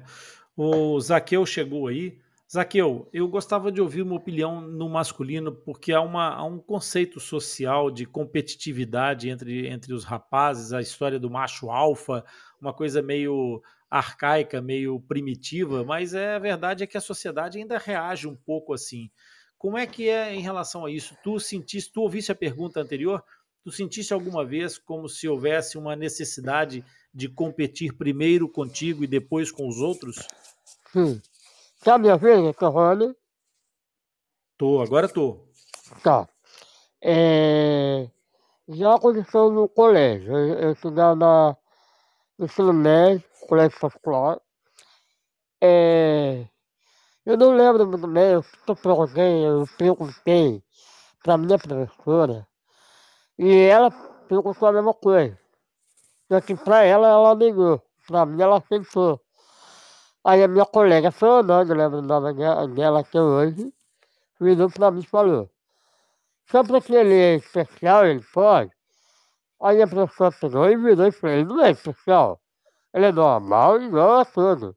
o 0.55 0.99
Zaqueu 0.99 1.43
chegou 1.45 1.87
aí. 1.87 2.20
Zaqueu, 2.53 3.07
eu 3.13 3.29
gostava 3.29 3.71
de 3.71 3.79
ouvir 3.79 4.01
uma 4.01 4.15
opinião 4.15 4.59
no 4.59 4.89
masculino, 4.89 5.53
porque 5.53 5.93
há, 5.93 6.01
uma, 6.01 6.35
há 6.35 6.43
um 6.43 6.59
conceito 6.59 7.17
social 7.17 7.89
de 7.89 8.05
competitividade 8.05 9.29
entre, 9.29 9.69
entre 9.69 9.93
os 9.93 10.03
rapazes, 10.03 10.73
a 10.73 10.81
história 10.81 11.17
do 11.17 11.29
macho 11.29 11.71
alfa, 11.71 12.25
uma 12.59 12.73
coisa 12.73 13.01
meio 13.01 13.63
arcaica, 13.89 14.61
meio 14.61 14.99
primitiva, 14.99 15.85
mas 15.85 16.13
é, 16.13 16.35
a 16.35 16.39
verdade 16.39 16.83
é 16.83 16.87
que 16.87 16.97
a 16.97 17.01
sociedade 17.01 17.57
ainda 17.57 17.77
reage 17.77 18.27
um 18.27 18.35
pouco 18.35 18.73
assim. 18.73 19.09
Como 19.57 19.77
é 19.77 19.87
que 19.87 20.09
é 20.09 20.35
em 20.35 20.41
relação 20.41 20.85
a 20.85 20.91
isso? 20.91 21.15
Tu 21.23 21.39
sentiste, 21.39 21.93
tu 21.93 22.01
ouviste 22.01 22.33
a 22.33 22.35
pergunta 22.35 22.81
anterior? 22.81 23.23
Tu 23.63 23.71
sentiste 23.71 24.13
alguma 24.13 24.43
vez 24.43 24.77
como 24.77 25.07
se 25.07 25.25
houvesse 25.25 25.77
uma 25.77 25.95
necessidade 25.95 26.83
de 27.13 27.29
competir 27.29 27.93
primeiro 27.93 28.49
contigo 28.49 29.05
e 29.05 29.07
depois 29.07 29.51
com 29.51 29.69
os 29.69 29.77
outros? 29.77 30.27
Sim. 30.91 31.21
Tá 31.83 31.97
me 31.97 32.11
ouvindo, 32.11 32.53
Torrone? 32.53 33.15
Tô, 34.55 34.81
agora 34.81 35.09
tô. 35.09 35.39
Tá. 36.03 36.29
É... 37.01 38.07
Já 38.67 38.93
aconteceu 38.93 39.49
no 39.49 39.67
colégio. 39.67 40.31
Eu, 40.31 40.59
eu 40.59 40.71
estudava 40.73 41.57
no 42.37 42.45
ensino 42.45 42.71
médio, 42.71 43.23
colégio 43.47 43.79
particular. 43.79 44.39
É... 45.59 46.45
Eu 47.25 47.35
não 47.35 47.55
lembro 47.55 47.87
muito 47.87 48.07
bem, 48.07 48.33
eu 48.33 48.41
estou 48.41 48.75
perguntei, 48.75 49.45
eu 49.45 49.65
perguntei 49.77 50.63
para 51.23 51.37
minha 51.37 51.57
professora 51.57 52.47
e 53.37 53.55
ela 53.65 53.89
perguntou 54.27 54.67
a 54.67 54.71
mesma 54.71 54.93
coisa. 54.93 55.37
Só 56.31 56.41
que 56.41 56.55
para 56.55 56.83
ela, 56.83 57.07
ela 57.07 57.35
negou. 57.35 57.81
Para 58.07 58.25
mim, 58.25 58.41
ela 58.41 58.57
aceitou. 58.57 59.19
Aí 60.23 60.43
a 60.43 60.47
minha 60.47 60.65
colega 60.65 61.11
Fernanda, 61.11 61.73
lembra 61.73 61.99
o 61.99 62.01
nome 62.01 62.33
dela 62.75 62.99
até 62.99 63.19
hoje, 63.19 63.73
virou 64.39 64.69
para 64.69 64.91
mim 64.91 64.99
e 64.99 65.05
falou. 65.05 65.49
Só 66.45 66.63
porque 66.63 66.93
ele 66.93 67.15
é 67.15 67.35
especial, 67.35 68.05
ele 68.05 68.23
pode. 68.33 68.71
Aí 69.61 69.81
a 69.81 69.87
professora 69.87 70.31
pegou 70.31 70.69
e 70.69 70.77
virou 70.77 71.07
e 71.07 71.11
falou, 71.11 71.35
ele 71.35 71.45
não 71.45 71.63
é 71.63 71.71
especial. 71.71 72.41
Ele 72.93 73.05
é 73.05 73.11
normal 73.11 73.81
igual 73.81 74.19
a 74.19 74.25
todos. 74.25 74.75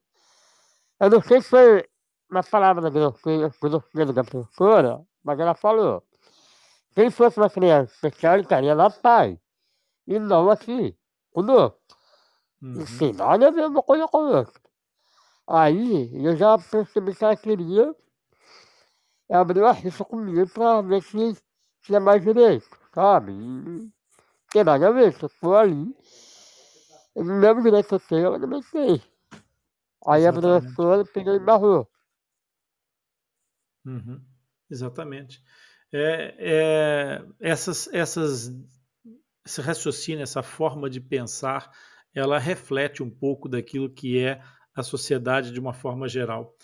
Eu 1.01 1.11
não 1.11 1.20
sei 1.20 1.42
se 1.42 1.49
foi 1.49 1.84
na 2.30 2.42
palavra 2.42 2.88
grosseira 2.90 4.12
da 4.12 4.24
professora, 4.24 5.05
mas 5.22 5.38
ela 5.38 5.55
falou. 5.55 6.03
Se 6.92 7.01
ele 7.01 7.11
fosse 7.11 7.38
uma 7.38 7.51
criança 7.51 7.92
especial, 7.92 8.34
ele 8.34 8.45
estaria 8.45 8.74
na 8.74 8.88
paz. 8.88 9.36
E 10.07 10.18
não 10.18 10.49
assim, 10.49 10.95
conosco. 11.32 11.78
Uhum. 12.62 12.74
Não 12.74 12.99
tem 12.99 13.12
nada 13.12 13.49
a 13.49 13.51
ver 13.51 13.66
uma 13.66 13.82
coisa 13.82 14.07
com 14.07 14.18
a 14.18 14.38
outra. 14.38 14.63
Aí 15.47 16.11
eu 16.24 16.36
já 16.36 16.57
percebi 16.59 17.14
que 17.14 17.24
ela 17.24 17.36
queria 17.36 17.95
abrir 19.30 19.61
uma 19.61 19.72
rixa 19.72 20.05
comigo 20.05 20.49
pra 20.53 20.80
ver 20.80 21.03
se 21.03 21.36
tinha 21.82 22.01
mais 22.01 22.22
direito, 22.22 22.66
sabe? 22.95 23.32
E 23.32 23.90
tem 24.51 24.64
nada 24.64 24.88
a 24.88 24.92
ver, 24.92 25.12
se 25.12 25.22
eu 25.22 25.28
for 25.28 25.57
ali, 25.57 25.95
o 27.14 27.24
mesmo 27.24 27.62
direito 27.62 27.88
que 27.88 27.95
eu 27.95 28.01
tenho, 28.01 28.40
também 28.40 28.62
tem. 28.72 29.03
Aí 30.07 30.26
a 30.26 30.32
professora 30.32 31.05
pegou 31.05 31.34
e 31.34 31.38
barrou. 31.38 31.88
Uhum, 33.84 34.22
exatamente. 34.70 35.42
É, 35.92 36.34
é, 36.38 37.26
essas, 37.40 37.88
essas, 37.92 38.51
esse 39.45 39.61
raciocínio, 39.61 40.22
essa 40.22 40.42
forma 40.42 40.88
de 40.88 41.01
pensar, 41.01 41.70
ela 42.14 42.38
reflete 42.38 43.03
um 43.03 43.11
pouco 43.11 43.49
daquilo 43.49 43.92
que 43.92 44.18
é 44.18 44.42
a 44.75 44.83
sociedade 44.83 45.51
de 45.53 45.61
uma 45.61 45.72
forma 45.72 46.09
geral. 46.09 46.55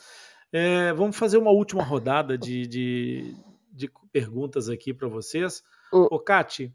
É, 0.52 0.92
vamos 0.92 1.16
fazer 1.16 1.38
uma 1.38 1.50
última 1.50 1.82
rodada 1.82 2.36
de, 2.36 2.66
de, 2.66 3.36
de 3.72 3.90
perguntas 4.12 4.68
aqui 4.68 4.92
para 4.92 5.08
vocês. 5.08 5.62
O- 5.92 6.14
Ô, 6.16 6.18
Cati, 6.18 6.74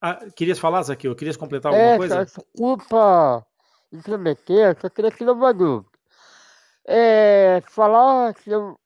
ah, 0.00 0.26
querias 0.36 0.58
falar, 0.58 0.82
Zaqueu? 0.82 1.14
Querias 1.16 1.36
completar 1.36 1.72
alguma 1.72 1.92
É, 1.94 1.96
coisa? 1.96 2.24
desculpa 2.24 3.46
intrometer, 3.92 4.76
só 4.80 4.88
queria 4.90 5.10
tirar 5.10 5.32
uma 5.32 5.54
dúvida. 5.54 5.88
É, 6.86 7.62
falar 7.68 8.34
que 8.34 8.50
eu- 8.50 8.78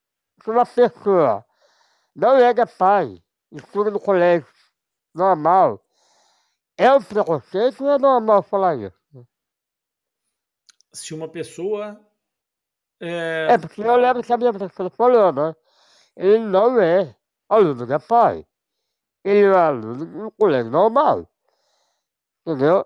uma 0.46 0.64
pessoa 0.64 1.44
não 2.14 2.36
é 2.36 2.54
pai, 2.66 3.20
estuda 3.52 3.90
no 3.90 3.98
colégio 3.98 4.46
normal, 5.14 5.82
é 6.76 6.92
um 6.92 7.02
preconceito 7.02 7.82
ou 7.84 7.90
é 7.90 7.98
normal 7.98 8.42
falar 8.42 8.76
isso? 8.76 8.97
Se 10.92 11.14
uma 11.14 11.28
pessoa. 11.28 12.00
é, 13.00 13.48
É, 13.50 13.58
porque 13.58 13.80
eu 13.82 13.96
lembro 13.96 14.22
que 14.22 14.32
a 14.32 14.36
minha 14.36 14.52
professora 14.52 14.90
falou, 14.90 15.32
né? 15.32 15.54
Ele 16.16 16.38
não 16.40 16.80
é 16.80 17.16
aluno 17.48 17.86
da 17.86 17.98
pai. 18.00 18.46
Ele 19.24 19.46
é 19.46 19.56
aluno 19.56 20.04
no 20.04 20.30
colégio 20.32 20.70
normal. 20.70 21.28
Entendeu? 22.46 22.84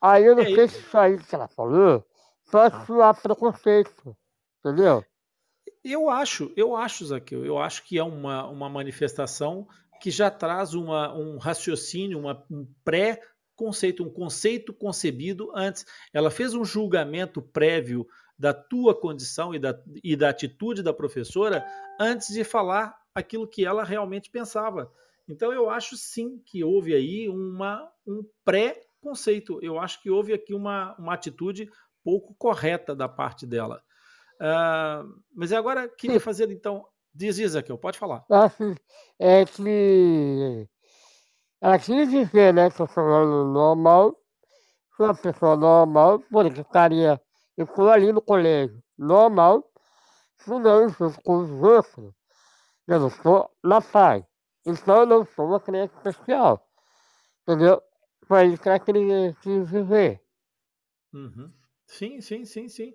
Aí 0.00 0.24
eu 0.24 0.34
não 0.36 0.42
É, 0.42 0.46
sei 0.46 0.64
e- 0.64 0.68
se 0.68 0.78
isso 0.80 0.98
aí 0.98 1.18
que 1.22 1.34
ela 1.34 1.48
falou 1.48 2.04
pode 2.50 2.86
soar 2.86 3.20
preconceito. 3.20 4.16
Entendeu? 4.60 5.04
Eu 5.82 6.10
acho, 6.10 6.52
eu 6.56 6.76
acho, 6.76 7.06
Zaqueu, 7.06 7.44
eu 7.44 7.58
acho 7.58 7.84
que 7.84 7.96
é 7.98 8.02
uma, 8.02 8.46
uma 8.48 8.68
manifestação 8.68 9.66
que 10.00 10.10
já 10.10 10.30
traz 10.30 10.74
uma, 10.74 11.14
um 11.14 11.38
raciocínio, 11.38 12.18
uma, 12.18 12.44
um 12.50 12.66
pré-conceito, 13.56 14.04
um 14.04 14.10
conceito 14.10 14.72
concebido 14.72 15.50
antes. 15.54 15.86
Ela 16.12 16.30
fez 16.30 16.54
um 16.54 16.64
julgamento 16.64 17.40
prévio 17.40 18.06
da 18.38 18.52
tua 18.52 18.94
condição 18.94 19.54
e 19.54 19.58
da, 19.58 19.78
e 20.04 20.14
da 20.14 20.28
atitude 20.28 20.82
da 20.82 20.92
professora 20.92 21.64
antes 21.98 22.28
de 22.28 22.44
falar 22.44 22.94
aquilo 23.14 23.48
que 23.48 23.64
ela 23.64 23.82
realmente 23.82 24.30
pensava. 24.30 24.92
Então 25.26 25.52
eu 25.52 25.70
acho 25.70 25.96
sim 25.96 26.38
que 26.44 26.62
houve 26.62 26.94
aí 26.94 27.28
uma, 27.28 27.90
um 28.06 28.22
pré-conceito. 28.44 29.58
Eu 29.62 29.80
acho 29.80 30.00
que 30.02 30.10
houve 30.10 30.34
aqui 30.34 30.54
uma, 30.54 30.94
uma 30.98 31.14
atitude 31.14 31.68
pouco 32.04 32.34
correta 32.38 32.94
da 32.94 33.08
parte 33.08 33.46
dela. 33.46 33.82
Ah, 34.38 35.02
mas 35.34 35.50
agora 35.52 35.88
queria 35.88 36.20
fazer 36.20 36.50
então. 36.50 36.86
Diz, 37.12 37.38
Isaqueu, 37.38 37.78
pode 37.78 37.98
falar. 37.98 38.26
Assim, 38.28 38.74
é 39.18 39.46
que 39.46 40.68
ela 41.60 41.78
quis 41.78 42.10
dizer, 42.10 42.54
né, 42.54 42.70
que 42.70 42.80
eu 42.80 42.86
sou 42.86 43.04
aluno 43.04 43.52
normal, 43.52 44.16
sou 44.96 45.06
uma 45.06 45.14
pessoa 45.14 45.56
normal, 45.56 46.20
porque 46.30 46.60
estaria, 46.60 47.20
eu 47.56 47.64
estou 47.64 47.90
ali 47.90 48.12
no 48.12 48.22
colégio 48.22 48.82
normal, 48.98 49.64
estudando 50.38 50.90
junto 50.90 51.22
com 51.22 51.38
os 51.38 51.50
outros. 51.50 52.14
Eu 52.88 53.00
não 53.00 53.08
estou 53.08 53.50
na 53.64 53.80
paz. 53.80 54.24
Então 54.66 55.00
eu 55.00 55.06
não 55.06 55.26
sou 55.26 55.46
uma 55.46 55.60
criança 55.60 55.94
especial. 55.96 56.64
Entendeu? 57.42 57.82
Foi 58.26 58.46
isso 58.46 58.62
que 58.62 58.68
ela 58.68 58.78
queria 58.80 59.32
dizer. 59.42 60.20
Uhum. 61.12 61.52
Sim, 61.86 62.20
sim, 62.20 62.44
sim, 62.44 62.68
sim. 62.68 62.94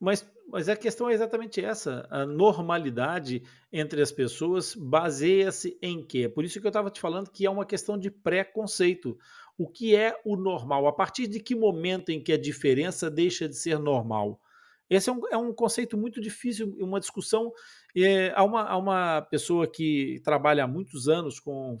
Mas, 0.00 0.26
mas 0.48 0.68
a 0.68 0.74
questão 0.74 1.10
é 1.10 1.12
exatamente 1.12 1.62
essa. 1.62 2.06
A 2.10 2.24
normalidade 2.24 3.42
entre 3.70 4.00
as 4.00 4.10
pessoas 4.10 4.74
baseia-se 4.74 5.78
em 5.82 6.02
quê? 6.02 6.26
Por 6.26 6.42
isso 6.42 6.58
que 6.58 6.66
eu 6.66 6.70
estava 6.70 6.90
te 6.90 6.98
falando 6.98 7.30
que 7.30 7.44
é 7.44 7.50
uma 7.50 7.66
questão 7.66 7.98
de 7.98 8.10
preconceito. 8.10 9.18
O 9.58 9.68
que 9.68 9.94
é 9.94 10.18
o 10.24 10.36
normal? 10.36 10.86
A 10.86 10.92
partir 10.92 11.26
de 11.26 11.38
que 11.38 11.54
momento 11.54 12.08
em 12.08 12.22
que 12.22 12.32
a 12.32 12.38
diferença 12.38 13.10
deixa 13.10 13.46
de 13.46 13.54
ser 13.54 13.78
normal? 13.78 14.40
Esse 14.88 15.10
é 15.10 15.12
um, 15.12 15.20
é 15.30 15.36
um 15.36 15.52
conceito 15.52 15.98
muito 15.98 16.18
difícil, 16.18 16.74
uma 16.80 16.98
discussão. 16.98 17.52
É, 17.94 18.32
há, 18.34 18.42
uma, 18.42 18.62
há 18.62 18.76
uma 18.78 19.22
pessoa 19.22 19.70
que 19.70 20.20
trabalha 20.24 20.64
há 20.64 20.66
muitos 20.66 21.08
anos 21.08 21.38
com, 21.38 21.76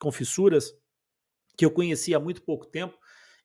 com 0.00 0.10
fissuras, 0.10 0.76
que 1.56 1.64
eu 1.64 1.70
conheci 1.70 2.14
há 2.14 2.20
muito 2.20 2.42
pouco 2.42 2.66
tempo, 2.66 2.98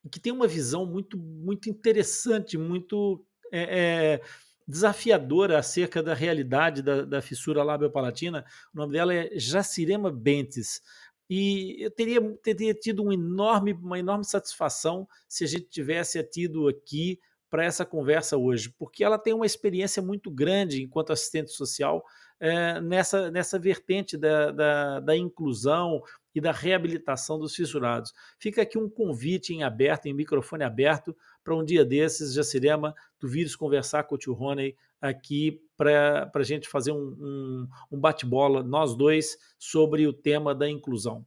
e 0.03 0.09
que 0.09 0.19
tem 0.19 0.33
uma 0.33 0.47
visão 0.47 0.85
muito, 0.85 1.17
muito 1.17 1.69
interessante, 1.69 2.57
muito 2.57 3.23
é, 3.51 3.61
é, 3.61 4.21
desafiadora 4.67 5.57
acerca 5.57 6.01
da 6.03 6.13
realidade 6.13 6.81
da, 6.81 7.03
da 7.03 7.21
fissura 7.21 7.63
lábio-palatina. 7.63 8.45
O 8.73 8.77
nome 8.77 8.93
dela 8.93 9.13
é 9.13 9.29
Jacirema 9.35 10.11
Bentes. 10.11 10.81
E 11.29 11.83
eu 11.83 11.91
teria, 11.91 12.19
teria 12.43 12.73
tido 12.73 13.03
um 13.03 13.11
enorme, 13.11 13.73
uma 13.73 13.99
enorme 13.99 14.25
satisfação 14.25 15.07
se 15.27 15.43
a 15.43 15.47
gente 15.47 15.65
tivesse 15.65 16.21
tido 16.23 16.67
aqui 16.67 17.19
para 17.49 17.65
essa 17.65 17.85
conversa 17.85 18.37
hoje, 18.37 18.69
porque 18.77 19.03
ela 19.03 19.17
tem 19.17 19.33
uma 19.33 19.45
experiência 19.45 20.01
muito 20.01 20.29
grande 20.29 20.83
enquanto 20.83 21.11
assistente 21.11 21.51
social 21.51 22.03
é, 22.39 22.79
nessa, 22.79 23.31
nessa 23.31 23.59
vertente 23.59 24.15
da, 24.15 24.51
da, 24.51 24.99
da, 24.99 25.17
inclusão 25.17 26.01
e 26.33 26.39
da 26.39 26.51
reabilitação 26.51 27.39
dos 27.39 27.55
fissurados. 27.55 28.13
Fica 28.37 28.61
aqui 28.61 28.77
um 28.77 28.89
convite 28.89 29.53
em 29.53 29.63
aberto, 29.63 30.05
em 30.05 30.13
microfone 30.13 30.63
aberto, 30.63 31.15
para 31.43 31.55
um 31.55 31.65
dia 31.65 31.83
desses, 31.83 32.33
Jacirema, 32.33 32.93
tu 33.19 33.27
vires 33.27 33.55
conversar 33.55 34.03
com 34.03 34.15
o 34.15 34.17
tio 34.17 34.33
Rony 34.33 34.75
aqui 35.01 35.61
para 35.77 36.31
a 36.33 36.43
gente 36.43 36.67
fazer 36.67 36.91
um, 36.91 37.15
um, 37.19 37.67
um 37.91 37.99
bate-bola, 37.99 38.63
nós 38.63 38.95
dois, 38.95 39.37
sobre 39.57 40.07
o 40.07 40.13
tema 40.13 40.53
da 40.55 40.69
inclusão. 40.69 41.25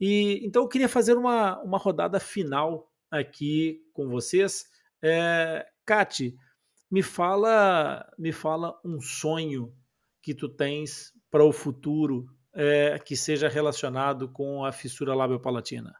E 0.00 0.40
Então 0.44 0.62
eu 0.62 0.68
queria 0.68 0.88
fazer 0.88 1.16
uma, 1.16 1.60
uma 1.62 1.78
rodada 1.78 2.18
final 2.18 2.90
aqui 3.10 3.80
com 3.92 4.08
vocês. 4.08 4.66
É, 5.02 5.66
Cati, 5.84 6.36
me 6.90 7.02
fala, 7.02 8.08
me 8.18 8.32
fala 8.32 8.78
um 8.84 9.00
sonho 9.00 9.72
que 10.22 10.34
tu 10.34 10.48
tens 10.48 11.12
para 11.30 11.44
o 11.44 11.52
futuro 11.52 12.26
é, 12.54 12.98
que 12.98 13.16
seja 13.16 13.48
relacionado 13.48 14.28
com 14.28 14.64
a 14.64 14.72
fissura 14.72 15.14
labiopalatina? 15.14 15.94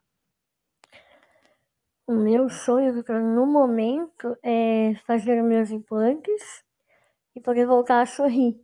O 2.07 2.13
meu 2.13 2.49
sonho 2.51 3.03
no 3.09 3.47
momento 3.47 4.37
é 4.43 4.95
fazer 5.07 5.43
meus 5.43 5.71
implantes 5.71 6.63
e 7.35 7.41
poder 7.41 7.67
voltar 7.67 8.03
a 8.03 8.07
sorrir. 8.07 8.61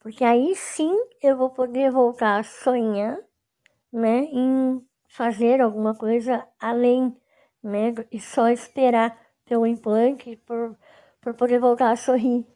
Porque 0.00 0.24
aí 0.24 0.54
sim 0.54 0.96
eu 1.22 1.36
vou 1.36 1.50
poder 1.50 1.90
voltar 1.90 2.38
a 2.38 2.44
sonhar, 2.44 3.18
né, 3.92 4.24
em 4.32 4.80
fazer 5.08 5.60
alguma 5.60 5.94
coisa 5.94 6.46
além, 6.60 7.16
né, 7.62 7.94
e 8.10 8.20
só 8.20 8.48
esperar 8.48 9.18
pelo 9.44 9.66
implante 9.66 10.36
por, 10.46 10.76
por 11.20 11.34
poder 11.34 11.58
voltar 11.58 11.90
a 11.90 11.96
sorrir 11.96 12.46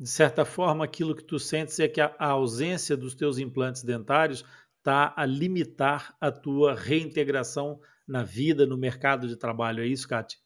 de 0.00 0.08
certa 0.08 0.46
forma, 0.46 0.82
aquilo 0.82 1.14
que 1.14 1.22
tu 1.22 1.38
sentes 1.38 1.78
é 1.78 1.86
que 1.86 2.00
a, 2.00 2.14
a 2.18 2.28
ausência 2.28 2.96
dos 2.96 3.14
teus 3.14 3.36
implantes 3.36 3.82
dentários 3.82 4.42
está 4.78 5.12
a 5.14 5.26
limitar 5.26 6.16
a 6.18 6.32
tua 6.32 6.74
reintegração 6.74 7.78
na 8.10 8.24
vida, 8.24 8.66
no 8.66 8.76
mercado 8.76 9.28
de 9.28 9.36
trabalho. 9.36 9.82
É 9.82 9.86
isso, 9.86 10.08
Kátia? 10.08 10.38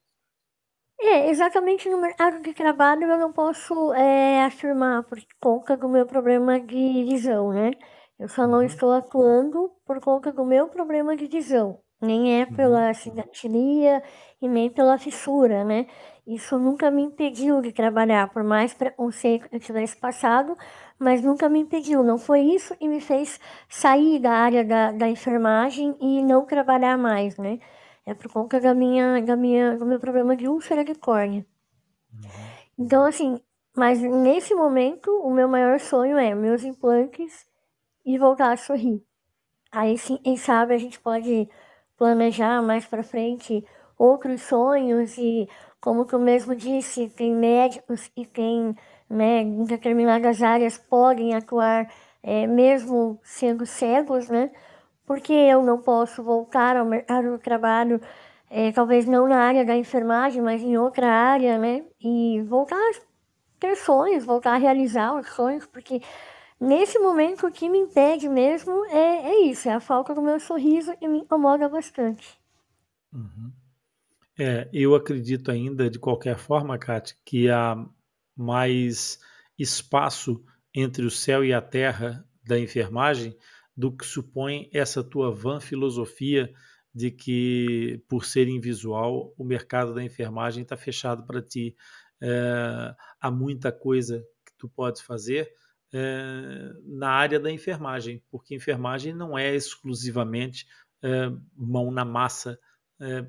É, 1.01 1.29
exatamente 1.29 1.89
no 1.89 2.01
mercado 2.01 2.41
de 2.43 2.53
trabalho 2.55 3.05
eu 3.05 3.19
não 3.19 3.33
posso 3.33 3.93
é, 3.95 4.45
afirmar 4.45 5.03
por 5.05 5.19
conta 5.41 5.77
do 5.77 5.89
meu 5.89 6.07
problema 6.07 6.61
de 6.61 7.05
visão, 7.05 7.53
né? 7.53 7.73
Eu 8.19 8.29
só 8.29 8.47
não 8.47 8.59
uhum. 8.59 8.65
estou 8.65 8.93
atuando 8.93 9.71
por 9.85 10.01
conta 10.01 10.33
do 10.33 10.45
meu 10.45 10.69
problema 10.69 11.17
de 11.17 11.27
visão. 11.27 11.84
Nem 12.01 12.41
é 12.41 12.47
pela 12.47 12.89
uhum. 12.89 12.95
sinatilia 12.95 14.03
e 14.41 14.49
nem 14.49 14.69
pela 14.69 14.99
fissura, 14.99 15.65
né? 15.65 15.87
Isso 16.27 16.59
nunca 16.59 16.91
me 16.91 17.03
impediu 17.03 17.61
de 17.61 17.73
trabalhar, 17.73 18.31
por 18.31 18.43
mais 18.43 18.73
preconceito 18.73 19.49
que 19.49 19.57
eu 19.57 19.61
tivesse 19.61 19.97
passado, 19.97 20.57
mas 20.99 21.23
nunca 21.23 21.49
me 21.49 21.61
impediu. 21.61 22.03
Não 22.03 22.19
foi 22.19 22.41
isso 22.41 22.77
que 22.77 22.89
me 22.89 23.01
fez 23.01 23.39
sair 23.69 24.19
da 24.19 24.33
área 24.33 24.65
da, 24.65 24.93
da 24.93 25.09
enfermagem 25.09 25.97
e 26.01 26.23
não 26.23 26.47
trabalhar 26.47 26.97
mais, 26.97 27.37
né? 27.37 27.59
É 28.07 28.15
por 28.15 28.31
conta 28.33 28.61
da 28.61 28.75
minha, 28.75 29.21
da 29.23 29.37
minha, 29.37 29.77
do 29.77 29.87
meu 29.87 30.01
problema 30.01 30.37
de 30.37 30.49
úlcera 30.49 30.85
de 30.85 30.95
córnea. 30.95 31.47
Uhum. 32.13 32.31
Então, 32.79 33.05
assim, 33.05 33.41
mas 33.77 34.01
nesse 34.01 34.55
momento, 34.55 35.11
o 35.23 35.31
meu 35.31 35.49
maior 35.49 35.81
sonho 35.81 36.17
é 36.17 36.35
meus 36.35 36.63
implantes 36.65 37.47
e 38.05 38.17
voltar 38.19 38.53
a 38.53 38.57
sorrir. 38.57 39.03
Aí, 39.73 39.99
sim, 39.99 40.17
quem 40.19 40.37
sabe 40.37 40.75
a 40.75 40.79
gente 40.79 41.01
pode 41.01 41.49
planejar 41.97 42.63
mais 42.63 42.85
para 42.87 43.03
frente 43.03 43.65
outros 43.99 44.43
sonhos 44.43 45.17
e 45.19 45.49
como 45.81 46.05
tu 46.05 46.19
mesmo 46.19 46.55
disse, 46.55 47.11
tem 47.11 47.35
médicos 47.35 48.11
e 48.17 48.25
tem, 48.25 48.75
né, 49.09 49.43
em 49.43 49.65
determinadas 49.65 50.43
áreas 50.43 50.79
podem 50.79 51.35
atuar 51.35 51.87
é, 52.23 52.47
mesmo 52.47 53.21
sendo 53.23 53.67
cegos, 53.67 54.31
né? 54.31 54.51
Porque 55.07 55.33
eu 55.33 55.63
não 55.63 55.79
posso 55.83 56.23
voltar 56.23 56.77
ao 56.77 56.87
mercado 56.87 57.31
do 57.33 57.39
trabalho, 57.39 58.01
é, 58.51 58.73
talvez 58.73 59.05
não 59.05 59.29
na 59.29 59.37
área 59.37 59.65
da 59.65 59.77
enfermagem, 59.77 60.41
mas 60.41 60.63
em 60.63 60.79
outra 60.79 61.07
área, 61.07 61.59
né? 61.59 61.85
E 62.01 62.41
voltar 62.49 62.77
a 62.77 63.01
ter 63.61 63.77
sonhos, 63.77 64.25
voltar 64.25 64.55
a 64.55 64.59
realizar 64.59 65.15
os 65.15 65.29
sonhos, 65.29 65.67
porque 65.67 66.01
nesse 66.65 66.99
momento 66.99 67.47
o 67.47 67.53
que 67.53 67.69
me 67.69 67.79
impede 67.79 68.29
mesmo 68.29 68.85
é, 68.87 69.31
é 69.31 69.41
isso, 69.47 69.69
é 69.69 69.73
a 69.73 69.81
falta 69.81 70.15
do 70.15 70.23
meu 70.23 70.41
sorriso 70.41 70.97
que 70.97 71.07
me 71.07 71.19
incomoda 71.19 71.69
bastante. 71.69 72.39
Uhum. 73.13 73.53
É, 74.39 74.69
eu 74.73 74.95
acredito 74.95 75.51
ainda, 75.51 75.89
de 75.89 75.99
qualquer 75.99 76.37
forma, 76.37 76.77
Kátia, 76.77 77.17
que 77.25 77.49
há 77.49 77.77
mais 78.37 79.21
espaço 79.57 80.45
entre 80.75 81.05
o 81.05 81.11
céu 81.11 81.45
e 81.45 81.53
a 81.53 81.63
terra 81.63 82.27
da 82.45 82.59
enfermagem 82.59 83.37
do 83.77 83.97
que 83.97 84.05
supõe 84.05 84.69
essa 84.73 85.05
tua 85.05 85.33
vã 85.33 85.61
filosofia 85.61 86.53
de 86.93 87.11
que, 87.11 88.03
por 88.09 88.25
ser 88.25 88.49
invisual, 88.49 89.33
o 89.37 89.45
mercado 89.45 89.95
da 89.95 90.03
enfermagem 90.03 90.63
está 90.63 90.77
fechado 90.77 91.25
para 91.25 91.43
ti. 91.43 91.77
É, 92.21 92.95
há 93.21 93.31
muita 93.31 93.71
coisa 93.73 94.25
que 94.45 94.53
tu 94.57 94.69
podes 94.69 95.01
fazer 95.01 95.53
é, 95.97 96.73
na 96.83 97.09
área 97.11 97.39
da 97.39 97.53
enfermagem, 97.53 98.21
porque 98.29 98.53
enfermagem 98.53 99.15
não 99.15 99.39
é 99.39 99.55
exclusivamente 99.55 100.67
é, 101.01 101.31
mão 101.57 101.93
na 101.93 102.05
massa 102.05 102.59
é, 103.01 103.25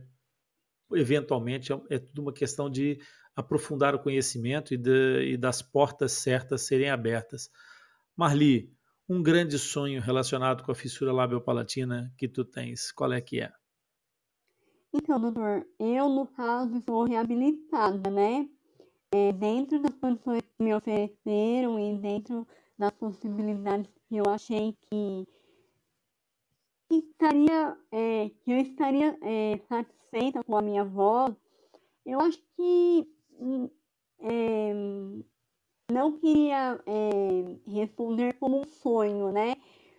eventualmente 0.94 1.72
é, 1.90 2.00
tudo 2.00 2.24
uma 2.24 2.34
questão 2.34 2.68
de 2.68 3.00
aprofundar 3.36 3.94
o 3.94 4.00
conhecimento 4.00 4.74
e, 4.74 4.78
de, 4.78 5.34
e 5.34 5.38
das 5.38 5.62
portas 5.62 6.14
certas 6.14 6.66
serem 6.66 6.90
abertas. 6.90 7.52
Marli, 8.16 8.74
um 9.08 9.22
grande 9.22 9.60
sonho 9.60 10.02
relacionado 10.02 10.64
com 10.64 10.72
a 10.72 10.76
fissura 10.76 11.14
labiopalatina 11.14 12.12
que 12.18 12.28
tu 12.28 12.44
tens, 12.44 12.92
qual 12.92 13.14
é 13.14 13.22
que 13.22 13.42
é? 13.42 13.52
Então, 14.92 15.20
doutor, 15.20 15.68
eu 15.78 16.10
no 16.10 16.26
caso 16.26 16.82
sou 16.82 17.04
reabilitada, 17.04 18.10
né? 18.10 18.50
É, 19.12 19.32
dentro 19.34 19.80
das 19.82 19.94
condições 19.96 20.42
me 20.60 20.74
ofereceram 20.74 21.80
e 21.80 21.98
dentro 21.98 22.48
das 22.78 22.92
possibilidades 22.92 23.92
que 24.08 24.18
eu 24.18 24.26
achei 24.28 24.74
que, 24.74 25.28
que 26.90 26.96
estaria, 26.96 27.78
é, 27.92 28.30
que 28.30 28.52
eu 28.52 28.58
estaria 28.58 29.18
é, 29.22 29.58
satisfeita 29.68 30.44
com 30.44 30.58
a 30.58 30.62
minha 30.62 30.84
voz, 30.84 31.36
eu 32.06 32.20
acho 32.20 32.40
que 32.56 33.08
é, 34.20 34.74
não 35.92 36.18
queria 36.18 36.82
é, 36.86 37.72
responder 37.72 38.34
como 38.40 38.62
um 38.62 38.68
sonho, 38.68 39.32
né? 39.32 39.56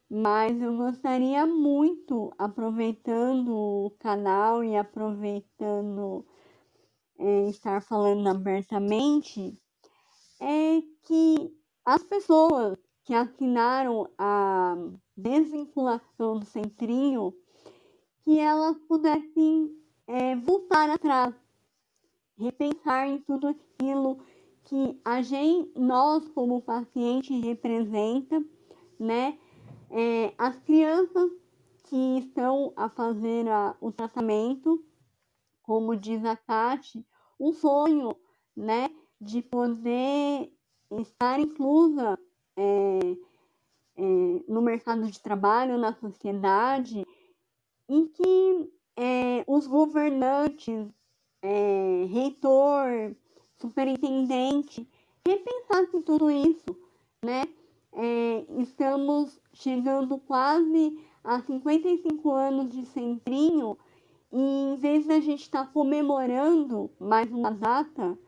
Mas 0.08 0.60
eu 0.60 0.76
gostaria 0.76 1.44
muito, 1.46 2.32
aproveitando 2.38 3.50
o 3.50 3.90
canal 3.98 4.62
e 4.62 4.76
aproveitando 4.76 6.24
é, 7.18 7.48
estar 7.48 7.82
falando 7.82 8.28
abertamente, 8.28 9.58
é 10.40 10.82
que 11.02 11.54
as 11.84 12.02
pessoas 12.02 12.78
que 13.04 13.14
assinaram 13.14 14.08
a 14.18 14.76
desvinculação 15.16 16.38
do 16.38 16.44
centrinho, 16.44 17.32
que 18.24 18.38
elas 18.38 18.76
pudessem 18.88 19.70
é, 20.06 20.34
voltar 20.36 20.90
atrás, 20.90 21.34
repensar 22.36 23.08
em 23.08 23.18
tudo 23.18 23.48
aquilo 23.48 24.18
que 24.64 25.00
a 25.04 25.22
gente, 25.22 25.78
nós 25.78 26.28
como 26.30 26.60
paciente 26.60 27.38
representa, 27.40 28.44
né? 28.98 29.38
É, 29.90 30.34
as 30.36 30.56
crianças 30.58 31.30
que 31.84 32.18
estão 32.18 32.72
a 32.74 32.88
fazer 32.88 33.48
a, 33.48 33.76
o 33.80 33.92
tratamento, 33.92 34.84
como 35.62 35.96
diz 35.96 36.24
a 36.24 36.34
Tati, 36.34 37.06
o 37.38 37.52
sonho, 37.52 38.16
né, 38.56 38.90
de 39.20 39.42
poder 39.42 40.52
estar 41.00 41.40
inclusa 41.40 42.18
é, 42.56 43.16
é, 43.96 44.02
no 44.48 44.62
mercado 44.62 45.10
de 45.10 45.20
trabalho, 45.20 45.78
na 45.78 45.92
sociedade, 45.94 47.04
em 47.88 48.06
que 48.06 48.72
é, 48.96 49.44
os 49.46 49.66
governantes, 49.66 50.88
é, 51.42 52.06
reitor 52.10 53.14
superintendente 53.58 54.88
repensasse 55.26 56.02
tudo 56.02 56.30
isso, 56.30 56.76
né? 57.24 57.44
É, 57.92 58.44
estamos 58.60 59.40
chegando 59.52 60.18
quase 60.18 61.00
a 61.24 61.40
55 61.40 62.30
anos 62.30 62.70
de 62.70 62.84
Centrinho 62.86 63.78
e 64.30 64.38
em 64.38 64.76
vez 64.76 65.06
da 65.06 65.18
gente 65.18 65.42
estar 65.42 65.66
tá 65.66 65.72
comemorando 65.72 66.90
mais 67.00 67.32
uma 67.32 67.50
data, 67.50 68.18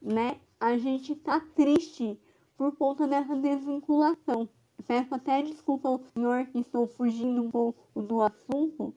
né? 0.00 0.40
A 0.60 0.76
gente 0.76 1.12
está 1.12 1.40
triste 1.40 2.18
por 2.56 2.76
conta 2.76 3.06
dessa 3.06 3.36
desvinculação. 3.36 4.48
Peço 4.86 5.14
até 5.14 5.42
desculpa 5.42 5.88
ao 5.88 6.00
senhor 6.14 6.46
que 6.46 6.58
estou 6.58 6.86
fugindo 6.86 7.42
um 7.42 7.50
pouco 7.50 8.02
do 8.02 8.22
assunto 8.22 8.94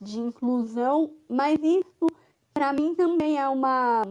de 0.00 0.20
inclusão, 0.20 1.12
mas 1.28 1.58
isso 1.62 2.06
para 2.52 2.72
mim 2.72 2.94
também 2.94 3.38
é 3.38 3.48
uma 3.48 4.02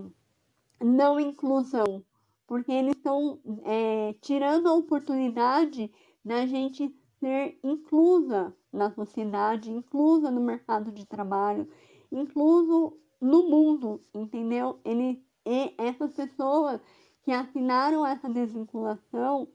não 0.82 1.20
inclusão, 1.20 2.04
porque 2.46 2.72
eles 2.72 2.96
estão 2.96 3.40
é, 3.64 4.14
tirando 4.22 4.68
a 4.68 4.74
oportunidade 4.74 5.90
da 6.24 6.46
gente 6.46 6.94
ser 7.20 7.58
inclusa 7.64 8.54
na 8.72 8.92
sociedade, 8.92 9.72
inclusa 9.72 10.30
no 10.30 10.42
mercado 10.42 10.92
de 10.92 11.06
trabalho, 11.06 11.70
incluso 12.12 12.98
no 13.22 13.50
mundo, 13.50 14.02
entendeu? 14.14 14.80
Ele, 14.84 15.24
e 15.46 15.74
essas 15.78 16.14
pessoas 16.14 16.82
que 17.24 17.32
assinaram 17.32 18.06
essa 18.06 18.30
desvinculação, 18.30 19.48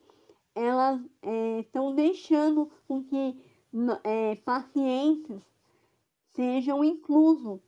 elas 0.54 1.00
estão 1.58 1.90
é, 1.90 1.94
deixando 1.94 2.70
com 2.86 3.04
que 3.04 3.36
é, 4.04 4.36
pacientes 4.36 5.42
sejam 6.34 6.82
inclusos 6.82 7.60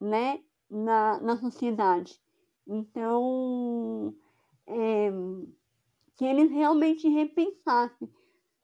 né, 0.00 0.40
na, 0.68 1.20
na 1.20 1.36
sociedade. 1.36 2.20
Então, 2.66 4.14
é, 4.66 5.10
que 6.16 6.24
eles 6.24 6.50
realmente 6.50 7.08
repensassem 7.08 8.08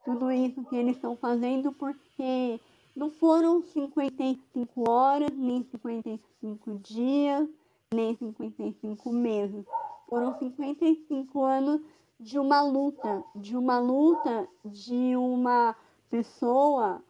tudo 0.03 0.31
isso 0.31 0.63
que 0.65 0.75
eles 0.75 0.95
estão 0.95 1.15
fazendo, 1.15 1.71
porque 1.73 2.59
não 2.95 3.09
foram 3.09 3.61
55 3.61 4.89
horas, 4.89 5.31
nem 5.37 5.63
55 5.63 6.79
dias, 6.79 7.49
nem 7.93 8.15
55 8.15 9.11
meses. 9.11 9.65
Foram 10.07 10.37
55 10.39 11.43
anos 11.43 11.81
de 12.17 12.39
uma 12.39 12.61
luta, 12.61 13.23
de 13.35 13.57
uma 13.57 13.79
luta 13.79 14.47
de 14.63 15.15
uma 15.17 15.75
pessoa 16.09 17.03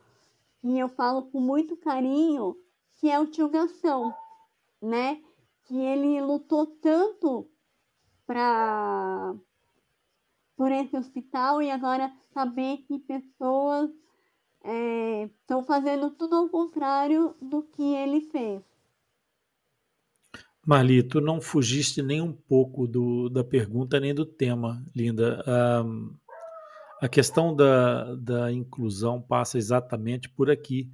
que 0.59 0.79
eu 0.79 0.89
falo 0.89 1.23
com 1.23 1.39
muito 1.39 1.77
carinho, 1.77 2.57
que 2.99 3.09
é 3.09 3.19
o 3.19 3.27
tio 3.27 3.49
Gastão, 3.49 4.13
né? 4.81 5.21
Que 5.65 5.77
ele 5.77 6.19
lutou 6.21 6.65
tanto 6.65 7.47
para 8.25 9.35
por 10.55 10.71
esse 10.71 10.95
hospital 10.95 11.61
e 11.61 11.71
agora 11.71 12.11
saber 12.33 12.77
que 12.87 12.99
pessoas 12.99 13.89
estão 15.39 15.59
é, 15.59 15.63
fazendo 15.63 16.11
tudo 16.11 16.35
ao 16.35 16.49
contrário 16.49 17.35
do 17.41 17.63
que 17.63 17.81
ele 17.81 18.21
fez. 18.21 18.70
Marli, 20.65 21.01
tu 21.01 21.19
não 21.19 21.41
fugiste 21.41 22.03
nem 22.03 22.21
um 22.21 22.31
pouco 22.31 22.87
do, 22.87 23.29
da 23.29 23.43
pergunta 23.43 23.99
nem 23.99 24.13
do 24.13 24.25
tema, 24.25 24.83
linda. 24.95 25.43
Um, 25.83 26.15
a 27.01 27.09
questão 27.09 27.55
da, 27.55 28.13
da 28.15 28.51
inclusão 28.51 29.19
passa 29.19 29.57
exatamente 29.57 30.29
por 30.29 30.51
aqui. 30.51 30.87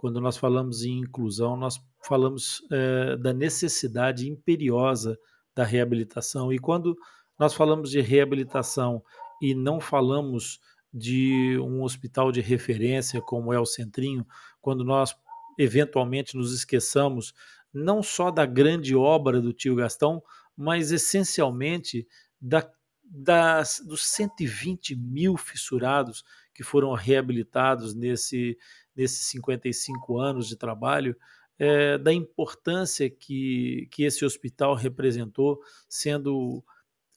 Quando 0.00 0.20
nós 0.20 0.36
falamos 0.36 0.82
em 0.84 0.98
inclusão, 0.98 1.56
nós 1.56 1.80
falamos 2.04 2.66
é, 2.72 3.16
da 3.16 3.32
necessidade 3.32 4.28
imperiosa 4.28 5.16
da 5.54 5.62
reabilitação. 5.62 6.52
E 6.52 6.58
quando 6.58 6.96
nós 7.38 7.54
falamos 7.54 7.90
de 7.90 8.00
reabilitação 8.00 9.04
e 9.40 9.54
não 9.54 9.80
falamos 9.80 10.58
de 10.92 11.56
um 11.60 11.82
hospital 11.82 12.32
de 12.32 12.40
referência 12.40 13.22
como 13.22 13.52
é 13.52 13.60
o 13.60 13.64
Centrinho, 13.64 14.26
quando 14.60 14.84
nós 14.84 15.14
eventualmente 15.56 16.36
nos 16.36 16.52
esqueçamos 16.52 17.32
não 17.72 18.02
só 18.02 18.30
da 18.30 18.44
grande 18.44 18.94
obra 18.94 19.40
do 19.40 19.52
tio 19.52 19.74
Gastão, 19.74 20.22
mas 20.56 20.92
essencialmente 20.92 22.06
da, 22.40 22.68
das, 23.02 23.80
dos 23.86 24.04
120 24.06 24.96
mil 24.96 25.36
fissurados 25.36 26.24
que 26.54 26.62
foram 26.62 26.92
reabilitados 26.92 27.94
nesse, 27.94 28.58
nesses 28.94 29.26
55 29.28 30.18
anos 30.18 30.48
de 30.48 30.56
trabalho, 30.56 31.16
é, 31.58 31.96
da 31.96 32.12
importância 32.12 33.08
que, 33.08 33.88
que 33.90 34.04
esse 34.04 34.24
hospital 34.24 34.74
representou, 34.74 35.60
sendo 35.88 36.64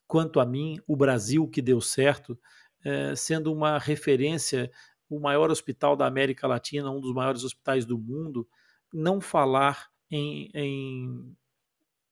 quanto 0.07 0.39
a 0.39 0.45
mim, 0.45 0.79
o 0.87 0.95
Brasil 0.95 1.47
que 1.47 1.61
deu 1.61 1.81
certo, 1.81 2.37
é, 2.83 3.15
sendo 3.15 3.51
uma 3.51 3.79
referência, 3.79 4.71
o 5.09 5.19
maior 5.19 5.49
hospital 5.49 5.95
da 5.95 6.05
América 6.05 6.47
Latina, 6.47 6.91
um 6.91 7.01
dos 7.01 7.13
maiores 7.13 7.43
hospitais 7.43 7.85
do 7.85 7.97
mundo, 7.97 8.47
não 8.93 9.19
falar 9.19 9.89
em, 10.15 10.51
em 10.53 11.35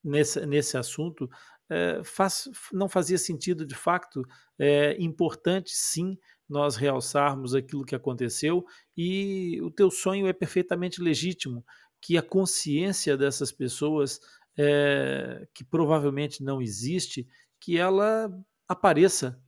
nesse, 0.04 0.46
nesse 0.46 0.78
assunto 0.78 1.30
é, 1.70 2.02
faz, 2.04 2.50
não 2.72 2.90
fazia 2.90 3.18
sentido 3.18 3.66
de 3.66 3.76
facto. 3.76 4.24
É 4.60 4.96
importante 5.02 5.72
sim 5.72 6.18
nós 6.48 6.76
realçarmos 6.76 7.56
aquilo 7.56 7.86
que 7.86 7.96
aconteceu 7.96 8.66
e 8.96 9.60
o 9.62 9.72
teu 9.72 9.90
sonho 9.90 10.28
é 10.28 10.34
perfeitamente 10.34 11.02
legítimo 11.02 11.66
que 12.02 12.18
a 12.18 12.22
consciência 12.22 13.18
dessas 13.18 13.52
pessoas 13.52 14.20
é, 14.58 15.48
que 15.54 15.64
provavelmente 15.64 16.44
não 16.44 16.62
existe 16.62 17.28
que 17.60 17.78
ela 17.78 18.30
apareça 18.68 19.42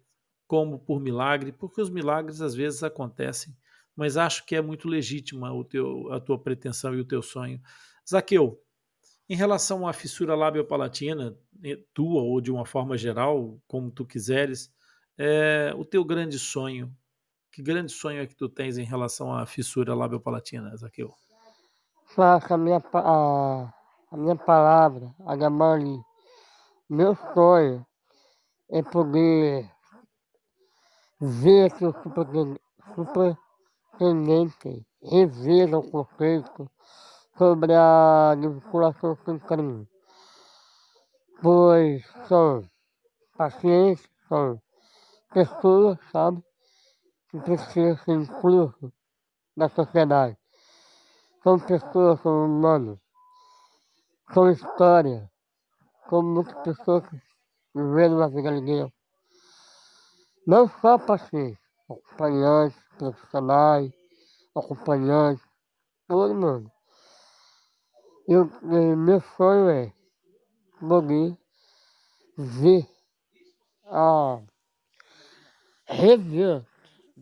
como 0.47 0.79
por 0.79 1.01
milagre, 1.01 1.51
porque 1.51 1.81
os 1.81 1.89
milagres 1.89 2.39
às 2.41 2.55
vezes 2.55 2.81
acontecem, 2.81 3.55
mas 3.95 4.15
acho 4.15 4.45
que 4.45 4.55
é 4.55 4.61
muito 4.61 4.87
legítima 4.87 5.53
o 5.53 5.63
teu, 5.63 6.11
a 6.11 6.19
tua 6.19 6.39
pretensão 6.41 6.93
e 6.95 7.01
o 7.01 7.05
teu 7.05 7.21
sonho. 7.21 7.59
Zaqueu, 8.07 8.61
em 9.27 9.35
relação 9.35 9.87
à 9.87 9.93
fissura 9.93 10.35
labiopalatina, 10.35 11.35
eh, 11.63 11.79
tua 11.93 12.21
ou 12.21 12.39
de 12.39 12.51
uma 12.51 12.65
forma 12.65 12.97
geral, 12.97 13.59
como 13.67 13.89
tu 13.89 14.05
quiseres, 14.05 14.71
é, 15.17 15.73
o 15.75 15.83
teu 15.83 16.05
grande 16.05 16.37
sonho, 16.37 16.95
que 17.51 17.63
grande 17.63 17.91
sonho 17.91 18.21
é 18.21 18.27
que 18.27 18.35
tu 18.35 18.47
tens 18.47 18.77
em 18.77 18.83
relação 18.83 19.33
à 19.33 19.45
fissura 19.45 19.95
labiopalatina, 19.95 20.75
Zaqueu? 20.75 21.13
Faça 22.15 22.53
a 22.53 22.57
minha, 22.57 22.83
a, 22.93 23.73
a 24.11 24.17
minha 24.17 24.35
palavra, 24.35 25.13
a 25.25 25.35
Gamali, 25.35 25.97
meu 26.87 27.15
sonho 27.33 27.85
é 28.69 28.83
poder 28.83 29.67
ver 31.19 31.71
que 31.75 31.85
o 31.85 31.95
superintendente 32.93 34.85
revela 35.01 35.79
o 35.79 35.89
conceito 35.89 36.69
sobre 37.37 37.73
a 37.73 38.33
vinculação 38.39 39.17
sem 39.25 39.37
crime, 39.39 39.87
pois 41.41 42.05
são 42.27 42.67
pacientes, 43.37 44.07
são 44.29 44.61
pessoas, 45.33 45.97
sabe, 46.11 46.41
que 47.29 47.39
precisam 47.39 47.97
ser 47.97 48.13
inclusas 48.13 48.91
na 49.55 49.67
sociedade. 49.67 50.37
São 51.43 51.59
pessoas, 51.59 52.21
são 52.21 52.45
humanos, 52.45 52.99
são 54.33 54.49
histórias, 54.49 55.27
são 56.09 56.23
muitas 56.23 56.55
pessoas 56.63 57.07
que 57.07 57.21
vivendo 57.75 58.17
na 58.17 58.27
vida 58.27 58.49
alheia. 58.49 58.91
Não 60.47 60.69
só 60.69 60.97
pacientes, 60.97 61.59
acompanhantes, 61.89 62.79
profissionais, 62.97 63.91
acompanhantes, 64.55 65.45
todo 66.07 66.33
mundo. 66.33 66.74
Eu, 68.27 68.49
meu 68.61 69.21
sonho 69.37 69.69
é 69.69 69.93
poder 70.79 71.37
ver 72.37 72.87
a 73.85 74.41
rever, 75.85 76.65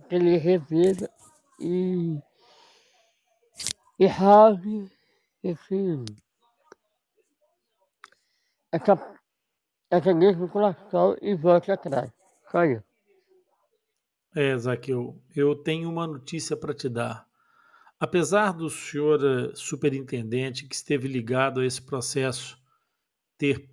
que 0.07 0.15
ele 0.15 0.37
reveja 0.37 1.09
e, 1.59 2.17
e 3.99 4.05
rave 4.05 4.89
esse, 5.43 6.05
essa 8.71 8.95
essa 9.93 10.11
desvinculação 10.11 11.15
e 11.21 11.35
volte 11.35 11.71
atrás. 11.71 12.11
Só 12.49 12.65
isso. 12.65 12.83
É, 14.35 14.57
Zaqueu, 14.57 15.21
eu 15.35 15.55
tenho 15.55 15.87
uma 15.87 16.07
notícia 16.07 16.57
para 16.57 16.73
te 16.73 16.89
dar. 16.89 17.27
Apesar 18.03 18.51
do 18.51 18.69
senhor 18.69 19.23
eh, 19.23 19.51
superintendente 19.55 20.67
que 20.67 20.75
esteve 20.75 21.07
ligado 21.07 21.61
a 21.61 21.65
esse 21.65 21.81
processo 21.81 22.57
ter 23.37 23.69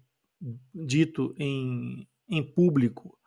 dito 0.73 1.35
em, 1.37 2.07
em 2.29 2.41
público, 2.41 3.19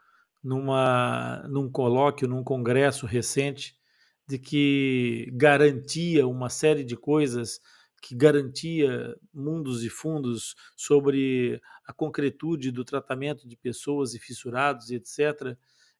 numa, 0.42 1.46
num 1.50 1.70
colóquio, 1.70 2.26
num 2.26 2.42
congresso 2.42 3.06
recente, 3.06 3.76
de 4.26 4.40
que 4.40 5.30
garantia 5.34 6.26
uma 6.26 6.50
série 6.50 6.86
de 6.86 6.96
coisas 6.96 7.60
que 8.02 8.16
garantia 8.16 9.14
mundos 9.34 9.84
e 9.84 9.90
fundos 9.90 10.56
sobre 10.74 11.60
a 11.86 11.92
concretude 11.92 12.72
do 12.72 12.86
tratamento 12.86 13.46
de 13.46 13.58
pessoas 13.58 14.14
e 14.14 14.20
fissurados, 14.20 14.90
etc., 14.90 15.58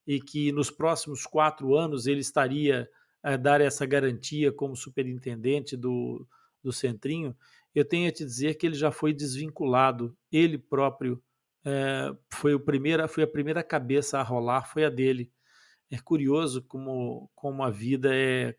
e 0.08 0.22
que 0.22 0.54
nos 0.54 0.72
próximos 0.72 1.26
quatro 1.26 1.76
anos 1.76 2.08
ele 2.08 2.22
estaria 2.22 2.88
dar 3.38 3.62
essa 3.62 3.86
garantia 3.86 4.52
como 4.52 4.76
superintendente 4.76 5.78
do, 5.78 6.28
do 6.62 6.74
Centrinho, 6.74 7.36
eu 7.74 7.86
tenho 7.86 8.10
a 8.10 8.12
te 8.12 8.24
dizer 8.24 8.56
que 8.56 8.66
ele 8.66 8.76
já 8.76 8.92
foi 8.92 9.14
desvinculado, 9.14 10.16
ele 10.32 10.58
próprio 10.58 11.22
é, 11.66 12.14
foi, 12.32 12.54
o 12.54 12.60
primeira, 12.60 13.08
foi 13.08 13.24
a 13.24 13.28
primeira 13.28 13.64
cabeça 13.64 14.20
a 14.20 14.24
rolar, 14.24 14.66
foi 14.66 14.86
a 14.86 14.90
dele. 14.90 15.32
É 15.90 15.98
curioso 15.98 16.62
como, 16.64 17.30
como 17.36 17.64
a 17.64 17.70
vida 17.70 18.14
é, 18.14 18.56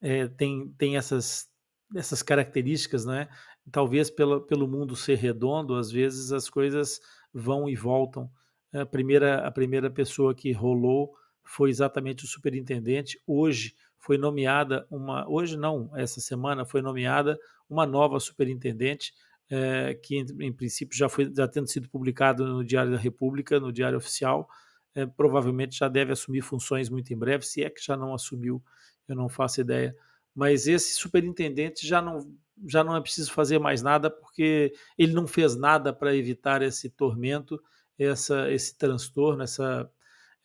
é 0.00 0.28
tem, 0.28 0.72
tem 0.76 0.96
essas, 0.96 1.48
essas 1.94 2.22
características, 2.22 3.04
né? 3.04 3.28
Talvez 3.70 4.10
pelo, 4.10 4.40
pelo 4.40 4.66
mundo 4.66 4.96
ser 4.96 5.16
redondo, 5.16 5.76
às 5.76 5.90
vezes 5.90 6.32
as 6.32 6.48
coisas 6.48 7.00
vão 7.32 7.68
e 7.68 7.76
voltam. 7.76 8.30
A 8.72 8.84
primeira, 8.84 9.46
a 9.46 9.50
primeira 9.50 9.90
pessoa 9.90 10.34
que 10.34 10.52
rolou 10.52 11.14
foi 11.48 11.70
exatamente 11.70 12.24
o 12.24 12.28
superintendente. 12.28 13.18
Hoje 13.26 13.74
foi 13.98 14.18
nomeada 14.18 14.86
uma, 14.90 15.28
hoje 15.28 15.56
não, 15.56 15.90
essa 15.96 16.20
semana 16.20 16.64
foi 16.64 16.82
nomeada 16.82 17.38
uma 17.68 17.86
nova 17.86 18.20
superintendente 18.20 19.14
é, 19.50 19.94
que 19.94 20.16
em, 20.18 20.26
em, 20.40 20.52
princípio 20.52 20.96
já 20.96 21.08
foi 21.08 21.32
já 21.34 21.48
tendo 21.48 21.66
sido 21.66 21.88
publicado 21.88 22.46
no 22.46 22.62
Diário 22.62 22.92
da 22.92 22.98
República, 22.98 23.58
no 23.58 23.72
Diário 23.72 23.96
Oficial, 23.96 24.46
é, 24.94 25.06
provavelmente 25.06 25.78
já 25.78 25.88
deve 25.88 26.12
assumir 26.12 26.42
funções 26.42 26.90
muito 26.90 27.12
em 27.14 27.18
breve, 27.18 27.46
se 27.46 27.64
é 27.64 27.70
que 27.70 27.82
já 27.82 27.96
não 27.96 28.14
assumiu, 28.14 28.62
eu 29.08 29.16
não 29.16 29.28
faço 29.28 29.62
ideia. 29.62 29.96
Mas 30.34 30.66
esse 30.66 30.94
superintendente 30.94 31.86
já 31.86 32.02
não 32.02 32.30
já 32.66 32.84
não 32.84 32.94
é 32.94 33.00
preciso 33.00 33.32
fazer 33.32 33.58
mais 33.58 33.82
nada 33.82 34.10
porque 34.10 34.74
ele 34.98 35.12
não 35.14 35.26
fez 35.26 35.56
nada 35.56 35.92
para 35.92 36.14
evitar 36.14 36.60
esse 36.60 36.90
tormento, 36.90 37.58
essa 37.98 38.50
esse 38.50 38.76
transtorno, 38.76 39.42
essa 39.42 39.90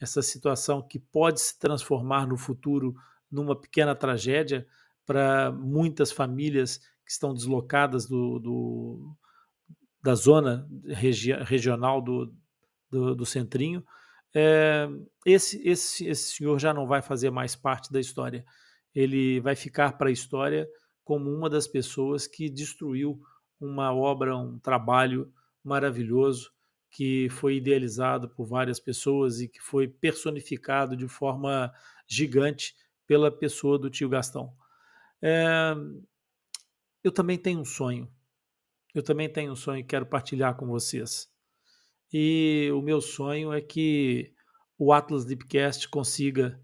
essa 0.04 0.22
situação 0.22 0.82
que 0.82 1.00
pode 1.00 1.40
se 1.40 1.58
transformar 1.58 2.28
no 2.28 2.38
futuro 2.38 2.94
numa 3.32 3.60
pequena 3.60 3.96
tragédia 3.96 4.68
para 5.06 5.52
muitas 5.52 6.12
famílias 6.12 6.78
que 6.78 7.12
estão 7.12 7.34
deslocadas 7.34 8.06
do, 8.06 8.38
do 8.40 9.16
da 10.02 10.14
zona 10.16 10.68
regi 10.86 11.32
regional 11.32 12.02
do, 12.02 12.34
do, 12.92 13.16
do 13.16 13.26
Centrinho, 13.26 13.84
é, 14.36 14.90
esse, 15.26 15.66
esse, 15.66 16.06
esse 16.06 16.36
senhor 16.36 16.60
já 16.60 16.74
não 16.74 16.86
vai 16.86 17.02
fazer 17.02 17.30
mais 17.30 17.56
parte 17.56 17.92
da 17.92 18.02
história. 18.02 18.46
Ele 18.94 19.40
vai 19.40 19.56
ficar 19.56 19.98
para 19.98 20.10
a 20.10 20.12
história 20.12 20.68
como 21.06 21.30
uma 21.30 21.50
das 21.50 21.68
pessoas 21.68 22.28
que 22.28 22.50
destruiu 22.50 23.22
uma 23.62 23.94
obra, 23.94 24.36
um 24.36 24.60
trabalho 24.60 25.32
maravilhoso 25.64 26.52
que 26.94 27.28
foi 27.32 27.56
idealizado 27.56 28.30
por 28.30 28.46
várias 28.46 28.80
pessoas 28.80 29.42
e 29.42 29.48
que 29.48 29.60
foi 29.60 29.88
personificado 29.88 30.96
de 30.96 31.08
forma 31.08 31.74
gigante 32.08 32.76
pela 33.08 33.32
pessoa 33.32 33.80
do 33.80 33.90
tio 33.90 34.08
Gastão. 34.08 34.56
É, 35.20 35.74
eu 37.04 37.12
também 37.12 37.36
tenho 37.36 37.60
um 37.60 37.66
sonho. 37.66 38.08
Eu 38.94 39.02
também 39.02 39.28
tenho 39.28 39.54
um 39.54 39.56
sonho 39.56 39.80
e 39.80 39.84
quero 39.84 40.06
partilhar 40.06 40.56
com 40.56 40.68
vocês. 40.68 41.28
E 42.14 42.70
o 42.72 42.80
meu 42.80 43.02
sonho 43.02 43.52
é 43.52 43.60
que 43.60 44.32
o 44.78 44.94
Atlas 44.94 45.26
Deepcast 45.26 45.90
consiga, 45.90 46.62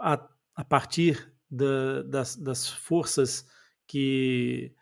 a, 0.00 0.14
a, 0.14 0.28
a 0.56 0.64
partir 0.64 1.30
da, 1.50 2.02
das, 2.04 2.36
das 2.36 2.70
forças 2.70 3.46
que 3.86 4.74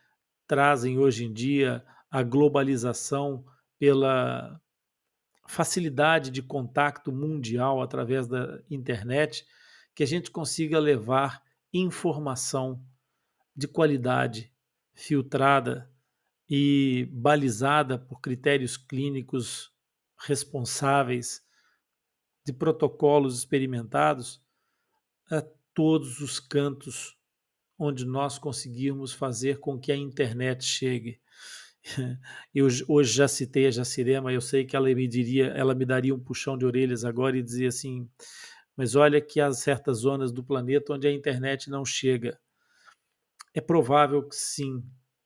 trazem 0.46 0.96
hoje 0.96 1.24
em 1.24 1.32
dia 1.32 1.84
a 2.08 2.22
globalização 2.22 3.44
pela 3.82 4.62
facilidade 5.48 6.30
de 6.30 6.40
contato 6.40 7.10
mundial 7.10 7.82
através 7.82 8.28
da 8.28 8.62
internet, 8.70 9.44
que 9.92 10.04
a 10.04 10.06
gente 10.06 10.30
consiga 10.30 10.78
levar 10.78 11.42
informação 11.72 12.80
de 13.56 13.66
qualidade, 13.66 14.52
filtrada 14.94 15.92
e 16.48 17.08
balizada 17.10 17.98
por 17.98 18.20
critérios 18.20 18.76
clínicos 18.76 19.72
responsáveis, 20.16 21.44
de 22.46 22.52
protocolos 22.52 23.36
experimentados, 23.36 24.40
a 25.28 25.42
todos 25.74 26.20
os 26.20 26.38
cantos 26.38 27.18
onde 27.76 28.06
nós 28.06 28.38
conseguirmos 28.38 29.12
fazer 29.12 29.58
com 29.58 29.76
que 29.76 29.90
a 29.90 29.96
internet 29.96 30.64
chegue. 30.64 31.20
Eu 32.54 32.66
hoje 32.88 33.12
já 33.12 33.26
citei 33.28 33.66
a 33.66 33.70
Jacirema, 33.70 34.32
eu 34.32 34.40
sei 34.40 34.64
que 34.64 34.76
ela 34.76 34.92
me 34.94 35.06
diria, 35.08 35.46
ela 35.48 35.74
me 35.74 35.84
daria 35.84 36.14
um 36.14 36.20
puxão 36.20 36.56
de 36.56 36.64
orelhas 36.64 37.04
agora 37.04 37.36
e 37.36 37.42
dizia 37.42 37.68
assim: 37.68 38.08
"Mas 38.76 38.94
olha 38.94 39.20
que 39.20 39.40
há 39.40 39.52
certas 39.52 39.98
zonas 39.98 40.32
do 40.32 40.44
planeta 40.44 40.92
onde 40.94 41.06
a 41.08 41.12
internet 41.12 41.70
não 41.70 41.84
chega. 41.84 42.38
É 43.54 43.60
provável 43.60 44.22
que 44.26 44.34
sim, 44.36 44.82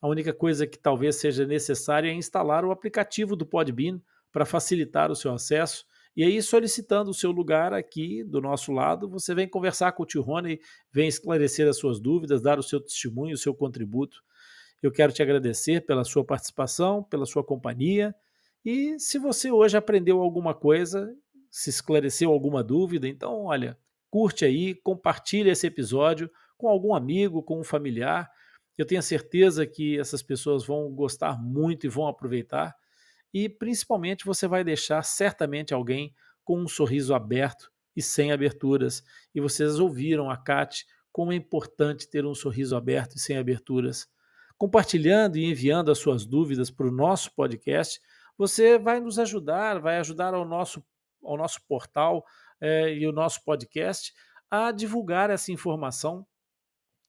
A 0.00 0.08
única 0.08 0.32
coisa 0.32 0.66
que 0.66 0.78
talvez 0.78 1.16
seja 1.16 1.46
necessária 1.46 2.08
é 2.08 2.14
instalar 2.14 2.64
o 2.64 2.70
aplicativo 2.70 3.36
do 3.36 3.46
Podbean 3.46 4.00
para 4.32 4.46
facilitar 4.46 5.10
o 5.10 5.16
seu 5.16 5.32
acesso 5.32 5.84
e 6.16 6.24
aí, 6.24 6.42
solicitando 6.42 7.10
o 7.10 7.14
seu 7.14 7.30
lugar 7.30 7.72
aqui 7.72 8.24
do 8.24 8.40
nosso 8.40 8.72
lado, 8.72 9.08
você 9.08 9.32
vem 9.32 9.48
conversar 9.48 9.92
com 9.92 10.02
o 10.02 10.06
tio 10.06 10.22
Rony, 10.22 10.60
vem 10.92 11.06
esclarecer 11.06 11.68
as 11.68 11.78
suas 11.78 12.00
dúvidas, 12.00 12.42
dar 12.42 12.58
o 12.58 12.62
seu 12.62 12.80
testemunho, 12.80 13.34
o 13.34 13.38
seu 13.38 13.54
contributo. 13.54 14.22
Eu 14.82 14.90
quero 14.90 15.12
te 15.12 15.22
agradecer 15.22 15.86
pela 15.86 16.04
sua 16.04 16.24
participação, 16.24 17.02
pela 17.04 17.24
sua 17.24 17.44
companhia. 17.44 18.14
E 18.64 18.98
se 18.98 19.18
você 19.18 19.52
hoje 19.52 19.76
aprendeu 19.76 20.20
alguma 20.20 20.52
coisa, 20.52 21.14
se 21.48 21.70
esclareceu 21.70 22.32
alguma 22.32 22.62
dúvida, 22.62 23.06
então, 23.06 23.44
olha, 23.44 23.78
curte 24.10 24.44
aí, 24.44 24.74
compartilha 24.74 25.52
esse 25.52 25.66
episódio 25.66 26.28
com 26.58 26.68
algum 26.68 26.92
amigo, 26.92 27.42
com 27.42 27.60
um 27.60 27.64
familiar. 27.64 28.28
Eu 28.80 28.86
tenho 28.86 29.02
certeza 29.02 29.66
que 29.66 30.00
essas 30.00 30.22
pessoas 30.22 30.64
vão 30.64 30.90
gostar 30.90 31.38
muito 31.38 31.84
e 31.84 31.88
vão 31.90 32.06
aproveitar 32.06 32.74
e 33.30 33.46
principalmente 33.46 34.24
você 34.24 34.48
vai 34.48 34.64
deixar 34.64 35.02
certamente 35.02 35.74
alguém 35.74 36.14
com 36.42 36.58
um 36.58 36.66
sorriso 36.66 37.14
aberto 37.14 37.70
e 37.94 38.00
sem 38.00 38.32
aberturas. 38.32 39.04
E 39.34 39.40
vocês 39.40 39.78
ouviram 39.78 40.30
a 40.30 40.36
Kat 40.38 40.86
como 41.12 41.30
é 41.30 41.36
importante 41.36 42.08
ter 42.08 42.24
um 42.24 42.34
sorriso 42.34 42.74
aberto 42.74 43.16
e 43.16 43.20
sem 43.20 43.36
aberturas. 43.36 44.08
Compartilhando 44.56 45.36
e 45.36 45.44
enviando 45.44 45.90
as 45.90 45.98
suas 45.98 46.24
dúvidas 46.24 46.70
para 46.70 46.86
o 46.86 46.90
nosso 46.90 47.34
podcast, 47.34 48.00
você 48.38 48.78
vai 48.78 48.98
nos 48.98 49.18
ajudar, 49.18 49.78
vai 49.78 49.98
ajudar 49.98 50.32
ao 50.32 50.46
nosso, 50.46 50.82
ao 51.22 51.36
nosso 51.36 51.60
portal 51.68 52.24
é, 52.58 52.94
e 52.94 53.06
o 53.06 53.12
nosso 53.12 53.44
podcast 53.44 54.14
a 54.50 54.72
divulgar 54.72 55.28
essa 55.28 55.52
informação 55.52 56.26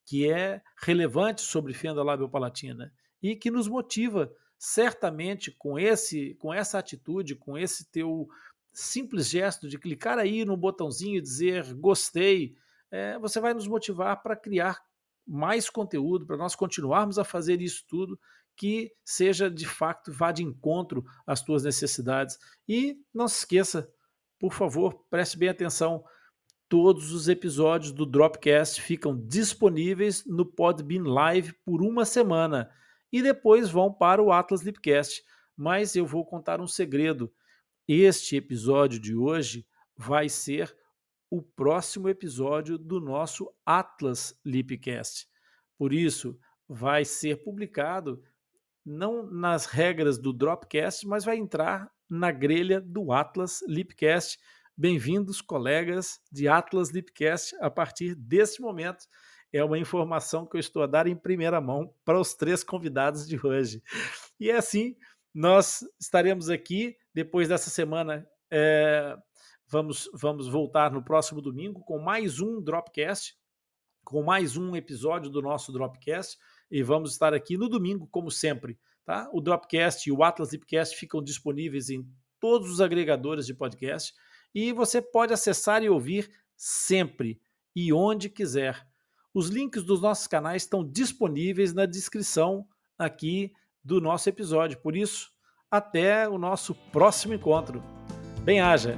que 0.06 0.30
é 0.30 0.62
relevante 0.82 1.42
sobre 1.42 1.74
fenda 1.74 2.04
labiopalatina 2.04 2.94
e 3.22 3.36
que 3.36 3.52
nos 3.52 3.68
motiva 3.68 4.32
certamente 4.58 5.52
com 5.52 5.80
esse 5.80 6.36
com 6.36 6.54
essa 6.54 6.80
atitude, 6.80 7.36
com 7.36 7.58
esse 7.58 7.90
teu 7.92 8.28
simples 8.74 9.30
gesto 9.30 9.68
de 9.68 9.78
clicar 9.78 10.18
aí 10.18 10.46
no 10.46 10.56
botãozinho 10.56 11.18
e 11.18 11.22
dizer 11.22 11.74
gostei, 11.76 12.56
é, 12.90 13.18
você 13.20 13.40
vai 13.40 13.54
nos 13.54 13.68
motivar 13.68 14.22
para 14.22 14.36
criar 14.36 14.80
mais 15.28 15.70
conteúdo, 15.70 16.26
para 16.26 16.38
nós 16.38 16.56
continuarmos 16.56 17.18
a 17.18 17.24
fazer 17.24 17.62
isso 17.62 17.86
tudo 17.88 18.20
que 18.56 18.94
seja 19.04 19.50
de 19.50 19.66
fato, 19.66 20.12
vá 20.12 20.32
de 20.32 20.44
encontro 20.44 21.04
às 21.26 21.42
tuas 21.42 21.64
necessidades. 21.64 22.38
E 22.68 22.98
não 23.14 23.28
se 23.28 23.40
esqueça, 23.40 23.90
por 24.40 24.54
favor, 24.54 25.06
preste 25.10 25.38
bem 25.38 25.50
atenção. 25.50 26.04
Todos 26.72 27.12
os 27.12 27.28
episódios 27.28 27.92
do 27.92 28.06
Dropcast 28.06 28.82
ficam 28.82 29.14
disponíveis 29.14 30.26
no 30.26 30.46
Podbean 30.46 31.04
Live 31.04 31.52
por 31.66 31.82
uma 31.82 32.06
semana 32.06 32.72
e 33.12 33.22
depois 33.22 33.70
vão 33.70 33.92
para 33.92 34.24
o 34.24 34.32
Atlas 34.32 34.62
Lipcast. 34.62 35.22
Mas 35.54 35.98
eu 35.98 36.06
vou 36.06 36.26
contar 36.26 36.62
um 36.62 36.68
segredo. 36.68 37.30
Este 37.86 38.38
episódio 38.38 39.02
de 39.02 39.14
hoje 39.14 39.68
vai 39.98 40.30
ser 40.30 40.74
o 41.30 41.42
próximo 41.42 42.08
episódio 42.08 42.78
do 42.78 43.02
nosso 43.02 43.54
Atlas 43.66 44.40
Lipcast. 44.46 45.28
Por 45.78 45.92
isso, 45.92 46.40
vai 46.70 47.04
ser 47.04 47.44
publicado 47.44 48.24
não 48.86 49.30
nas 49.30 49.66
regras 49.66 50.18
do 50.18 50.32
Dropcast, 50.32 51.06
mas 51.06 51.26
vai 51.26 51.36
entrar 51.36 51.92
na 52.10 52.32
grelha 52.32 52.80
do 52.80 53.12
Atlas 53.12 53.62
Lipcast. 53.68 54.40
Bem-vindos, 54.82 55.42
colegas 55.42 56.20
de 56.32 56.48
Atlas 56.48 56.90
Lipcast, 56.90 57.56
a 57.62 57.70
partir 57.70 58.16
desse 58.16 58.60
momento. 58.60 59.06
É 59.54 59.64
uma 59.64 59.78
informação 59.78 60.44
que 60.44 60.56
eu 60.56 60.60
estou 60.60 60.82
a 60.82 60.88
dar 60.88 61.06
em 61.06 61.16
primeira 61.16 61.62
mão 61.62 61.94
para 62.04 62.20
os 62.20 62.34
três 62.34 62.64
convidados 62.64 63.28
de 63.28 63.40
hoje. 63.46 63.84
E 64.40 64.50
é 64.50 64.56
assim, 64.56 64.96
nós 65.36 65.82
estaremos 66.00 66.50
aqui 66.50 66.98
depois 67.14 67.48
dessa 67.48 67.70
semana. 67.70 68.28
É, 68.50 69.16
vamos, 69.68 70.10
vamos 70.16 70.48
voltar 70.48 70.92
no 70.92 71.06
próximo 71.06 71.44
domingo 71.44 71.82
com 71.82 72.00
mais 72.00 72.40
um 72.40 72.60
Dropcast, 72.60 73.36
com 74.04 74.24
mais 74.24 74.58
um 74.58 74.76
episódio 74.76 75.30
do 75.30 75.44
nosso 75.44 75.72
Dropcast 75.72 76.40
e 76.72 76.82
vamos 76.82 77.12
estar 77.12 77.36
aqui 77.36 77.56
no 77.56 77.70
domingo, 77.70 78.08
como 78.08 78.32
sempre. 78.32 78.80
Tá? 79.06 79.30
O 79.32 79.42
Dropcast 79.42 80.10
e 80.10 80.12
o 80.12 80.24
Atlas 80.24 80.50
Deepcast 80.50 80.98
ficam 80.98 81.22
disponíveis 81.22 81.92
em 81.92 82.04
todos 82.40 82.72
os 82.72 82.82
agregadores 82.82 83.46
de 83.46 83.54
podcast 83.54 84.12
e 84.54 84.72
você 84.72 85.02
pode 85.02 85.34
acessar 85.34 85.84
e 85.84 85.90
ouvir 85.90 86.30
sempre 86.56 87.40
e 87.76 87.92
onde 87.94 88.30
quiser. 88.30 88.88
Os 89.34 89.48
links 89.48 89.84
dos 89.84 90.02
nossos 90.02 90.28
canais 90.28 90.64
estão 90.64 90.84
disponíveis 90.84 91.74
na 91.74 91.86
descrição 91.86 92.68
aqui 92.98 93.54
do 93.84 94.02
nosso 94.02 94.30
episódio. 94.30 94.80
Por 94.80 94.96
isso, 94.96 95.32
até 95.70 96.28
o 96.28 96.38
nosso 96.38 96.76
próximo 96.92 97.34
encontro. 97.34 97.82
Bem-haja! 98.44 98.98